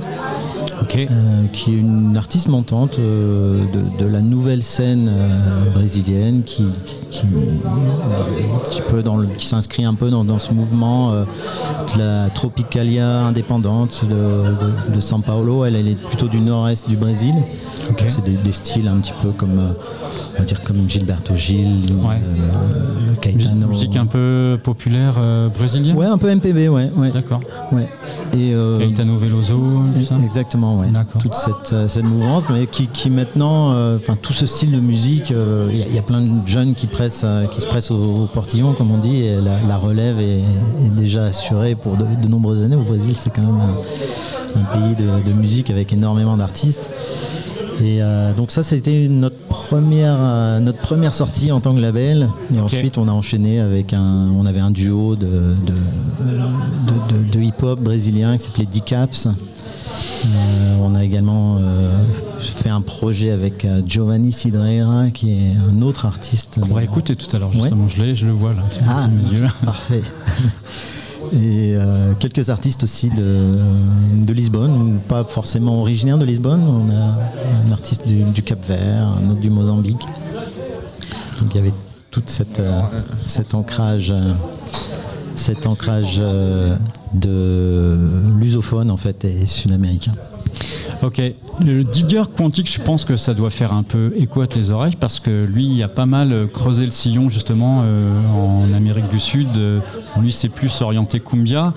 [0.95, 6.65] Euh, qui est une artiste montante euh, de, de la nouvelle scène euh, brésilienne qui,
[6.85, 11.11] qui, qui, un petit peu dans le- qui s'inscrit un peu dans, dans ce mouvement
[11.13, 15.65] de la tropicalia indépendante de, de- de São Paulo.
[15.65, 17.33] Elle, elle est plutôt du nord-est du Brésil.
[18.07, 19.59] C'est des, des styles un petit peu comme,
[20.35, 22.21] on va dire comme Gilberto Gil, Ouais.
[23.21, 23.67] Caetano.
[23.67, 25.19] Musique un peu populaire
[25.57, 26.89] brésilienne Ouais, un peu MPB, ouais.
[26.95, 27.11] ouais.
[27.11, 27.41] D'accord.
[27.71, 27.87] Ouais.
[28.35, 29.59] Et, Caetano Veloso,
[29.95, 30.87] tout ça Exactement, ouais.
[31.19, 35.31] Toute cette, euh, cette mouvance, mais qui, qui maintenant, euh, tout ce style de musique,
[35.31, 37.91] euh, il y, a- il y a plein de jeunes qui, pressent, qui se pressent
[37.91, 40.39] au, au portillon, comme on dit, et la, la relève est,
[40.85, 42.75] est déjà assurée pour de, de nombreuses années.
[42.75, 46.89] Au Brésil, c'est quand même un, un pays de, de musique avec énormément d'artistes.
[47.81, 52.29] Et euh, donc ça, c'était notre première, euh, notre première sortie en tant que label.
[52.55, 55.33] Et ensuite, on a enchaîné avec un, on avait un duo de, de,
[56.21, 59.27] de- de- de hip-hop brésilien qui s'appelait D-Caps.
[60.25, 61.91] Euh, on a également euh,
[62.39, 66.59] fait un projet avec euh, Giovanni Cidreira, qui est un autre artiste.
[66.61, 67.87] On va écouter tout à l'heure, justement.
[67.87, 68.63] Je l'ai, je le vois là.
[68.69, 69.09] sur Ah,
[69.65, 70.01] parfait.
[71.33, 73.57] Et euh, quelques artistes aussi de,
[74.25, 76.61] de Lisbonne, pas forcément originaires de Lisbonne.
[76.61, 77.17] On a
[77.67, 80.05] un artiste du, du Cap Vert, un autre du Mozambique.
[81.39, 81.73] Donc il y avait
[82.13, 82.23] tout
[82.59, 82.81] euh,
[83.25, 84.33] cet ancrage, euh,
[85.35, 86.75] cet ancrage euh,
[87.13, 87.97] de
[88.39, 90.13] lusophone en fait et sud-américain.
[91.01, 91.21] Ok,
[91.59, 94.95] le Digger quantique, je pense que ça doit faire un peu écho à tes oreilles
[94.97, 99.09] parce que lui, il a pas mal euh, creusé le sillon justement euh, en Amérique
[99.09, 99.47] du Sud.
[100.21, 101.73] Lui, c'est plus orienté cumbia.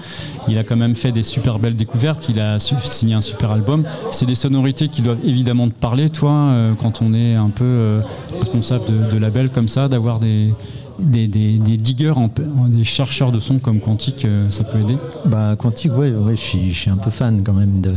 [0.49, 2.29] Il a quand même fait des super belles découvertes.
[2.29, 3.85] Il a signé un super album.
[4.13, 8.01] C'est des sonorités qui doivent évidemment te parler, toi, quand on est un peu
[8.39, 10.53] responsable de, de label comme ça, d'avoir des,
[10.99, 12.13] des, des- diggers,
[12.69, 16.41] des chercheurs de son comme Quantique, euh, ça peut aider Bah, Quantique, ouais, ouais, je
[16.73, 17.93] suis, un peu fan quand même de,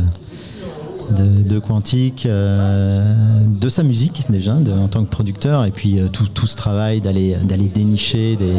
[1.16, 3.14] de, de Quantique, euh,
[3.60, 7.36] de sa musique déjà, en tant que producteur, et puis euh, tout, ce travail d'aller
[7.44, 8.54] d'aller dénicher des,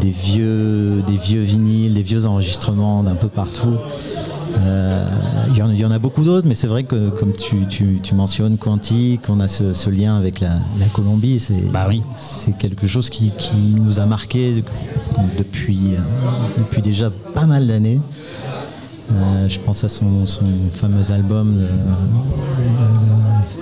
[0.00, 3.76] des vieux, des vieux vinyles, des vieux enregistrements d'un peu partout.
[4.58, 5.04] Euh,
[5.50, 7.66] Il y, en- il y en a beaucoup d'autres, mais c'est vrai que comme tu,
[7.68, 11.62] tu- tu mentionnes Quantique, on a ce, ce lien avec la, la Colombie, c'est
[12.16, 14.64] c'est quelque chose qui, qui nous a marqué
[15.38, 15.98] depuis, euh,
[16.58, 18.00] depuis déjà pas mal d'années.
[19.12, 21.68] Euh, je pense à son, son fameux album de,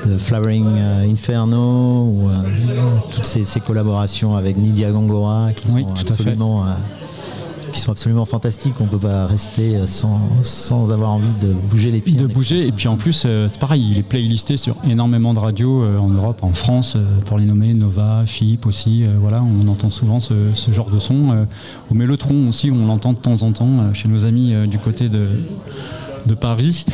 [0.06, 2.34] de- de Flowering euh, Inferno ou euh,
[3.10, 6.68] toutes ces, ces collaborations avec Nidia Gongora qui Oui, sont absolument euh,
[7.70, 8.74] qui sont absolument fantastiques.
[8.80, 12.16] On peut pas rester euh, sans, sans avoir envie de bouger les pieds.
[12.16, 12.66] de bouger.
[12.66, 15.98] Et puis en plus, euh, c'est pareil, il est playlisté sur énormément de radios euh,
[15.98, 19.04] en Europe, en France, pour les nommer, Nova, FIP aussi.
[19.20, 21.46] voilà, on entend souvent ce, ce genre de son.
[21.90, 25.28] au Mélotron aussi, on l'entend de temps en temps chez nos amis du côté de,
[26.26, 26.84] de Paris.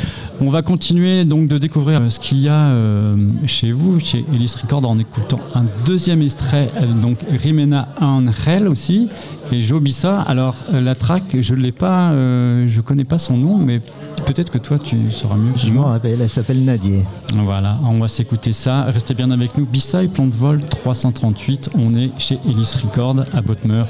[0.41, 3.17] On va continuer donc de découvrir euh, ce qu'il y a euh,
[3.47, 9.09] chez vous, chez Ellis Record, en écoutant un deuxième extrait, euh, donc Rimena Angel aussi,
[9.53, 10.21] et Jobissa.
[10.23, 13.81] Alors la track, je ne l'ai pas, euh, je connais pas son nom, mais
[14.27, 15.53] peut-être que toi tu sauras mieux.
[15.57, 17.05] Je m'en rappelle, elle s'appelle Nadier.
[17.35, 18.85] Voilà, on va s'écouter ça.
[18.85, 19.67] Restez bien avec nous.
[19.67, 21.71] Bissai Plan de Vol 338.
[21.75, 23.85] On est chez Ellis Record à Botmer.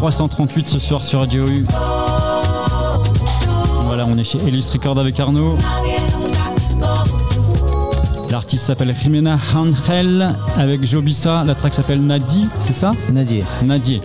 [0.00, 1.62] 338 ce soir sur Radio U.
[3.84, 5.58] Voilà, on est chez Ellis Record avec Arnaud.
[8.30, 11.44] L'artiste s'appelle Jimena Angel avec Jobissa.
[11.44, 13.44] La track s'appelle Nadi, c'est ça Nadier.
[13.62, 14.00] Nadier.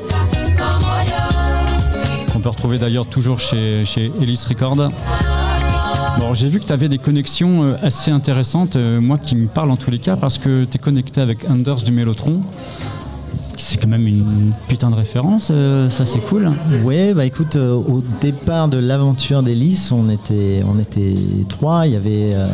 [2.34, 4.90] Qu'on peut retrouver d'ailleurs toujours chez, chez Ellis Record.
[6.20, 9.48] Bon, j'ai vu que tu avais des connexions euh, assez intéressantes, euh, moi qui me
[9.48, 12.42] parle en tous les cas, parce que tu es connecté avec Anders du Mélotron.
[13.68, 16.52] C'est quand même une putain de référence, euh, ça c'est cool.
[16.84, 21.16] Ouais, bah écoute, euh, au départ de l'aventure d'Hélice, on était, on était
[21.50, 21.88] trois.
[21.88, 22.48] Il y avait euh,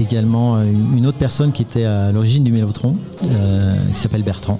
[0.00, 4.58] également une autre personne qui était à l'origine du Mélotron, qui s'appelle Bertrand.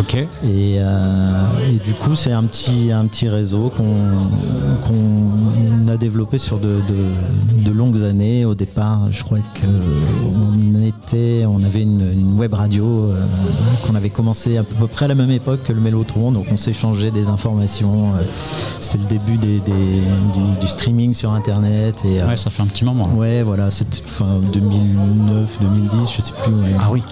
[0.00, 0.14] Ok.
[0.14, 3.92] Et, euh, et du coup, c'est un petit, un petit réseau qu'on
[5.92, 8.44] a développé sur de, de- de longues années.
[8.44, 13.24] Au départ, je crois qu'on était, on avait une, une web radio euh,
[13.86, 16.32] qu'on avait commencé à peu près à la même époque que le Mélotron.
[16.32, 18.10] Donc, on s'échangeait des informations.
[18.14, 18.22] euh,
[18.80, 22.02] C'était le début des, des- du, du streaming sur Internet.
[22.04, 23.08] Et, euh, Ouais, ça fait un petit moment.
[23.16, 26.52] Ouais, voilà, c'était fin 2009, 2010, je sais plus.
[26.80, 27.02] Ah oui.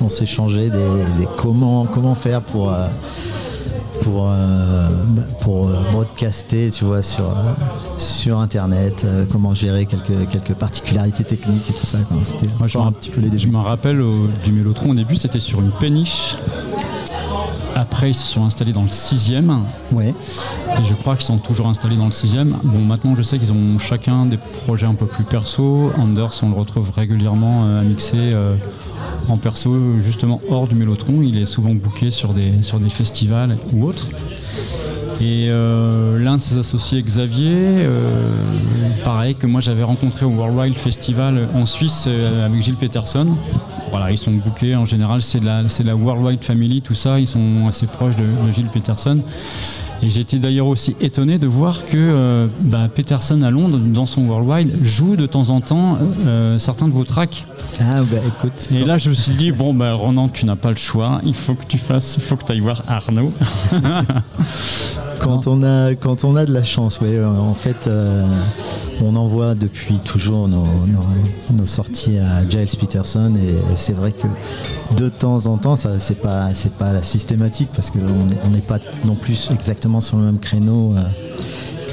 [0.00, 0.70] on s'échangeait des,
[1.18, 2.86] des comment, comment faire pour, euh,
[4.02, 4.88] pour, euh,
[5.40, 7.24] pour euh, broadcaster, tu vois, sur,
[7.98, 11.98] sur Internet, comment gérer quelques, quelques particularités techniques et tout ça.
[12.58, 15.40] Moi, je un petit peu les Je me rappelle au- du Mélotron au début, c'était
[15.40, 16.36] sur une péniche.
[17.74, 19.64] Après, ils se sont installés dans le sixième.
[19.92, 20.14] Ouais.
[20.78, 22.56] Et je crois qu'ils sont toujours installés dans le sixième.
[22.62, 25.90] Bon, maintenant, je sais qu'ils ont chacun des projets un peu plus perso.
[25.98, 28.56] Anders, on le retrouve régulièrement euh, à mixer euh,
[29.28, 31.22] en perso, justement hors du Mélotron.
[31.22, 34.08] Il est souvent booké sur des, sur des festivals ou autres.
[35.20, 38.28] Et euh, l'un de ses associés, Xavier, euh,
[39.02, 43.26] pareil, que moi j'avais rencontré au Worldwide Festival en Suisse euh, avec Gilles Peterson.
[43.90, 47.28] Voilà, ils sont bookés en général, c'est la, c'est la Worldwide Family, tout ça, ils
[47.28, 49.20] sont assez proches de, de Gilles Peterson.
[50.02, 54.22] Et j'étais d'ailleurs aussi étonné de voir que euh, bah, Peterson à Londres, dans son
[54.26, 57.46] Worldwide, joue de temps en temps euh, certains de vos tracks.
[57.80, 58.68] Ah bah écoute.
[58.72, 61.34] Et là je me suis dit, bon bah Ronan, tu n'as pas le choix, il
[61.34, 63.32] faut que tu fasses, il faut que tu ailles voir Arnaud.
[65.24, 67.14] Quand on a, quand on a de la chance, oui.
[67.16, 68.24] euh, En fait, euh,
[69.02, 74.26] on envoie depuis toujours nos, nos- nos sorties à Giles Peterson et c'est vrai que
[74.96, 78.60] de temps en temps, ça c'est pas, c'est pas systématique parce qu'on n'est on n'est
[78.60, 80.92] pas non plus exactement sur le même créneau.
[80.96, 81.00] euh,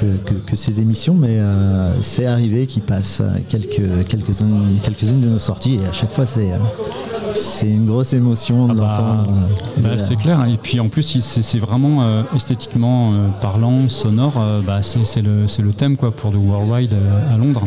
[0.02, 5.20] que, que- que ces émissions, mais euh, c'est arrivé qu'ils passent euh, quelques, quelques-unes, quelques-unes
[5.20, 6.56] de nos sorties et à chaque fois c'est, euh,
[7.34, 9.28] c'est une grosse émotion de l'entendre.
[9.78, 10.44] euh, Bah, c'est clair.
[10.46, 14.34] Et puis en plus, c'est c'est vraiment euh, esthétiquement euh, parlant, sonore.
[14.38, 16.94] euh, bah, c'est c'est le, c'est le thème quoi, pour le Worldwide
[17.32, 17.66] à Londres.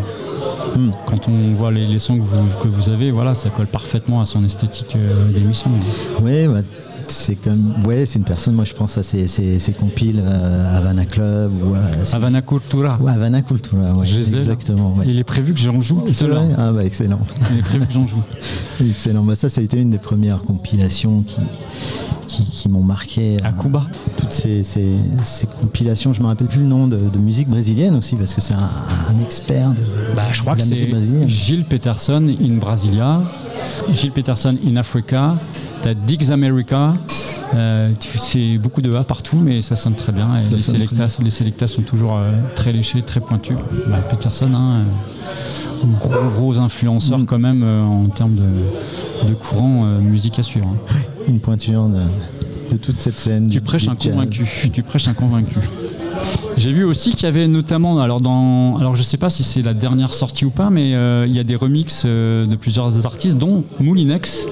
[0.76, 0.90] Hmm.
[1.06, 4.20] Quand on voit les, les sons que vous, que vous avez, voilà, ça colle parfaitement
[4.22, 4.98] à son esthétique
[5.34, 5.72] d'émission.
[6.22, 6.60] Oui, bah,
[7.08, 8.56] c'est comme ouais, c'est une personne.
[8.56, 12.98] Moi, je pense à ces, ces compiles euh, Havana Club ou euh, c'est- Havana Cultura.
[13.02, 14.96] Ouais, Havana Cultura, ouais, exactement.
[14.98, 15.06] ouais.
[15.08, 16.04] Il est prévu que j'en joue.
[16.12, 16.42] C'est demain.
[16.42, 17.20] vrai Ah bah excellent.
[17.52, 18.22] Il est prévu que j'en joue.
[18.82, 19.24] excellent.
[19.24, 21.38] Bah, ça, ça a été une des premières compilations qui
[22.26, 23.38] qui, qui m'ont marqué.
[23.44, 23.84] À Cuba.
[24.18, 24.88] toutes ces, ces,
[25.22, 28.42] ces compilations, je me rappelle plus le nom de, de musique brésilienne aussi parce que
[28.42, 28.70] c'est un,
[29.10, 31.30] un expert de, Bah, je crois de que la musique c'est brésilienne.
[31.30, 33.22] Gilles Peterson in Brasilia,
[33.92, 35.36] Gilles Peterson in Africa,
[35.82, 36.94] t'as Dix America.
[37.54, 40.28] euh, c'est beaucoup de A partout, mais ça sonne très bien.
[40.34, 43.56] Et les, sonne sélectas, les sont toujours euh, très léchés, très pointus.
[43.88, 44.80] Bah, Peterson, hein,
[45.84, 47.26] euh, gros, gros influenceur Mm.
[47.26, 50.68] quand même euh, en termes de, de courant euh, musique à suivre.
[50.68, 50.96] hein.
[51.28, 52.00] Une pointure de,
[52.72, 53.46] de toute cette scène.
[53.50, 54.70] Tu du- prêches un convaincu.
[54.74, 55.58] Tu prêches un convaincu.
[56.58, 59.62] J'ai vu aussi qu'il y avait notamment, alors dans, alors je sais pas si c'est
[59.62, 63.06] la dernière sortie ou pas, mais euh, il y a des remixes euh, de plusieurs
[63.06, 64.48] artistes, dont Moulinex,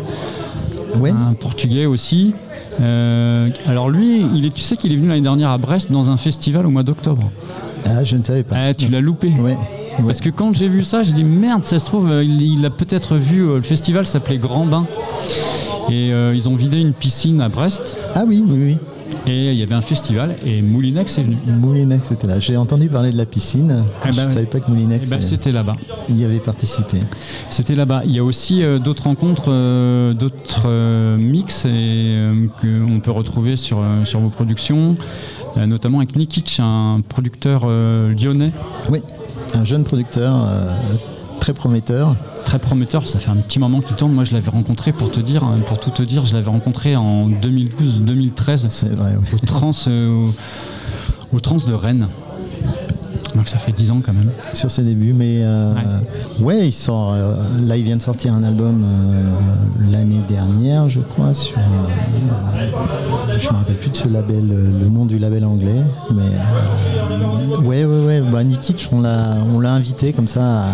[0.99, 1.11] Ouais.
[1.11, 2.33] un Portugais aussi.
[2.81, 6.09] Euh, alors lui, il est, tu sais qu'il est venu l'année dernière à Brest dans
[6.09, 7.23] un festival au mois d'octobre.
[7.85, 8.55] Ah, je ne savais pas.
[8.59, 9.29] Ah, tu l'as loupé.
[9.39, 9.57] Ouais.
[10.05, 12.65] Parce que quand j'ai vu ça, j'ai dit merde, ça se trouve, euh, il, il
[12.65, 14.85] a peut-être vu, euh, le festival s'appelait Grand Bain.
[15.89, 17.97] Et euh, ils ont vidé une piscine à Brest.
[18.15, 18.77] Ah oui, oui, oui.
[19.25, 21.37] Et il y avait un festival et Moulinex est venu.
[21.47, 22.39] Moulinex était là.
[22.39, 23.85] J'ai entendu parler de la piscine.
[24.05, 24.33] Eh je ben ne oui.
[24.33, 25.75] savais pas que Moulinex Eh ben, euh, c'était là-bas.
[26.09, 26.97] y avait participé.
[27.49, 28.03] C'était là-bas.
[28.05, 32.17] Il y a aussi euh, d'autres rencontres, euh, d'autres euh, mix et,
[32.59, 34.97] qu'on peut retrouver sur, sur vos productions,
[35.55, 38.51] notamment avec Nikic, un producteur lyonnais
[38.89, 39.01] Oui,
[39.53, 40.47] un jeune producteur
[41.39, 42.15] très prometteur.
[42.43, 43.07] Très prometteur.
[43.07, 44.11] Ça fait un petit moment qu'il tourne.
[44.13, 46.95] Moi, je l'avais rencontré pour te dire, hein, pour tout te dire, je l'avais rencontré
[46.95, 49.33] en 2012-2013 C'est vrai, ouais.
[49.41, 50.21] au trans, euh,
[51.31, 52.07] au, au trans de Rennes.
[53.35, 54.29] Donc ça fait 10 ans quand même.
[54.53, 55.73] sur ses débuts, mais euh,
[56.39, 56.67] ouais.
[56.67, 57.13] il sort.
[57.13, 57.33] euh,
[57.65, 61.57] là, il vient de sortir un album euh, l'année dernière, je crois, sur.
[63.39, 65.81] je me rappelle plus de ce label, le nom du label anglais,
[66.13, 68.21] mais ouais, ouais, ouais.
[68.21, 70.67] Bah, Nikic, on l'a, on l'a invité comme ça à,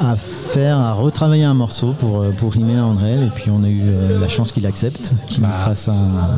[0.00, 3.64] à faire, à retravailler un morceau pour euh, pour rimer à Andrel, et puis on
[3.64, 6.28] a eu euh, la chance qu'il accepte, qu'il nous fasse un,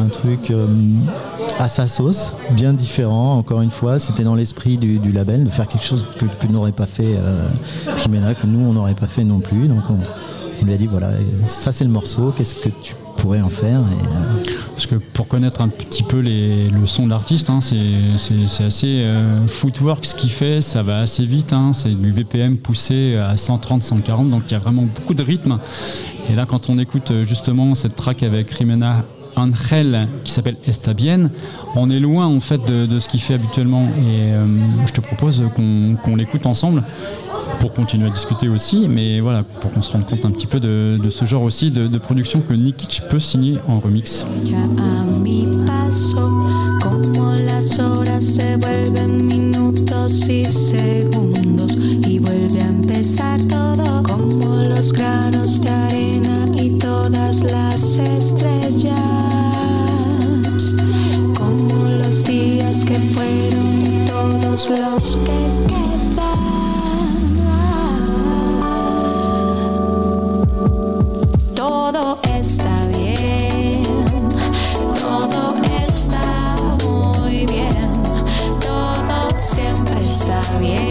[0.00, 0.50] un truc.
[0.50, 0.66] euh,
[1.60, 3.36] à sa sauce, bien différent.
[3.36, 6.52] Encore une fois, c'était dans l'esprit du, du label de faire quelque chose que, que
[6.52, 7.48] n'aurait pas fait euh,
[8.00, 9.66] Jimena, que nous on n'aurait pas fait non plus.
[9.66, 9.98] Donc on,
[10.62, 11.08] on lui a dit voilà,
[11.46, 12.32] ça c'est le morceau.
[12.36, 12.94] Qu'est-ce que tu
[13.36, 17.10] en faire Et, euh, Parce que pour connaître un petit peu les- le son de
[17.10, 21.90] l'artiste, hein, c'est assez euh, footwork ce qu'il fait, ça va assez vite, hein, c'est
[21.90, 25.58] du BPM poussé à 130, 140, donc il y a vraiment beaucoup de rythme.
[26.30, 29.04] Et là, quand on écoute euh, justement cette track avec Rimena
[29.38, 31.30] Angel qui s'appelle Esta Bien,
[31.76, 33.88] on est loin en fait de, ce qu'il fait habituellement.
[33.98, 34.46] Et euh,
[34.86, 36.82] je te propose qu'on l'écoute ensemble
[37.60, 40.60] pour continuer à discuter aussi, mais voilà, pour qu'on se rende compte un petit peu
[40.60, 44.24] de, ce genre aussi de, production que Nikic peut signer en remix.
[64.66, 66.34] Los que quedan.
[71.54, 73.84] Todo está bien,
[75.00, 75.54] todo
[75.86, 77.92] está muy bien,
[78.60, 80.87] todo siempre está bien,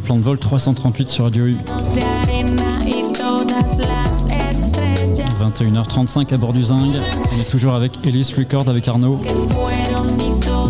[0.00, 1.54] Plan de vol 338 sur Radio U.
[1.54, 6.92] de arena y todas las estrellas 21h35 à bord du Zing.
[7.30, 9.20] On est toujours avec Ellis Record avec Arnaud.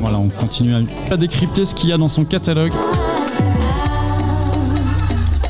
[0.01, 0.75] Voilà, on continue
[1.11, 2.73] à, décrypter ce qu'il y a dans son catalogue.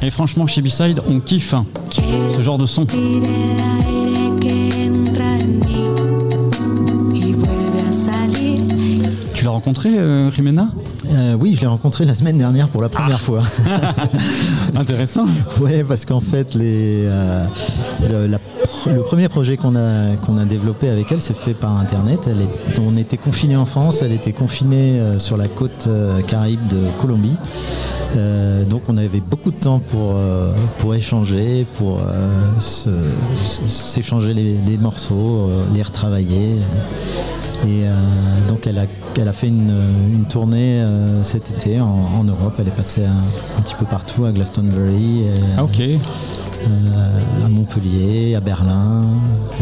[0.02, 2.84] Et franchement, chez B-Side, on kiffe hein, ce genre de son.
[9.34, 10.68] Tu l'as rencontré, euh, Rimena?
[11.12, 13.42] Euh, oui, je l'ai rencontré la semaine dernière pour la première fois.
[14.76, 15.26] Intéressant.
[15.60, 17.44] Ouais, parce qu'en fait, les, euh,
[18.10, 21.52] le, la pr- le premier projet qu'on a, qu'on a développé avec elle s'est fait
[21.54, 22.28] par Internet.
[22.30, 25.86] Elle est- on était confinés en France, elle était confinée euh, sur la côte
[26.26, 27.36] caraïbe de Colombie.
[28.16, 32.38] Euh, donc on avait beaucoup de temps pour, euh, pour échanger, pour euh,
[33.68, 36.56] s'échanger les, les morceaux, les retravailler.
[37.64, 37.92] Et euh,
[38.48, 38.86] donc elle a,
[39.20, 39.72] elle a fait une,
[40.12, 41.86] une tournée euh, cet été en,
[42.18, 42.54] en Europe.
[42.58, 48.34] Elle est passée un, un petit peu partout, à Glastonbury, et, Ah, euh, à Montpellier,
[48.34, 49.04] à Berlin.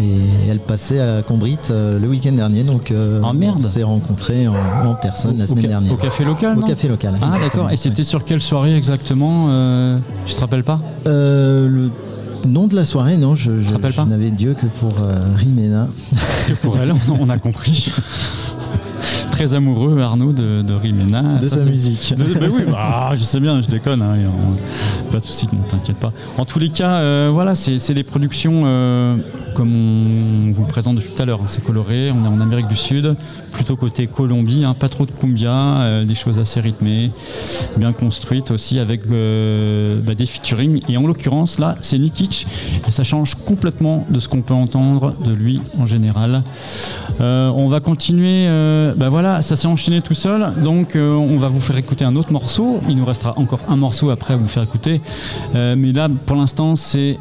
[0.00, 2.62] Et elle passait à Combrit euh, le week-end dernier.
[2.62, 3.56] Donc euh, Ah, merde.
[3.58, 4.54] on s'est rencontrés en,
[4.86, 5.92] en personne la semaine dernière.
[5.92, 7.14] Au café local Au café local.
[7.20, 7.66] Ah d'accord.
[7.68, 7.76] Et ouais.
[7.76, 11.90] c'était sur quelle soirée exactement euh, Tu te rappelles pas Euh, le
[12.46, 13.50] nom de la soirée, non, je,
[14.06, 15.88] n'avais Dieu que pour euh, Rimena.
[16.48, 17.90] Que pour elle, on, on a compris.
[19.30, 21.38] Très amoureux Arnaud de, de Rimena.
[21.38, 22.14] De Ça, sa musique.
[22.16, 24.02] de- bah oui, bah, je sais bien, je déconne.
[24.02, 26.12] hein, on- pas de soucis, ne t'inquiète pas.
[26.36, 29.16] En tous les cas, euh, voilà, c'est c'est des productions euh,
[29.54, 29.72] comme
[30.48, 31.40] on vous le présente depuis tout à l'heure.
[31.40, 33.14] hein, C'est coloré, on est en Amérique du Sud,
[33.52, 37.10] plutôt côté Colombie, hein, pas trop de cumbia, euh, des choses assez rythmées,
[37.76, 40.80] bien construites aussi avec euh, bah, des featuring.
[40.88, 42.46] Et en l'occurrence, là, c'est Nikic
[42.86, 46.42] et ça change complètement de ce qu'on peut entendre de lui en général.
[47.20, 48.46] Euh, on va continuer.
[48.96, 50.54] bah voilà, ça s'est enchaîné tout seul.
[50.62, 52.80] Donc, on va vous faire écouter un autre morceau.
[52.88, 55.00] Il nous restera encore un morceau après à vous faire écouter.
[55.54, 57.18] Mais là, pour l'instant, c'est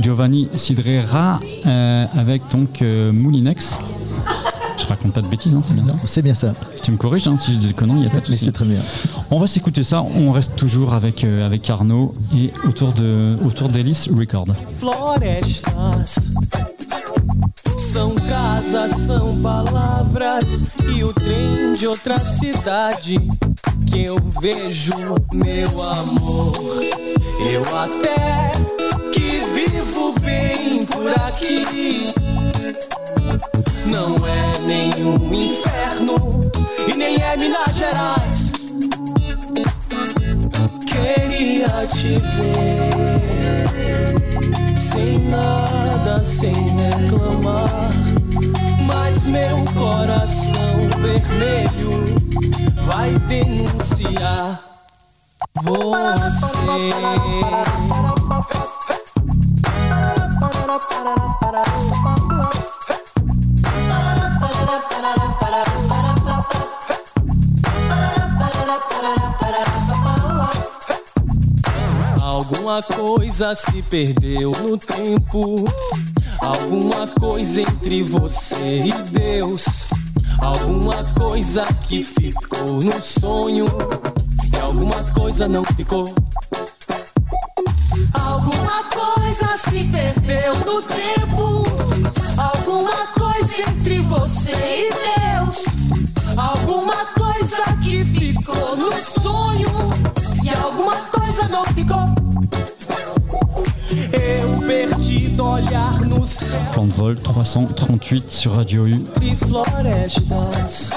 [0.00, 3.78] Giovanni Sidrera euh, avec donc euh, Moulinex.
[4.80, 5.94] Je raconte pas de bêtises, hein, c'est bien ça.
[6.04, 6.54] C'est bien ça.
[6.82, 8.36] Tu me corriges hein, si je dis des conneries, il n'y a pas de Mais
[8.36, 8.44] souci.
[8.46, 8.78] c'est très bien.
[9.30, 10.02] On va s'écouter ça.
[10.02, 14.46] On reste toujours avec, euh, avec Arnaud et autour de autour d'Ellis Record.
[14.78, 16.30] Florestas
[17.76, 20.64] são casas, são palavras
[20.96, 23.18] e o trem de outra cidade
[23.90, 24.92] que eu vejo,
[25.34, 26.54] meu amor.
[27.40, 28.52] Eu até
[30.20, 32.14] bem por aqui.
[33.86, 36.40] Não é nenhum inferno
[36.86, 38.52] e nem é Minas Gerais.
[40.86, 43.08] Queria te ver
[44.76, 47.90] sem nada, sem reclamar.
[48.86, 52.04] Mas meu coração vermelho
[52.86, 54.68] vai denunciar
[72.22, 75.64] Alguma coisa se perdeu no tempo.
[76.40, 79.88] Alguma coisa entre você e Deus.
[80.38, 83.66] Alguma coisa que ficou no sonho.
[84.52, 86.14] E alguma coisa não ficou.
[88.14, 89.17] Alguma coisa
[89.70, 91.64] se perdeu no tempo.
[92.36, 95.64] Alguma coisa entre você e Deus.
[96.36, 99.68] Alguma coisa que ficou no sonho.
[100.42, 102.04] E alguma coisa não ficou.
[104.12, 109.04] Eu perdido olhar no céu Plan de vol 338 sur Radio U.
[109.22, 110.90] e florestas.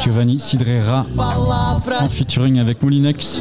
[0.00, 3.40] Giovanni Sidrera en featuring avec Moulinex.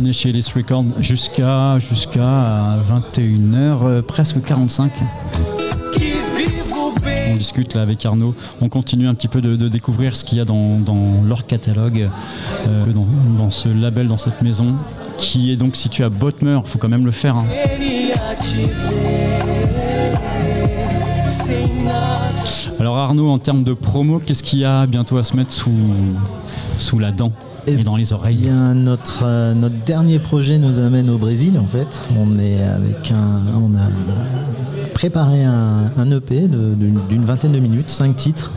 [0.00, 4.92] On est chez Ellis Record jusqu'à jusqu'à 21h, euh, presque 45.
[4.92, 5.98] Que
[6.36, 8.34] vivo bem On discute là avec Arnaud.
[8.60, 12.10] On continue un petit peu de, découvrir ce qu'il y a dans, dans leur catalogue,
[12.68, 12.84] euh,
[13.38, 14.74] dans, ce label, dans cette maison,
[15.16, 16.58] qui est donc situé à Bottmer.
[16.64, 17.36] Il faut quand même le faire.
[17.36, 17.46] hein.
[22.80, 25.70] Alors Arnaud, en termes de promo, qu'est-ce qu'il y a bientôt à se mettre sous,
[26.78, 27.32] sous la dent
[27.66, 31.58] et, dans les Eh oreilles bien, notre, euh, notre dernier projet nous amène au Brésil,
[31.58, 32.02] en fait.
[32.18, 38.16] On est avec un, on a préparé un, un EP d'une vingtaine de minutes, cinq
[38.16, 38.52] titres.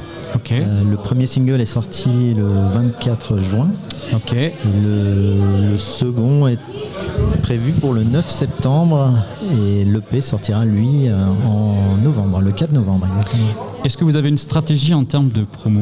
[0.52, 3.68] Euh, le premier single est sorti le 24 juin.
[4.86, 6.60] Le second est
[7.52, 9.12] prévu pour le 9 septembre
[9.52, 13.44] et l'EP sortira lui euh, en novembre, le 4 novembre exactement.
[13.84, 15.82] Est-ce que vous avez une stratégie en termes de promo?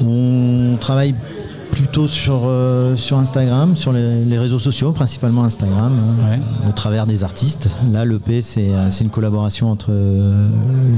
[0.00, 1.16] On travaille
[1.72, 5.92] plutôt sur, euh, sur Instagram, sur les, les réseaux sociaux, principalement Instagram,
[6.22, 6.38] hein,
[6.68, 7.68] au travers des artistes.
[7.90, 10.48] Là, l'EP, c'est euh, c'est une collaboration entre euh,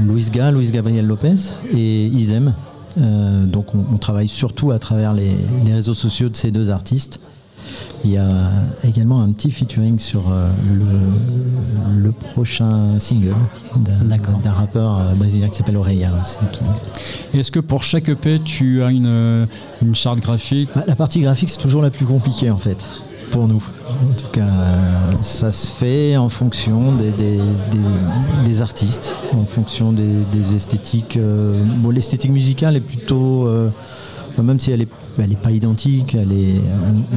[0.07, 1.33] Luis Ga, Luis Gabriel Lopez
[1.73, 2.53] et Isem.
[2.95, 5.31] Donc on, on travaille surtout à travers les,
[5.65, 7.19] les réseaux sociaux de ces deux artistes.
[8.03, 8.49] Il y a
[8.83, 13.35] également un petit featuring sur euh, le, le prochain single
[13.75, 16.37] d'un rappeur euh, brésilien qui s'appelle Oreia aussi.
[16.51, 19.45] qui- Est-ce que pour chaque EP, tu as une, euh,
[19.83, 20.69] une charte graphique?
[20.75, 22.77] Bah, la partie graphique, c'est toujours la plus compliquée en fait,
[23.29, 23.63] pour nous.
[23.89, 29.45] En tout cas, euh, ça se fait en fonction des, des- des- des artistes, en
[29.45, 31.17] fonction des, esthétiques.
[31.17, 33.69] euh, bon, l'esthétique musicale est plutôt, euh,
[34.31, 34.87] enfin, même si elle est,
[35.17, 36.61] elle est pas identique, elle est,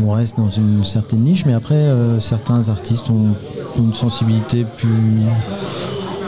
[0.05, 3.35] on, reste dans une certaine niche, mais après, euh, certains artistes ont
[3.79, 5.23] une sensibilité plus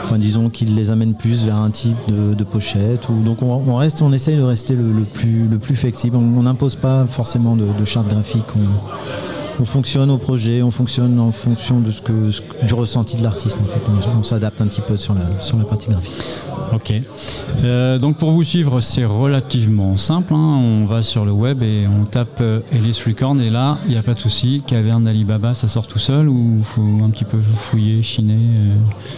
[0.05, 3.07] Enfin, disons qu'il les amène plus vers un type de, pochette.
[3.25, 6.15] Donc on, reste, on essaye de rester le, le plus, le plus flexible.
[6.15, 8.45] On n'impose pas forcément de, de charte graphique.
[8.55, 8.69] On,
[9.59, 13.23] on fonctionne au projet, on fonctionne en fonction de ce que, ce du ressenti de
[13.23, 13.57] l'artiste.
[13.61, 13.79] En fait.
[14.15, 16.13] On, on s'adapte un petit peu sur la, sur la partie graphique.
[16.73, 16.93] Ok.
[17.63, 20.33] Euh, donc pour vous suivre, c'est relativement simple.
[20.33, 20.59] hein.
[20.81, 23.97] On va sur le web et on tape euh, Ellis Record et là, il n'y
[23.97, 24.61] a pas de souci.
[24.67, 28.75] Caverne d'Alibaba, ça sort tout seul ou faut un petit peu fouiller, chiner, euh,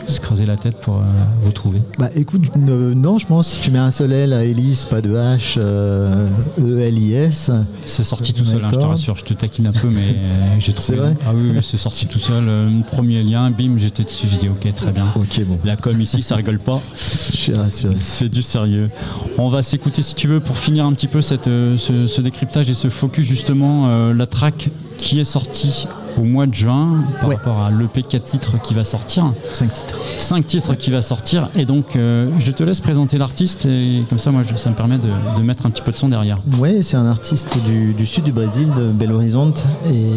[0.08, 1.04] se creuser la tête pour euh,
[1.44, 1.82] vous trouver?
[1.98, 5.02] Bah écoute, euh, non, je pense si tu mets un seul L à Elise, pas
[5.02, 6.28] de H, euh,
[6.60, 7.52] E-L-I-S.
[7.86, 9.18] C'est sorti tout seul, hein, je te rassure.
[9.18, 10.16] Je te taquine un peu, mais
[10.60, 10.98] j'ai trouvé.
[10.98, 12.48] C'est vrai Ah oui, oui, c'est sorti tout seul.
[12.48, 14.28] Euh, premier lien, bim, j'étais dessus.
[14.32, 15.08] J'ai dit ok, très bien.
[15.16, 15.60] Ok, bon.
[15.64, 16.82] La com ici, ça rigole pas.
[16.96, 17.94] Je suis rassuré.
[17.98, 18.90] C'est du sérieux.
[19.38, 22.22] On va s'écouter si tu veux pour finir un petit peu cette, euh, ce, ce
[22.22, 25.88] décryptage et ce focus justement euh, la track qui est sortie
[26.20, 29.32] au mois de juin par rapport à l'EP 4 titres qui va sortir.
[29.54, 30.00] 5 titres.
[30.18, 34.20] 5 titres qui va sortir et donc euh, je te laisse présenter l'artiste et comme
[34.20, 36.38] ça moi je- ça me permet de, de mettre un petit peu de son derrière.
[36.60, 40.12] Ouais, c'est un artiste du, du sud du Brésil, de Belo Horizonte, et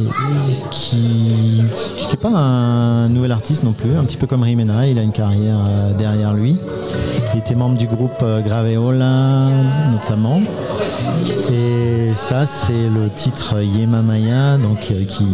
[0.71, 1.63] qui
[2.11, 5.13] n'est pas un nouvel artiste non plus, un petit peu comme Rimena, il a une
[5.13, 6.57] carrière euh, derrière lui.
[7.35, 9.49] Il était membre du groupe euh, Graveola
[9.93, 10.41] notamment.
[11.53, 15.25] Et ça, c'est le titre Yema Maya, donc qui, qui-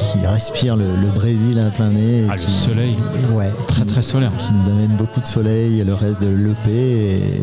[0.00, 2.20] qui respire le, le Brésil à plein nez.
[2.20, 2.96] et Ah, le soleil.
[3.32, 3.50] Ouais.
[3.68, 4.32] Très très solaire.
[4.38, 7.40] Qui nous amène beaucoup de soleil et le reste de l'EP est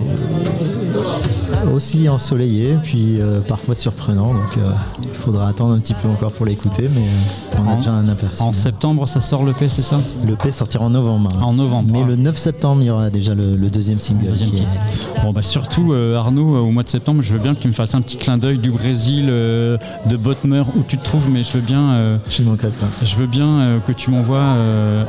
[1.74, 4.34] aussi ensoleillé, puis euh, parfois surprenant.
[4.34, 4.72] Donc euh,
[5.04, 7.92] il faudra attendre un petit peu encore pour l'écouter, mais euh, on a En- déjà
[7.94, 8.42] un aperçu.
[8.42, 10.00] En septembre ça sort l'EP c'est ça?
[10.26, 11.30] L'EP sortira en novembre.
[11.42, 11.90] En novembre.
[11.94, 14.28] Mais le 9 septembre, il y aura déjà le, le deuxième single.
[14.28, 15.22] Deuxième qui est- titre.
[15.24, 17.74] Bon bah surtout euh, Arnaud, au mois de septembre, je veux bien que tu me
[17.74, 21.54] fasses un petit clin d'œil du Brésil, de Botmer, où tu te trouves, mais je
[21.54, 22.20] veux bien.
[22.30, 22.86] je manquerai pas.
[23.04, 24.44] Je veux bien que tu m'envoies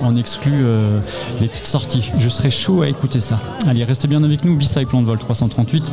[0.03, 0.53] en exclu
[1.41, 2.11] les petites sorties.
[2.19, 3.39] Je serais chaud à écouter ça.
[3.67, 5.93] Allez, restez bien avec nous, Beastie Plan de Vol 338.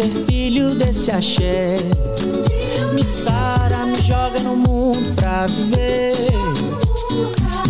[0.00, 1.76] ser filho desse axé.
[2.94, 6.16] Me Sara me joga no mundo pra viver.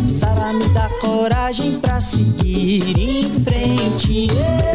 [0.00, 4.28] Me Sara me dá coragem pra seguir em frente.
[4.30, 4.69] Ei,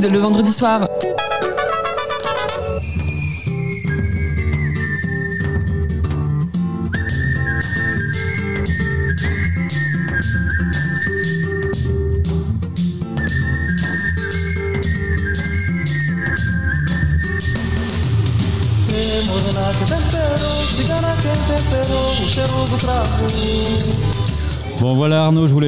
[0.00, 0.87] Le vendredi soir.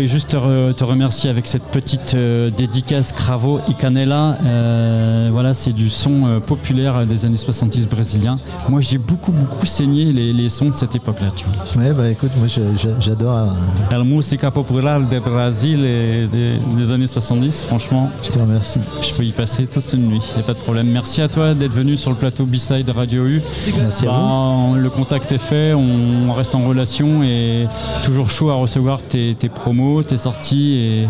[0.01, 4.39] Voulais juste te, re- te remercier avec cette petite euh, dédicace Cravo y Canela.
[4.47, 8.37] Euh, voilà, c'est du son euh, populaire des années 70 brésiliens.
[8.71, 11.83] Moi j'ai beaucoup beaucoup saigné les, les sons de cette époque-là, tu vois.
[11.85, 12.49] Ouais, bah écoute, moi
[12.99, 13.49] j'adore.
[13.91, 18.11] La musica popular de Brasil et des, des années 70, franchement.
[18.23, 18.81] Je te remercie.
[19.03, 20.89] Je peux y passer toute une nuit, il n'y a pas de problème.
[20.91, 23.43] Merci à toi d'être venu sur le plateau B-Side de Radio U.
[23.79, 27.67] Merci à Bah, Le contact est fait, on reste en relation et
[28.05, 31.09] toujours chaud à recevoir tes, tes promos, tes sorties et,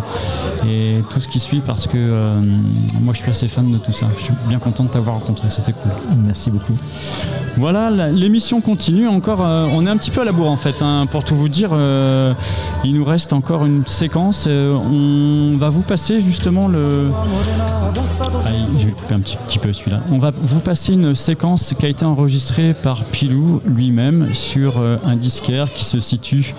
[0.69, 2.41] et tout ce qui suit parce que euh,
[3.01, 4.07] moi je suis assez fan de tout ça.
[4.17, 5.93] Je suis bien content de t'avoir rencontré, c'était cool.
[6.25, 6.75] Merci beaucoup.
[7.57, 9.45] Voilà, l'émission continue encore.
[9.45, 10.77] euh, on est un petit peu à la bourre en fait.
[10.83, 11.07] hein.
[11.11, 12.33] pour tout vous dire, euh,
[12.85, 14.47] il nous reste encore une séquence.
[14.49, 17.11] on va vous passer justement le.
[18.79, 20.01] Je vais le couper un petit, petit peu celui-là.
[20.11, 25.17] On va vous passer une séquence qui a été enregistrée par Pilou lui-même sur un
[25.17, 26.55] disquaire qui se situe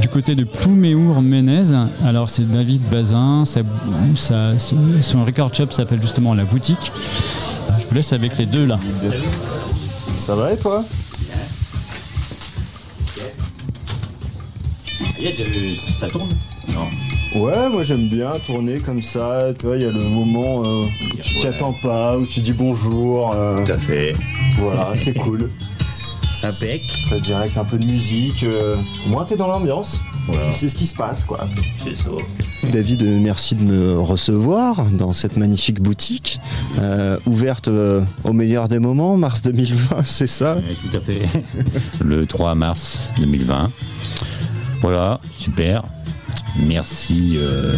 [0.00, 1.22] du côté de Plouméour
[2.04, 6.92] Alors c'est David Bazin, son record shop s'appelle justement La Boutique.
[7.80, 8.78] Je vous laisse avec les deux là.
[10.16, 10.84] Ça va et toi?
[16.00, 16.28] Ça tourne?
[16.74, 17.40] Non.
[17.40, 19.48] Ouais, moi j'aime bien tourner comme ça.
[19.58, 22.40] Tu vois, il y a le moment euh, où tu t'y attends pas, où tu
[22.40, 23.32] dis bonjour.
[23.34, 24.14] euh, Tout à fait.
[24.58, 25.50] Voilà, c'est cool.
[26.42, 26.82] Impec.
[27.08, 28.42] T'as direct un peu de musique.
[28.44, 28.76] euh,
[29.06, 30.00] au moins t'es dans l'ambiance.
[30.26, 30.46] Voilà.
[30.48, 31.46] Tu sais ce qui se passe, quoi.
[31.82, 32.10] C'est ça.
[32.72, 36.40] David, euh, merci de me recevoir dans cette magnifique boutique,
[36.78, 40.56] euh, ouverte euh, au meilleur des moments, mars 2020, c'est ça?
[40.56, 41.20] Ouais, tout à fait.
[42.04, 43.70] Le 3 mars 2020.
[44.80, 45.84] Voilà, super.
[46.58, 47.72] Merci, euh,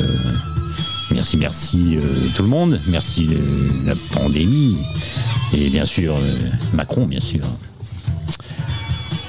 [1.12, 2.80] merci, merci euh, tout le monde.
[2.86, 4.76] Merci euh, la pandémie.
[5.52, 6.36] Et bien sûr, euh,
[6.74, 7.42] Macron, bien sûr.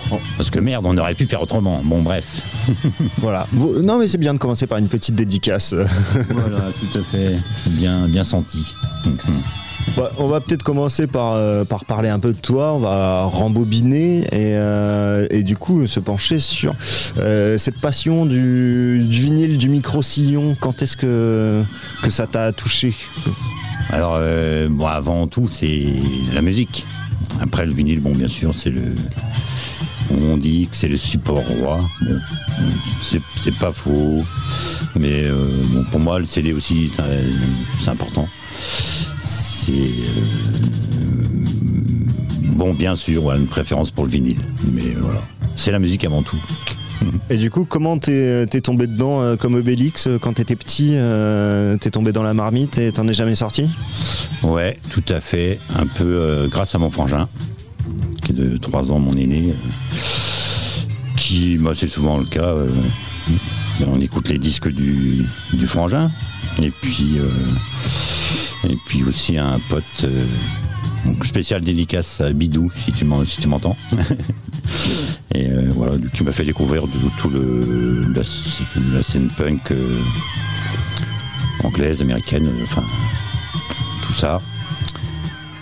[0.10, 1.82] Bon, parce que merde, on aurait pu faire autrement.
[1.84, 2.44] Bon, bref.
[3.18, 3.48] Voilà.
[3.52, 5.74] Vous- Non, mais c'est bien de commencer par une petite dédicace.
[6.30, 7.36] voilà, tout à fait.
[7.72, 8.74] Bien, bien senti.
[9.96, 13.24] Bah, on va peut-être commencer par, euh, par parler un peu de toi, on va
[13.24, 16.74] rembobiner et, euh, et du coup se pencher sur
[17.20, 20.56] euh, cette passion du, du vinyle, du micro-sillon.
[20.60, 21.64] Quand est-ce que,
[22.04, 22.94] que ça t'a touché?
[23.92, 24.20] Alors,
[24.70, 25.86] bon, avant tout, c'est
[26.34, 26.86] la musique.
[27.42, 28.82] Après, le vinyle, bon, bien sûr, c'est le.
[30.12, 31.82] On dit que c'est le support roi.
[32.02, 32.16] Bon,
[33.02, 34.24] c'est- pas faux.
[35.00, 36.92] Mais euh, bon, pour moi, le CD aussi,
[37.80, 38.28] c'est important.
[39.20, 39.72] C'est.
[39.74, 40.22] euh,
[42.44, 44.40] bon, bien sûr, une préférence pour le vinyle.
[44.74, 45.22] Mais voilà.
[45.58, 46.38] C'est la musique avant tout.
[47.30, 51.92] Et du coup, comment t'es tombé dedans euh, comme Obélix quand t'étais petit euh, T'es
[51.92, 53.70] tombé dans la marmite et t'en es jamais sorti?
[54.44, 55.60] Ouais, tout à fait.
[55.78, 57.28] Un peu euh, grâce à mon frangin,
[58.24, 59.98] qui est de 3 ans, mon aîné, euh,
[61.16, 62.42] qui, moi, c'est souvent le cas.
[62.54, 62.70] euh,
[63.88, 65.26] on écoute les disques du,
[65.68, 66.10] frangin.
[66.62, 67.28] Et puis, euh,
[68.70, 70.06] et puis aussi un pote
[71.24, 73.78] spécial dédicace à Bidou, si tu m'entends.
[75.36, 76.90] Et voilà, qui m'a fait découvrir de-
[77.20, 79.72] tout le, la, scène punk
[81.64, 82.84] anglaise, américaine, enfin
[84.02, 84.42] tout ça.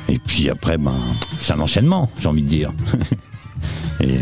[0.10, 0.96] Et puis après, ben,
[1.40, 2.72] c'est un enchaînement, j'ai envie de dire.
[4.02, 4.20] Et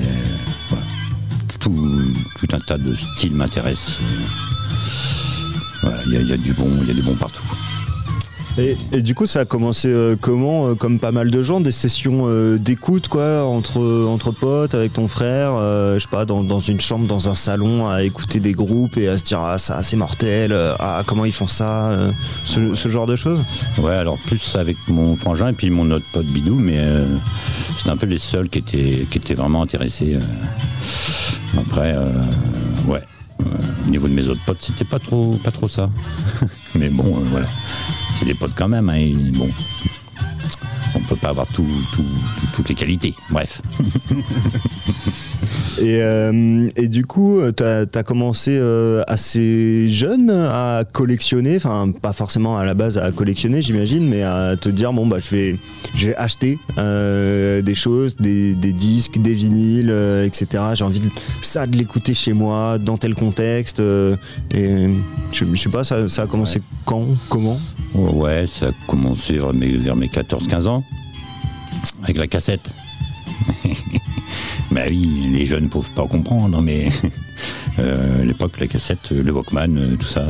[1.59, 2.13] tout,
[2.51, 3.97] un tas de styles m'intéressent.
[5.85, 7.43] Euh, y a du bon, il y a du bon partout.
[8.57, 11.71] Et, du coup, ça a commencé euh, comment euh, Comme pas mal de gens, des
[11.71, 15.53] sessions euh, d'écoute, quoi, entre, entre potes, avec ton frère,
[15.95, 19.07] je sais pas, dans, dans une chambre, dans un salon, à écouter des groupes et
[19.07, 21.97] à se dire, ah, ça, c'est mortel, ah, comment ils font ça,
[22.45, 23.43] ce, genre de choses?
[23.79, 26.79] Ouais, alors plus avec mon frangin et puis mon autre pote Bidou, mais
[27.77, 30.17] c'était un peu les seuls qui étaient, qui étaient vraiment intéressés.
[31.57, 31.95] Après,
[32.87, 33.01] ouais,
[33.85, 35.89] au niveau de mes autres potes, c'était pas trop, pas trop ça.
[36.75, 37.47] mais bon, voilà,
[38.25, 38.89] des potes quand même.
[38.89, 39.49] hein, et bon.
[40.93, 41.65] Bon, peut pas avoir tout-
[41.95, 43.13] tout- tout- toutes les qualités.
[43.29, 43.61] Bref.
[45.81, 52.13] Et, euh, et du coup, tu as, commencé euh, assez jeune à collectionner, enfin pas
[52.13, 55.55] forcément à la base à collectionner j'imagine, mais à te dire bon bah je vais,
[55.95, 60.63] je vais acheter euh, des choses, des, des disques, des vinyles, euh, etc.
[60.75, 61.09] J'ai envie de
[61.41, 63.79] ça de l'écouter chez moi, dans tel contexte.
[63.79, 64.15] euh,
[64.53, 64.87] et
[65.31, 67.57] je, je sais pas, ça, ça a commencé quand, comment?
[67.95, 70.82] Ouais, ça a commencé vers mes, vers mes 14-15 ans,
[72.03, 72.69] avec la cassette.
[74.71, 76.87] bah oui, les jeunes ne peuvent pas comprendre, mais
[77.79, 80.25] euh, à l'époque, la cassette, le Walkman, euh, tout ça,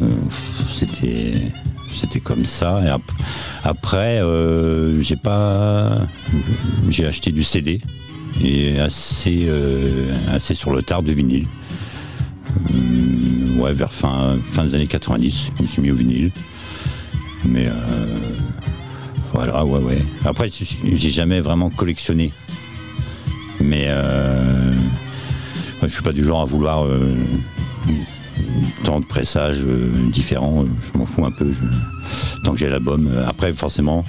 [0.00, 0.06] euh,
[0.68, 1.34] c'était
[1.92, 2.82] c'était comme ça.
[2.84, 3.12] Et ap-
[3.64, 4.20] après,
[5.00, 6.06] j'ai pas,
[6.90, 7.80] j'ai acheté du CD
[8.42, 9.48] et assez
[10.30, 11.46] assez sur le tard de vinyle.
[13.58, 16.30] Ouais, vers fin, fin des années 90, je me suis mis au vinyle.
[17.44, 17.68] Mais
[19.38, 20.02] voilà, ouais, ouais.
[20.24, 22.32] Après, j'ai jamais vraiment collectionné.
[23.60, 24.72] Mais euh,
[25.80, 27.14] ouais, je suis pas du genre à vouloir euh,
[28.82, 30.64] tant de pressages euh, différents.
[30.92, 31.52] Je m'en fous un peu.
[32.44, 33.06] tant que j'ai l'album.
[33.06, 34.04] Euh, Après, forcément,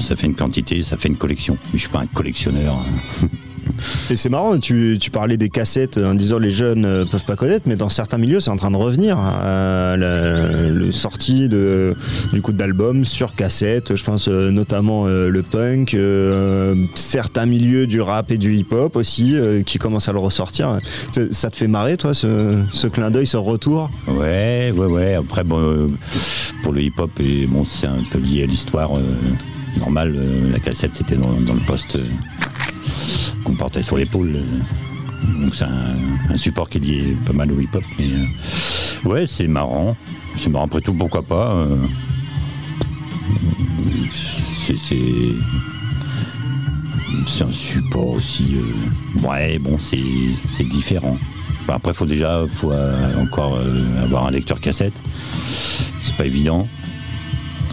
[0.00, 1.58] ça fait une quantité, ça fait une collection.
[1.66, 2.74] Mais je suis pas un collectionneur.
[3.66, 3.72] hein.
[4.10, 7.64] Et c'est marrant, tu, parlais des cassettes en disant les jeunes euh, peuvent pas connaître,
[7.66, 9.16] mais dans certains milieux c'est en train de revenir.
[9.18, 15.96] euh, la, sortie du coup d'albums sur cassette, je pense euh, notamment le punk,
[16.94, 19.36] certains milieux du rap et du hip-hop aussi
[19.66, 20.78] qui commencent à le ressortir.
[21.30, 23.90] Ça, te fait marrer toi ce, clin d'œil, ce retour?
[24.08, 25.14] Ouais, ouais, ouais.
[25.14, 25.90] Après, bon,
[26.62, 27.10] pour le hip-hop,
[27.48, 28.90] bon, c'est un peu lié à l'histoire
[29.80, 30.14] normale.
[30.52, 31.98] la cassette, c'était dans, le poste
[33.44, 34.38] qu'on portait sur l'épaule.
[35.40, 37.82] donc c'est un, support qui est lié pas mal au hip-hop.
[37.98, 39.96] Mais euh, ouais, c'est marrant.
[40.36, 40.64] C'est marrant.
[40.66, 41.76] Après tout, pourquoi pas euh,
[44.66, 44.74] c'est,
[47.44, 48.56] un support aussi.
[48.56, 51.18] euh, ouais, bon, c'est, différent.
[51.68, 52.44] Après, faut déjà
[53.18, 53.58] encore
[54.02, 54.94] avoir un lecteur cassette.
[56.00, 56.68] C'est pas évident.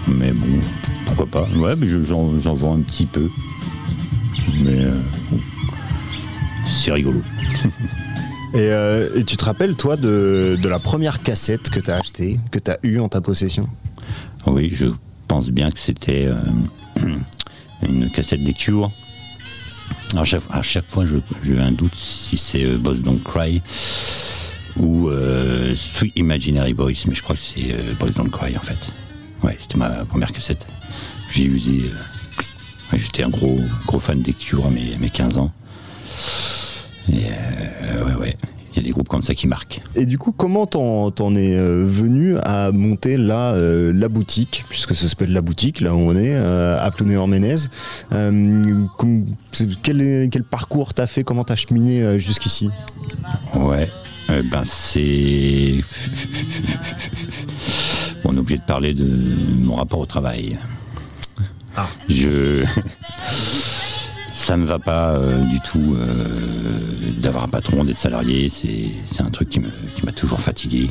[0.08, 0.60] Mais bon,
[1.06, 1.48] pourquoi pas.
[1.58, 3.30] Ouais, mais je- j'en, j'en vends un petit peu.
[4.64, 5.00] Mais euh,
[6.66, 7.22] c'est rigolo.
[8.54, 11.98] et, euh, et tu te rappelles toi de, de la première cassette que tu as
[11.98, 13.68] achetée, que tu as eue en ta possession?
[14.48, 14.88] Oui, je
[15.28, 16.36] pense bien que c'était euh,
[17.88, 18.92] une cassette des Cure.
[20.14, 23.62] Alors, chaque, à chaque fois, je- j'ai un doute si c'est euh, Boys Don't Cry
[24.78, 25.10] ou
[25.76, 28.78] Sweet Imaginary Boys, mais je crois que c'est Boys Don't Cry en fait.
[29.44, 30.66] Ouais, c'était ma première cassette.
[31.30, 31.92] J'ai usé.
[32.94, 35.52] J'étais un gros, gros fan des Cure à mes, à mes 15 ans.
[37.12, 38.38] Et euh, ouais, ouais,
[38.74, 39.82] il y a des groupes comme ça qui marquent.
[39.96, 44.94] Et du coup, comment t'en, es euh, venu à monter là euh, la boutique, puisque
[44.96, 46.92] ça s'appelle la boutique, là où on est, euh, à
[49.52, 51.24] c'est- quel, quel parcours t'as fait?
[51.24, 52.70] Comment t'as cheminé jusqu'ici?
[53.56, 53.90] Ouais,
[54.30, 55.82] ben c'est.
[58.24, 59.06] Bon, on est obligé de parler de
[59.60, 60.58] mon rapport au travail.
[62.10, 62.64] Je.
[64.34, 68.50] Ça me va pas euh, du tout euh, d'avoir un patron, d'être salarié.
[68.50, 70.90] C'est un truc qui m'a toujours fatigué.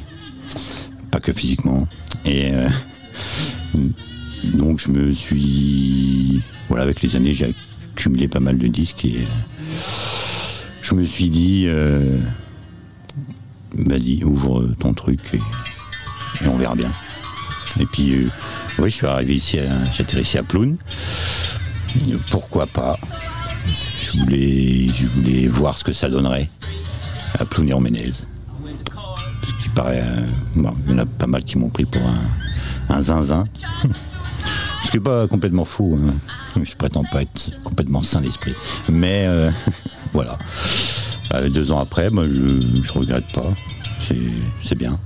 [1.11, 1.89] Pas que physiquement.
[2.25, 2.69] Et euh,
[4.45, 6.43] donc je me suis.
[6.69, 7.53] Voilà, avec les années, j'ai
[7.93, 9.27] accumulé pas mal de disques et
[10.83, 11.67] je me suis dit.
[13.75, 16.91] vas-y, ouvre ton truc et, et on verra bien.
[17.81, 18.29] Et puis,
[18.81, 19.59] oui, je suis arrivé ici,
[19.93, 20.77] j'ai atterri ici à Ploune.
[22.09, 22.97] Euh, Pourquoi pas?
[24.01, 26.49] Je voulais, je voulais voir ce que ça donnerait
[27.39, 28.11] à Ploune et en Ménez.
[28.13, 30.03] Ce qui paraît.
[30.05, 30.25] euh,
[30.57, 33.47] bon, il y en a pas mal qui m'ont pris pour un, un zinzin.
[34.85, 35.97] Ce qui n'est pas complètement faux.
[36.03, 36.61] hein.
[36.65, 38.55] Je prétends pas être complètement sain d'esprit.
[38.91, 39.51] Mais euh,
[40.15, 40.37] voilà.
[41.35, 43.53] Euh, deux ans après, moi, je je regrette pas.
[44.65, 44.99] C'est bien.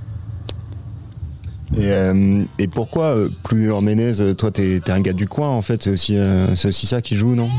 [1.73, 5.61] Et, euh, et pourquoi euh, Plouné-en-Ménez euh, Toi, t'es, t'es un gars du coin en
[5.61, 7.49] fait, c'est aussi, ça qui joue, non?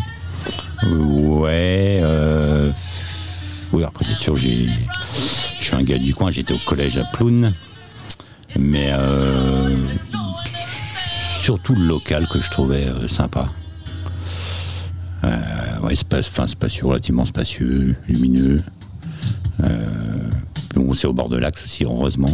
[0.85, 2.03] Ouais.
[3.73, 4.37] Oui, après, c'est sûr.
[4.37, 4.69] Je
[5.61, 7.51] suis un gars du coin, j'étais au collège à Ploune.
[8.59, 8.91] Mais
[11.41, 13.49] surtout le local que je trouvais sympa.
[15.83, 18.63] Ouais, space, enfin, spacieux, relativement spacieux, lumineux.
[20.95, 22.31] C'est au bord de l'axe aussi, heureusement.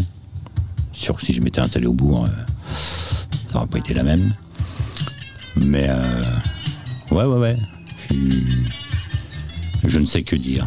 [0.93, 2.28] Sûr que si je m'étais installé au bourg, euh,
[3.48, 4.35] ça n'aurait pas été la même.
[5.56, 6.24] Mais euh,
[7.10, 7.56] ouais, ouais, ouais.
[8.10, 8.14] Je,
[9.89, 10.66] je ne sais que dire.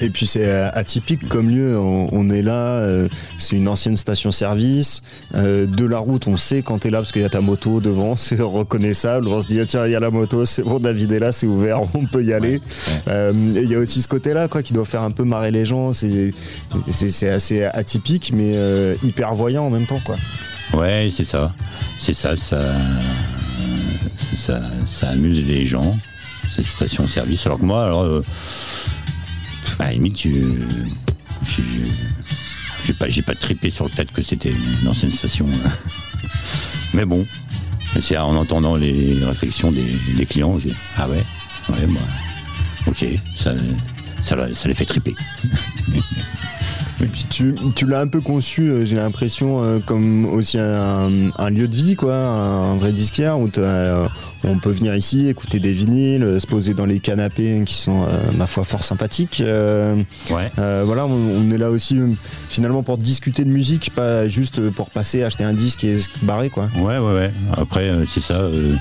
[0.00, 1.78] Et, et puis c'est euh, atypique comme lieu.
[1.78, 3.08] On, on est là, euh,
[3.38, 5.02] c'est une ancienne station-service.
[5.34, 7.80] Euh, de la route, on sait quand t'es là parce qu'il y a ta moto
[7.80, 9.28] devant, c'est reconnaissable.
[9.28, 11.32] On se dit ah, tiens, il y a la moto, c'est bon, David est là,
[11.32, 12.60] c'est ouvert, on peut y aller.
[13.06, 15.92] Il y a aussi ce côté-là, quoi, qui doit faire un peu marrer les gens.
[15.92, 16.32] C'est
[16.90, 18.54] c'est- c'est assez atypique, mais
[19.02, 20.16] hyper voyant en même temps, quoi.
[20.74, 21.52] Ouais, c'est ça.
[22.00, 22.60] C'est ça, ça,
[24.36, 25.96] ça, ça amuse les gens,
[26.48, 27.46] cette station-service.
[27.46, 28.22] Alors que moi, alors,
[29.78, 30.30] à la limite, je,
[31.46, 31.62] je,
[32.84, 34.52] je- pas, j'ai pas trippé sur le fait que c'était
[34.82, 35.46] une ancienne station.
[36.94, 37.26] Mais bon,
[38.00, 41.22] c'est en entendant les réflexions des, clients, j'ai ah ouais,
[41.70, 42.00] ouais, moi,
[42.86, 43.04] ok,
[43.36, 43.52] ça,
[44.20, 45.14] ça, ça les fait tripper.
[47.00, 51.28] Et puis tu, tu l'as un peu conçu, euh, j'ai l'impression, euh, comme aussi un,
[51.38, 54.08] un lieu de vie, quoi, un vrai disquaire où euh,
[54.42, 58.06] on peut venir ici, écouter des vinyles, se poser dans les canapés qui sont,
[58.36, 59.40] ma foi, fort sympathiques.
[59.46, 59.94] Euh,
[60.28, 61.96] voilà, on, on est là aussi
[62.50, 66.50] finalement pour discuter de musique, pas juste pour passer, acheter un disque et se barrer,
[66.50, 66.68] quoi.
[66.78, 67.30] Ouais, ouais, ouais.
[67.56, 68.34] Après, c'est ça.
[68.40, 68.74] euh,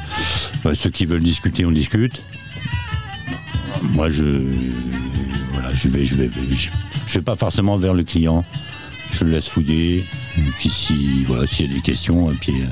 [0.64, 2.19] bah, ceux qui veulent discuter, on discute.
[3.94, 4.23] Moi, je.
[5.82, 6.06] Je vais.
[6.06, 8.44] Je vais, je, vais pas forcément vers le client.
[9.12, 10.06] Je le laisse fouiller.
[10.38, 12.54] Et puis, si, voilà, s'il y a des questions, et puis.
[12.62, 12.66] euh,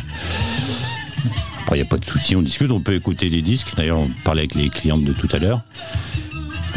[1.63, 2.69] après, il n'y a pas de souci, on discute.
[2.71, 3.73] On peut écouter les disques.
[3.75, 5.61] D'ailleurs, on parlait avec les clientes de tout à l'heure.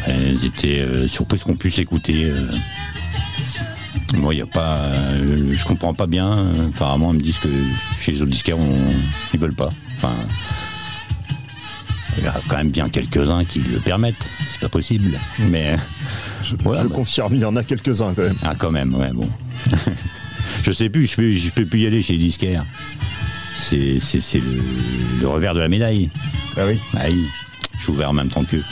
[0.07, 2.25] Elles étaient euh, surprises qu'on puisse écouter.
[2.25, 2.51] euh,
[4.15, 4.77] moi, il a pas.
[4.87, 6.47] euh, je comprends pas bien.
[6.75, 7.49] Apparemment, ils me disent que
[8.01, 8.79] chez les autres disquaires, on,
[9.35, 9.69] ils veulent pas.
[9.97, 10.15] Enfin.
[12.19, 14.27] Il y a quand même bien quelques-uns qui le permettent.
[14.51, 15.19] C'est pas possible.
[15.39, 15.77] Mais.
[16.43, 16.57] Je,
[16.89, 18.37] confirme, il y en a quelques-uns quand même.
[18.43, 19.29] Ah, quand même, ouais, bon.
[20.65, 22.65] je sais plus, je peux, je peux plus y aller chez les disquaires.
[23.57, 24.61] C'est, c'est, c'est le,
[25.21, 26.11] le revers de la médaille.
[26.57, 27.25] Ah oui oui.
[27.77, 28.65] Je suis ouvert en même temps qu'eux.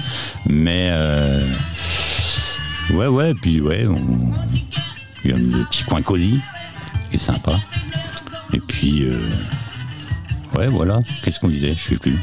[0.47, 0.89] Mais.
[0.90, 1.47] euh,
[2.90, 4.32] ouais, ouais, puis ouais, on-
[5.24, 6.39] il y a le petit coin cosy,
[7.10, 7.59] qui est sympa.
[8.52, 9.05] Et puis.
[9.05, 9.20] euh,
[10.55, 11.01] ouais, voilà.
[11.24, 11.74] Qu'est-ce qu'on disait?
[11.77, 12.16] Je sais plus.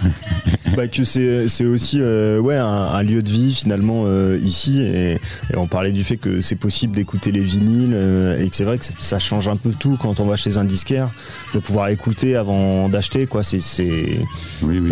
[0.76, 4.80] bah, que c'est c'est aussi euh, ouais, un, un lieu de vie finalement euh, ici.
[4.82, 8.56] Et, et on parlait du fait que c'est possible d'écouter les vinyles euh, et que
[8.56, 11.08] c'est vrai que ça- change un peu tout quand on va chez un disquaire
[11.54, 13.42] de pouvoir écouter avant d'acheter quoi.
[13.42, 14.18] C'est c'est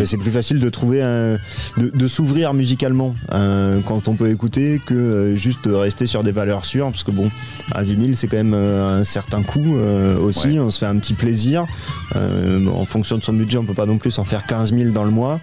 [0.05, 1.39] c'est plus facile de trouver un-
[1.77, 6.65] de, de s'ouvrir musicalement quand on peut écouter que juste de rester sur des valeurs
[6.65, 7.31] sûres parce que bon
[7.75, 9.77] un vinyle c'est quand même un certain coût
[10.23, 10.59] aussi.
[10.59, 11.67] On se fait un petit plaisir
[12.75, 15.05] en fonction de son budget on peut pas non plus en faire 15 000 dans
[15.05, 15.41] le mois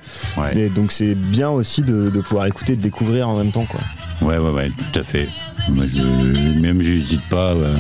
[0.56, 3.80] et donc c'est bien aussi de, de pouvoir écouter de découvrir en même temps quoi
[4.22, 5.28] Ouais, ouais, ouais, tout à fait.
[5.70, 7.76] Moi, je, même j'hésite pas, euh,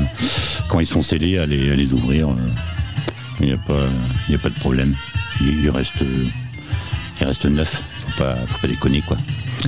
[0.69, 2.29] quand ils sont scellés, à les, à les ouvrir.
[3.39, 3.73] Il n'y a, pas-
[4.27, 4.95] y a pas de problème.
[5.39, 6.25] Il, il reste, euh,
[7.19, 7.79] il reste neuf.
[8.07, 9.17] Faut pas, faut pas déconner, quoi.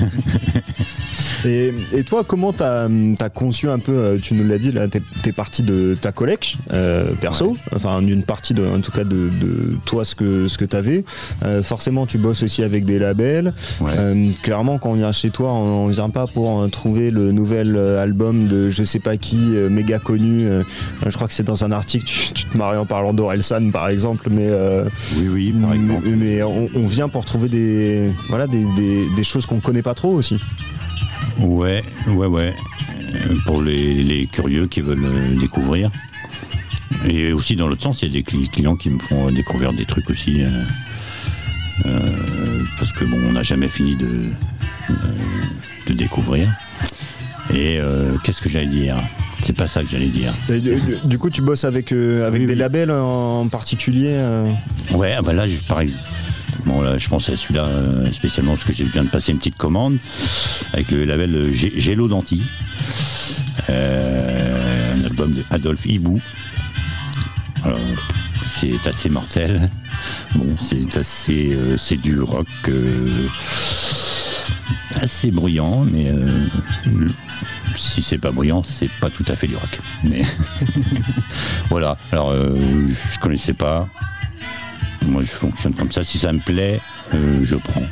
[1.45, 2.88] Et, et toi, comment t'as
[3.19, 6.11] as conçu un peu, euh, tu nous l'as dit, là, t'es es parti de ta
[6.11, 10.48] collecte euh, perso, enfin d'une partie de, en tout cas de, de toi ce que
[10.48, 11.03] ce que t'avais.
[11.44, 13.53] Euh, forcément, tu bosses aussi avec des labels.
[13.81, 17.77] Euh, clairement, quand on vient chez toi, on, on vient pas pour trouver le nouvel
[17.77, 19.38] album de je sais pas qui,
[19.69, 20.48] méga connu.
[21.06, 23.90] je crois que c'est dans un article, tu, tu te marrais en parlant d'Orelsan par
[23.90, 24.85] exemple, mais euh,
[25.18, 26.07] oui, oui, par exemple.
[26.15, 29.94] Mais on, on vient pour trouver des voilà des, des, des choses qu'on connaît pas
[29.94, 30.40] trop aussi.
[31.39, 32.53] Ouais, ouais, ouais.
[33.15, 35.89] Euh, Pour les, les curieux qui veulent euh, découvrir.
[37.07, 39.31] Et aussi dans l'autre sens, il y a des cli- clients qui me font euh,
[39.31, 40.43] découvrir des trucs aussi.
[40.43, 40.49] euh,
[41.85, 41.99] euh,
[42.77, 44.05] parce que bon, on n'a jamais fini de,
[44.89, 44.93] euh,
[45.88, 46.49] de découvrir.
[47.53, 47.80] Et
[48.23, 48.95] qu'est-ce que j'allais dire?
[49.43, 50.31] C'est pas ça que j'allais dire.
[51.03, 54.18] Du, coup, tu bosses avec, avec des labels en particulier
[54.91, 56.01] Ouais, ah bah là, je, par exemple,
[56.65, 59.38] bon, là, je pense à celui-là euh, spécialement parce que j'ai viens de passer une
[59.38, 59.98] petite commande
[60.73, 62.41] avec le label euh, Gé- Gélo Danti,
[63.69, 66.19] Euh, un album de Adolphe Hibou.
[67.64, 67.80] Alors,
[68.49, 69.69] c'est assez mortel.
[70.35, 72.48] Bon, c'est assez, c'est du rock
[75.02, 76.11] assez bruyant, mais
[77.76, 79.80] si c'est pas bruyant, c'est pas tout à fait du rock.
[80.03, 80.23] Mais
[81.69, 81.98] voilà.
[82.11, 83.88] Alors, je connaissais pas.
[85.08, 86.04] Moi, je fonctionne comme ça.
[86.04, 86.80] Si ça me plaît,
[87.14, 87.84] euh, je prends.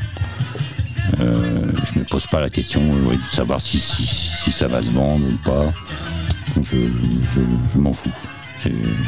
[1.19, 4.67] Euh, je me pose pas la question euh, ouais, de savoir si, si, si ça
[4.67, 5.73] va se vendre ou pas.
[6.55, 7.41] Je, je-
[7.73, 8.11] je m'en fous.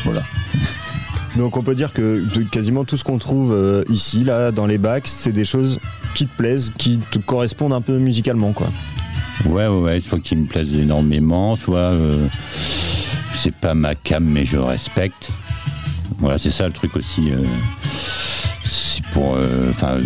[0.03, 0.23] Voilà.
[1.37, 4.77] Donc on peut dire que quasiment tout ce qu'on trouve euh, ici, là, dans les
[4.77, 5.79] bacs, c'est des choses
[6.13, 8.67] qui te plaisent, qui te correspondent un peu musicalement, quoi.
[9.45, 12.27] Ouais, ouais, ouais, soit qui me plaisent énormément, soit euh,
[13.33, 15.31] c'est pas ma cam, mais je respecte.
[16.19, 17.31] Voilà, c'est ça le truc aussi.
[17.31, 17.43] euh,
[19.13, 19.97] pour euh, enfin,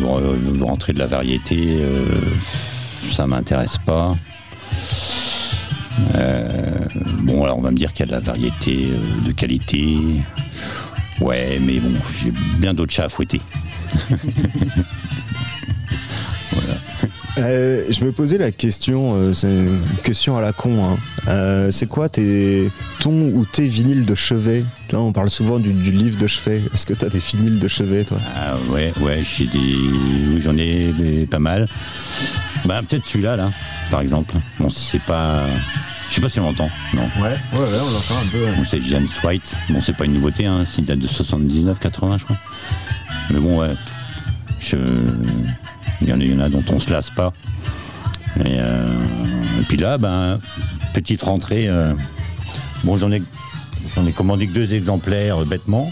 [0.61, 2.19] rentrer de la variété, euh,
[3.11, 4.11] ça m'intéresse pas.
[7.21, 8.87] Bon, alors on va me dire qu'il y a de la variété
[9.25, 9.97] de qualité.
[11.19, 13.41] Ouais, mais bon, j'ai bien d'autres chats à fouetter.
[17.39, 20.83] Euh, je me posais la question, euh, c'est une question à la con.
[20.83, 20.97] hein.
[21.27, 22.69] Euh, c'est quoi tes
[22.99, 24.63] ton ou tes vinyles de chevet?
[24.89, 26.61] Tu vois, On parle souvent du, du livre de chevet.
[26.73, 28.17] Est-ce que tu as des vinyles de chevet, toi?
[28.35, 29.57] Ah ouais, ouais, j'ai des.
[29.59, 31.67] oui, J'en ai des- pas mal.
[32.65, 33.51] Bah, peut-être celui-là, là,
[33.91, 34.33] par exemple.
[34.59, 35.45] Bon, c'est pas.
[36.09, 38.45] Je sais pas si on l'entend, non Ouais, ouais, ouais, on l'entend un peu.
[38.57, 39.53] Bon, c'est James White.
[39.69, 40.63] Bon, c'est pas une nouveauté, hein.
[40.77, 42.37] il date de 79, 80, je crois.
[43.29, 43.69] Mais bon, ouais.
[44.59, 44.77] Je...
[46.01, 47.33] Il, y en a, dont on se lasse pas.
[48.39, 48.93] Et, euh,
[49.59, 50.39] et puis là, ben,
[50.93, 51.67] petite rentrée.
[51.67, 51.93] euh,
[52.83, 53.21] Bon, j'en ai,
[53.95, 55.91] j'en ai commandé que deux exemplaires, euh, bêtement.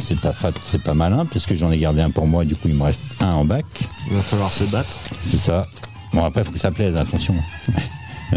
[0.00, 2.54] C'est pas, fat- c'est pas malin, parce que j'en ai gardé un pour moi, du
[2.56, 3.64] coup, il me reste un en bac.
[4.08, 4.96] Il va falloir se battre.
[5.24, 5.66] C'est ça.
[6.14, 7.34] Bon, après, il faut que ça plaise, attention.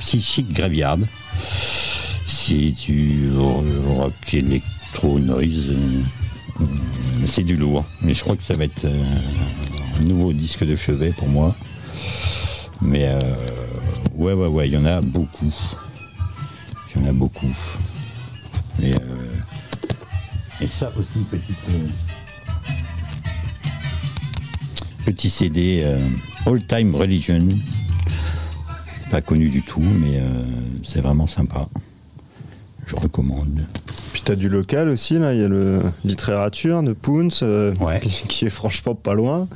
[0.00, 0.98] Psychic Graveyard.
[2.26, 3.28] Si tu
[3.96, 5.76] rock électro noise,
[7.26, 7.84] c'est du lourd.
[8.02, 9.04] Mais je crois que ça va être euh,
[9.98, 11.54] un nouveau disque de chevet pour moi.
[12.82, 13.20] Mais euh,
[14.14, 15.52] ouais, ouais, ouais, il y en a beaucoup.
[16.94, 17.54] Il y en a beaucoup.
[18.82, 21.56] Et, euh, ça aussi, petite.
[21.70, 21.86] euh,
[25.04, 25.84] petit CD
[26.44, 27.48] All Time Religion.
[29.10, 30.20] Pas connu du tout, mais
[30.82, 31.68] c'est vraiment sympa.
[32.86, 33.66] Je recommande.
[34.26, 35.32] T'as du local aussi, là.
[35.34, 37.72] Il y a le littérature de Poons, euh,
[38.02, 39.46] qui, qui est franchement pas loin.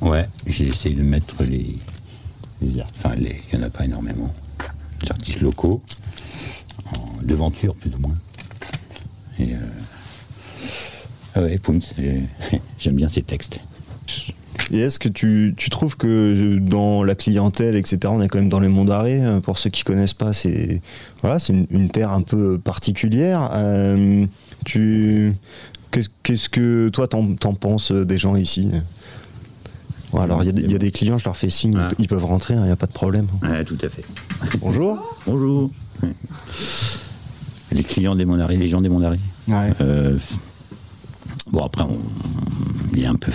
[0.00, 1.76] Ouais, j'ai essayé de mettre les.
[2.96, 4.34] enfin, les- il n'y en a pas énormément.
[5.02, 5.80] Les artistes locaux,
[6.92, 8.16] en devanture plus ou moins.
[9.38, 9.54] Et.
[9.54, 9.58] Euh,
[11.36, 11.60] ah ouais,
[11.96, 12.22] j'ai-
[12.80, 13.60] j'aime bien ses textes.
[14.70, 18.48] Et est-ce que tu, tu trouves que dans la clientèle, etc., on est quand même
[18.48, 20.80] dans les monts d'arrêt euh, Pour ceux qui connaissent pas, c'est
[21.22, 23.50] voilà, c'est une, une terre un peu particulière.
[23.54, 24.26] Euh,
[24.64, 25.34] tu
[25.90, 28.68] qu'est-ce, que toi t'en, t'en penses euh, des gens ici?
[30.12, 31.78] Bon, Alors il y a des- il y, a des clients, je leur fais signe,
[31.98, 33.26] ils, ils peuvent rentrer, il n'y a pas de problème.
[33.42, 34.04] Ouais, tout à fait.
[34.60, 35.16] Bonjour.
[35.26, 35.70] Bonjour.
[37.72, 39.20] Les clients des Mondarés, les gens des Mondarés.
[39.80, 40.16] Euh,
[41.50, 41.84] bon, après,
[42.92, 43.30] il est un peu,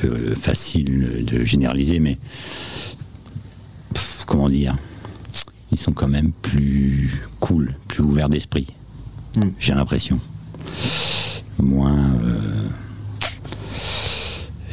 [0.00, 2.18] peu facile de généraliser, mais
[3.94, 4.76] pff, comment dire
[5.72, 8.66] Ils sont quand même plus cool, plus ouverts d'esprit.
[9.58, 10.18] J'ai l'impression.
[11.58, 12.14] Moins.
[12.22, 12.68] euh,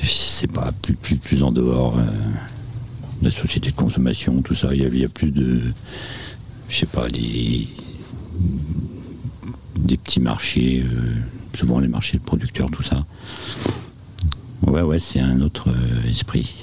[0.02, 2.04] je sais pas, plus, plus, plus en dehors euh,
[3.22, 4.74] de la société de consommation, tout ça.
[4.74, 5.62] Il y y a plus de.
[6.70, 7.68] Je sais pas, des.
[9.78, 11.16] des petits marchés, euh,
[11.58, 13.06] souvent les marchés de producteurs, tout ça.
[14.68, 16.54] Ouais, ouais, c'est un autre euh, esprit.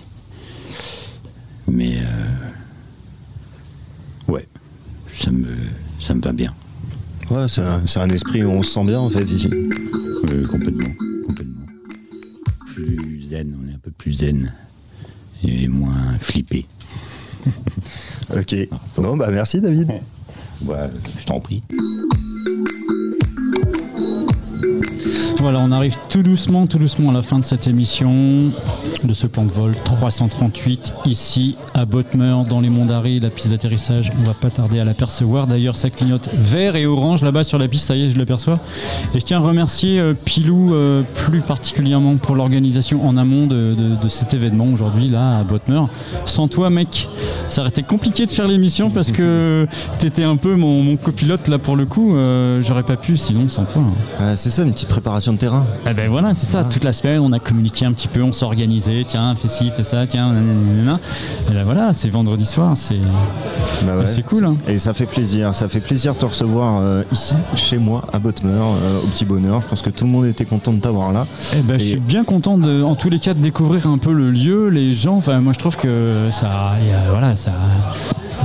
[1.69, 1.99] Mais.
[1.99, 2.39] euh,
[4.33, 4.47] ouais,
[5.13, 5.47] ça me,
[6.01, 6.55] ça me va bien.
[7.31, 9.49] Ouais, c'est un, un esprit où on se sent bien en fait ici.
[9.53, 10.91] Euh, complètement,
[11.27, 11.67] complètement.
[12.75, 14.53] Plus zen, on est un peu plus zen.
[15.45, 16.67] Et moins flippé.
[18.37, 18.57] ok.
[18.97, 19.91] Bon, bah merci David.
[20.65, 21.63] Ouais, je t'en prie.
[25.41, 28.53] Voilà, on arrive tout doucement, tout doucement à la fin de cette émission,
[29.05, 33.49] de ce plan de vol 338, ici à Botmer, dans les Monts d'Arrée, la piste
[33.51, 34.11] d'atterrissage.
[34.21, 35.47] On va pas tarder à l'apercevoir.
[35.47, 38.59] D'ailleurs, ça clignote vert et orange là-bas sur la piste, ça y est, je l'aperçois.
[39.15, 43.75] Et je tiens à remercier euh, Pilou euh, plus particulièrement pour l'organisation en amont de,
[43.75, 45.83] de- de cet événement aujourd'hui, là, à Botmer.
[46.27, 47.09] Sans toi, mec,
[47.49, 49.67] ça aurait été compliqué de faire l'émission parce que
[49.99, 52.15] t'étais un peu mon, mon copilote là pour le coup.
[52.17, 53.83] Euh, J'aurais pas pu sinon sans toi.
[54.21, 54.37] hein.
[54.37, 55.67] c'est ça, une petite préparation de terrain.
[55.89, 56.65] Eh ben voilà, c'est ça.
[56.65, 58.90] Toute la semaine, on a communiqué un petit peu, on s'est organisé.
[59.07, 60.99] Tiens, fais ci, fais ça, tiens, nanana.
[61.51, 62.97] Et là voilà, c'est vendredi soir, c'est
[63.85, 64.45] Bah ouais, cool.
[64.45, 64.57] hein.
[64.69, 68.19] Et ça fait plaisir, ça fait plaisir de te recevoir euh, ici, chez moi, à
[68.19, 69.61] Botmer, euh, au petit bonheur.
[69.61, 71.27] Je pense que tout le monde était content de t'avoir là.
[71.57, 74.13] Eh ben, je suis bien content de, en tous les cas, de découvrir un peu
[74.13, 75.17] le lieu, les gens.
[75.17, 77.53] Enfin, moi, je trouve que ça, y a- voilà, ça,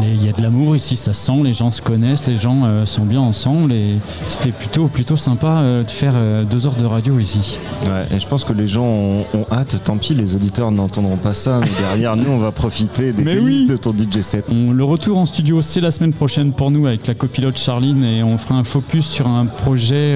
[0.02, 1.42] il y a de l'amour ici, ça sent.
[1.44, 3.96] Les gens se connaissent, les gens euh, sont bien ensemble, et
[4.26, 7.58] c'était plutôt, plutôt sympa euh, de faire euh, deux heures de radio ici.
[7.86, 11.18] Ouais, et je pense que les gens ont, ont hâte, tant pis, les auditeurs n'entendront
[11.18, 13.68] pas ça, mais derrière nous, on va profiter des délices oui.
[13.68, 14.46] de ton DJ set.
[14.50, 18.04] On- le retour en studio, c'est la semaine prochaine pour nous avec la copilote Charline
[18.04, 20.16] et on fera un focus sur un projet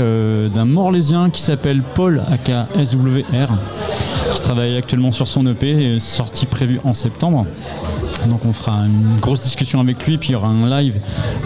[0.53, 3.47] d'un Morlaisien qui s'appelle Paul aka SWR
[4.31, 7.45] qui travaille actuellement sur son EP, sortie prévue en septembre.
[8.27, 10.99] Donc on fera une grosse discussion avec lui, puis il y aura un live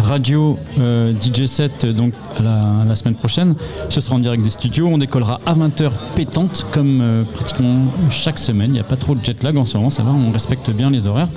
[0.04, 3.56] radio euh, DJ set donc à la, la semaine prochaine.
[3.90, 4.88] Ce sera en direct des studios.
[4.88, 8.70] On décollera à 20h pétante comme euh, pratiquement chaque semaine.
[8.72, 10.70] Il n'y a pas trop de jet lag en ce moment, ça va, on respecte
[10.72, 11.30] bien les horaires.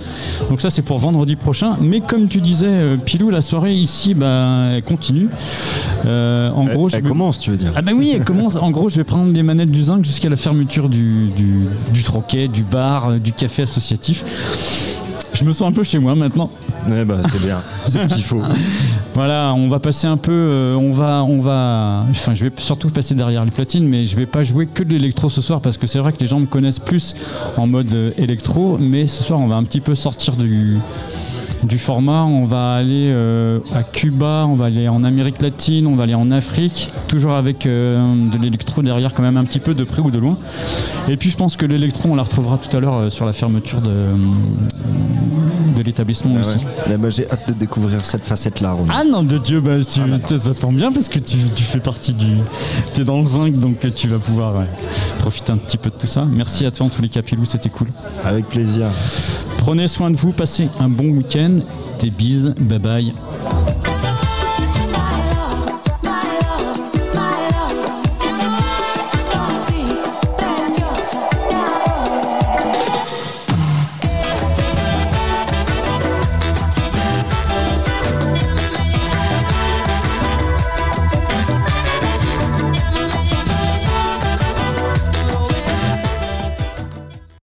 [0.49, 1.77] Donc ça c'est pour vendredi prochain.
[1.81, 5.29] Mais comme tu disais, euh, Pilou, la soirée ici bah, elle continue.
[6.07, 8.57] En gros, je elle vais- commence, tu veux dire ah ben oui, elle commence.
[8.57, 12.03] En gros, je vais prendre les manettes du zinc jusqu'à la fermeture du, du, du
[12.03, 14.25] troquet, du bar, du café associatif.
[15.37, 16.51] Je me sens un peu chez moi maintenant.
[16.89, 18.41] Ouais, bah, c'est bien, c'est ce qu'il faut.
[19.15, 22.89] Voilà, on va passer un peu, euh, on va, on va, enfin, je vais surtout
[22.89, 25.77] passer derrière les platines, mais je vais pas jouer que de l'électro ce soir parce
[25.77, 27.15] que c'est vrai que les gens me connaissent plus
[27.59, 30.79] en mode euh, électro, mais ce soir on va un petit peu sortir du
[31.67, 32.25] du format.
[32.25, 36.15] On va aller euh, à Cuba, on va aller en Amérique latine, on va aller
[36.15, 38.03] en Afrique, toujours avec euh,
[38.33, 40.37] de l'électro derrière quand même un petit peu de près ou de loin.
[41.09, 43.33] Et puis je pense que l'électro, on la retrouvera tout à l'heure euh, sur la
[43.33, 43.91] fermeture de,
[45.77, 46.57] de l'établissement Ah aussi.
[46.57, 46.93] ouais.
[46.93, 48.93] Eh ben, J'ai hâte de découvrir cette facette-là, Romain.
[48.97, 50.01] Ah non de Dieu, bah, tu,
[50.39, 52.27] ça tombe bien parce que tu, tu fais partie du.
[52.95, 54.67] T'es dans le zinc donc tu vas pouvoir ouais,
[55.19, 56.25] profiter un petit peu de tout ça.
[56.31, 57.89] Merci à toi en tous les cas, Pilou, c'était cool.
[58.25, 58.87] Avec plaisir.
[59.67, 61.59] Prenez soin de vous, passez un bon week-end.
[61.99, 63.13] Des bises, bye bye.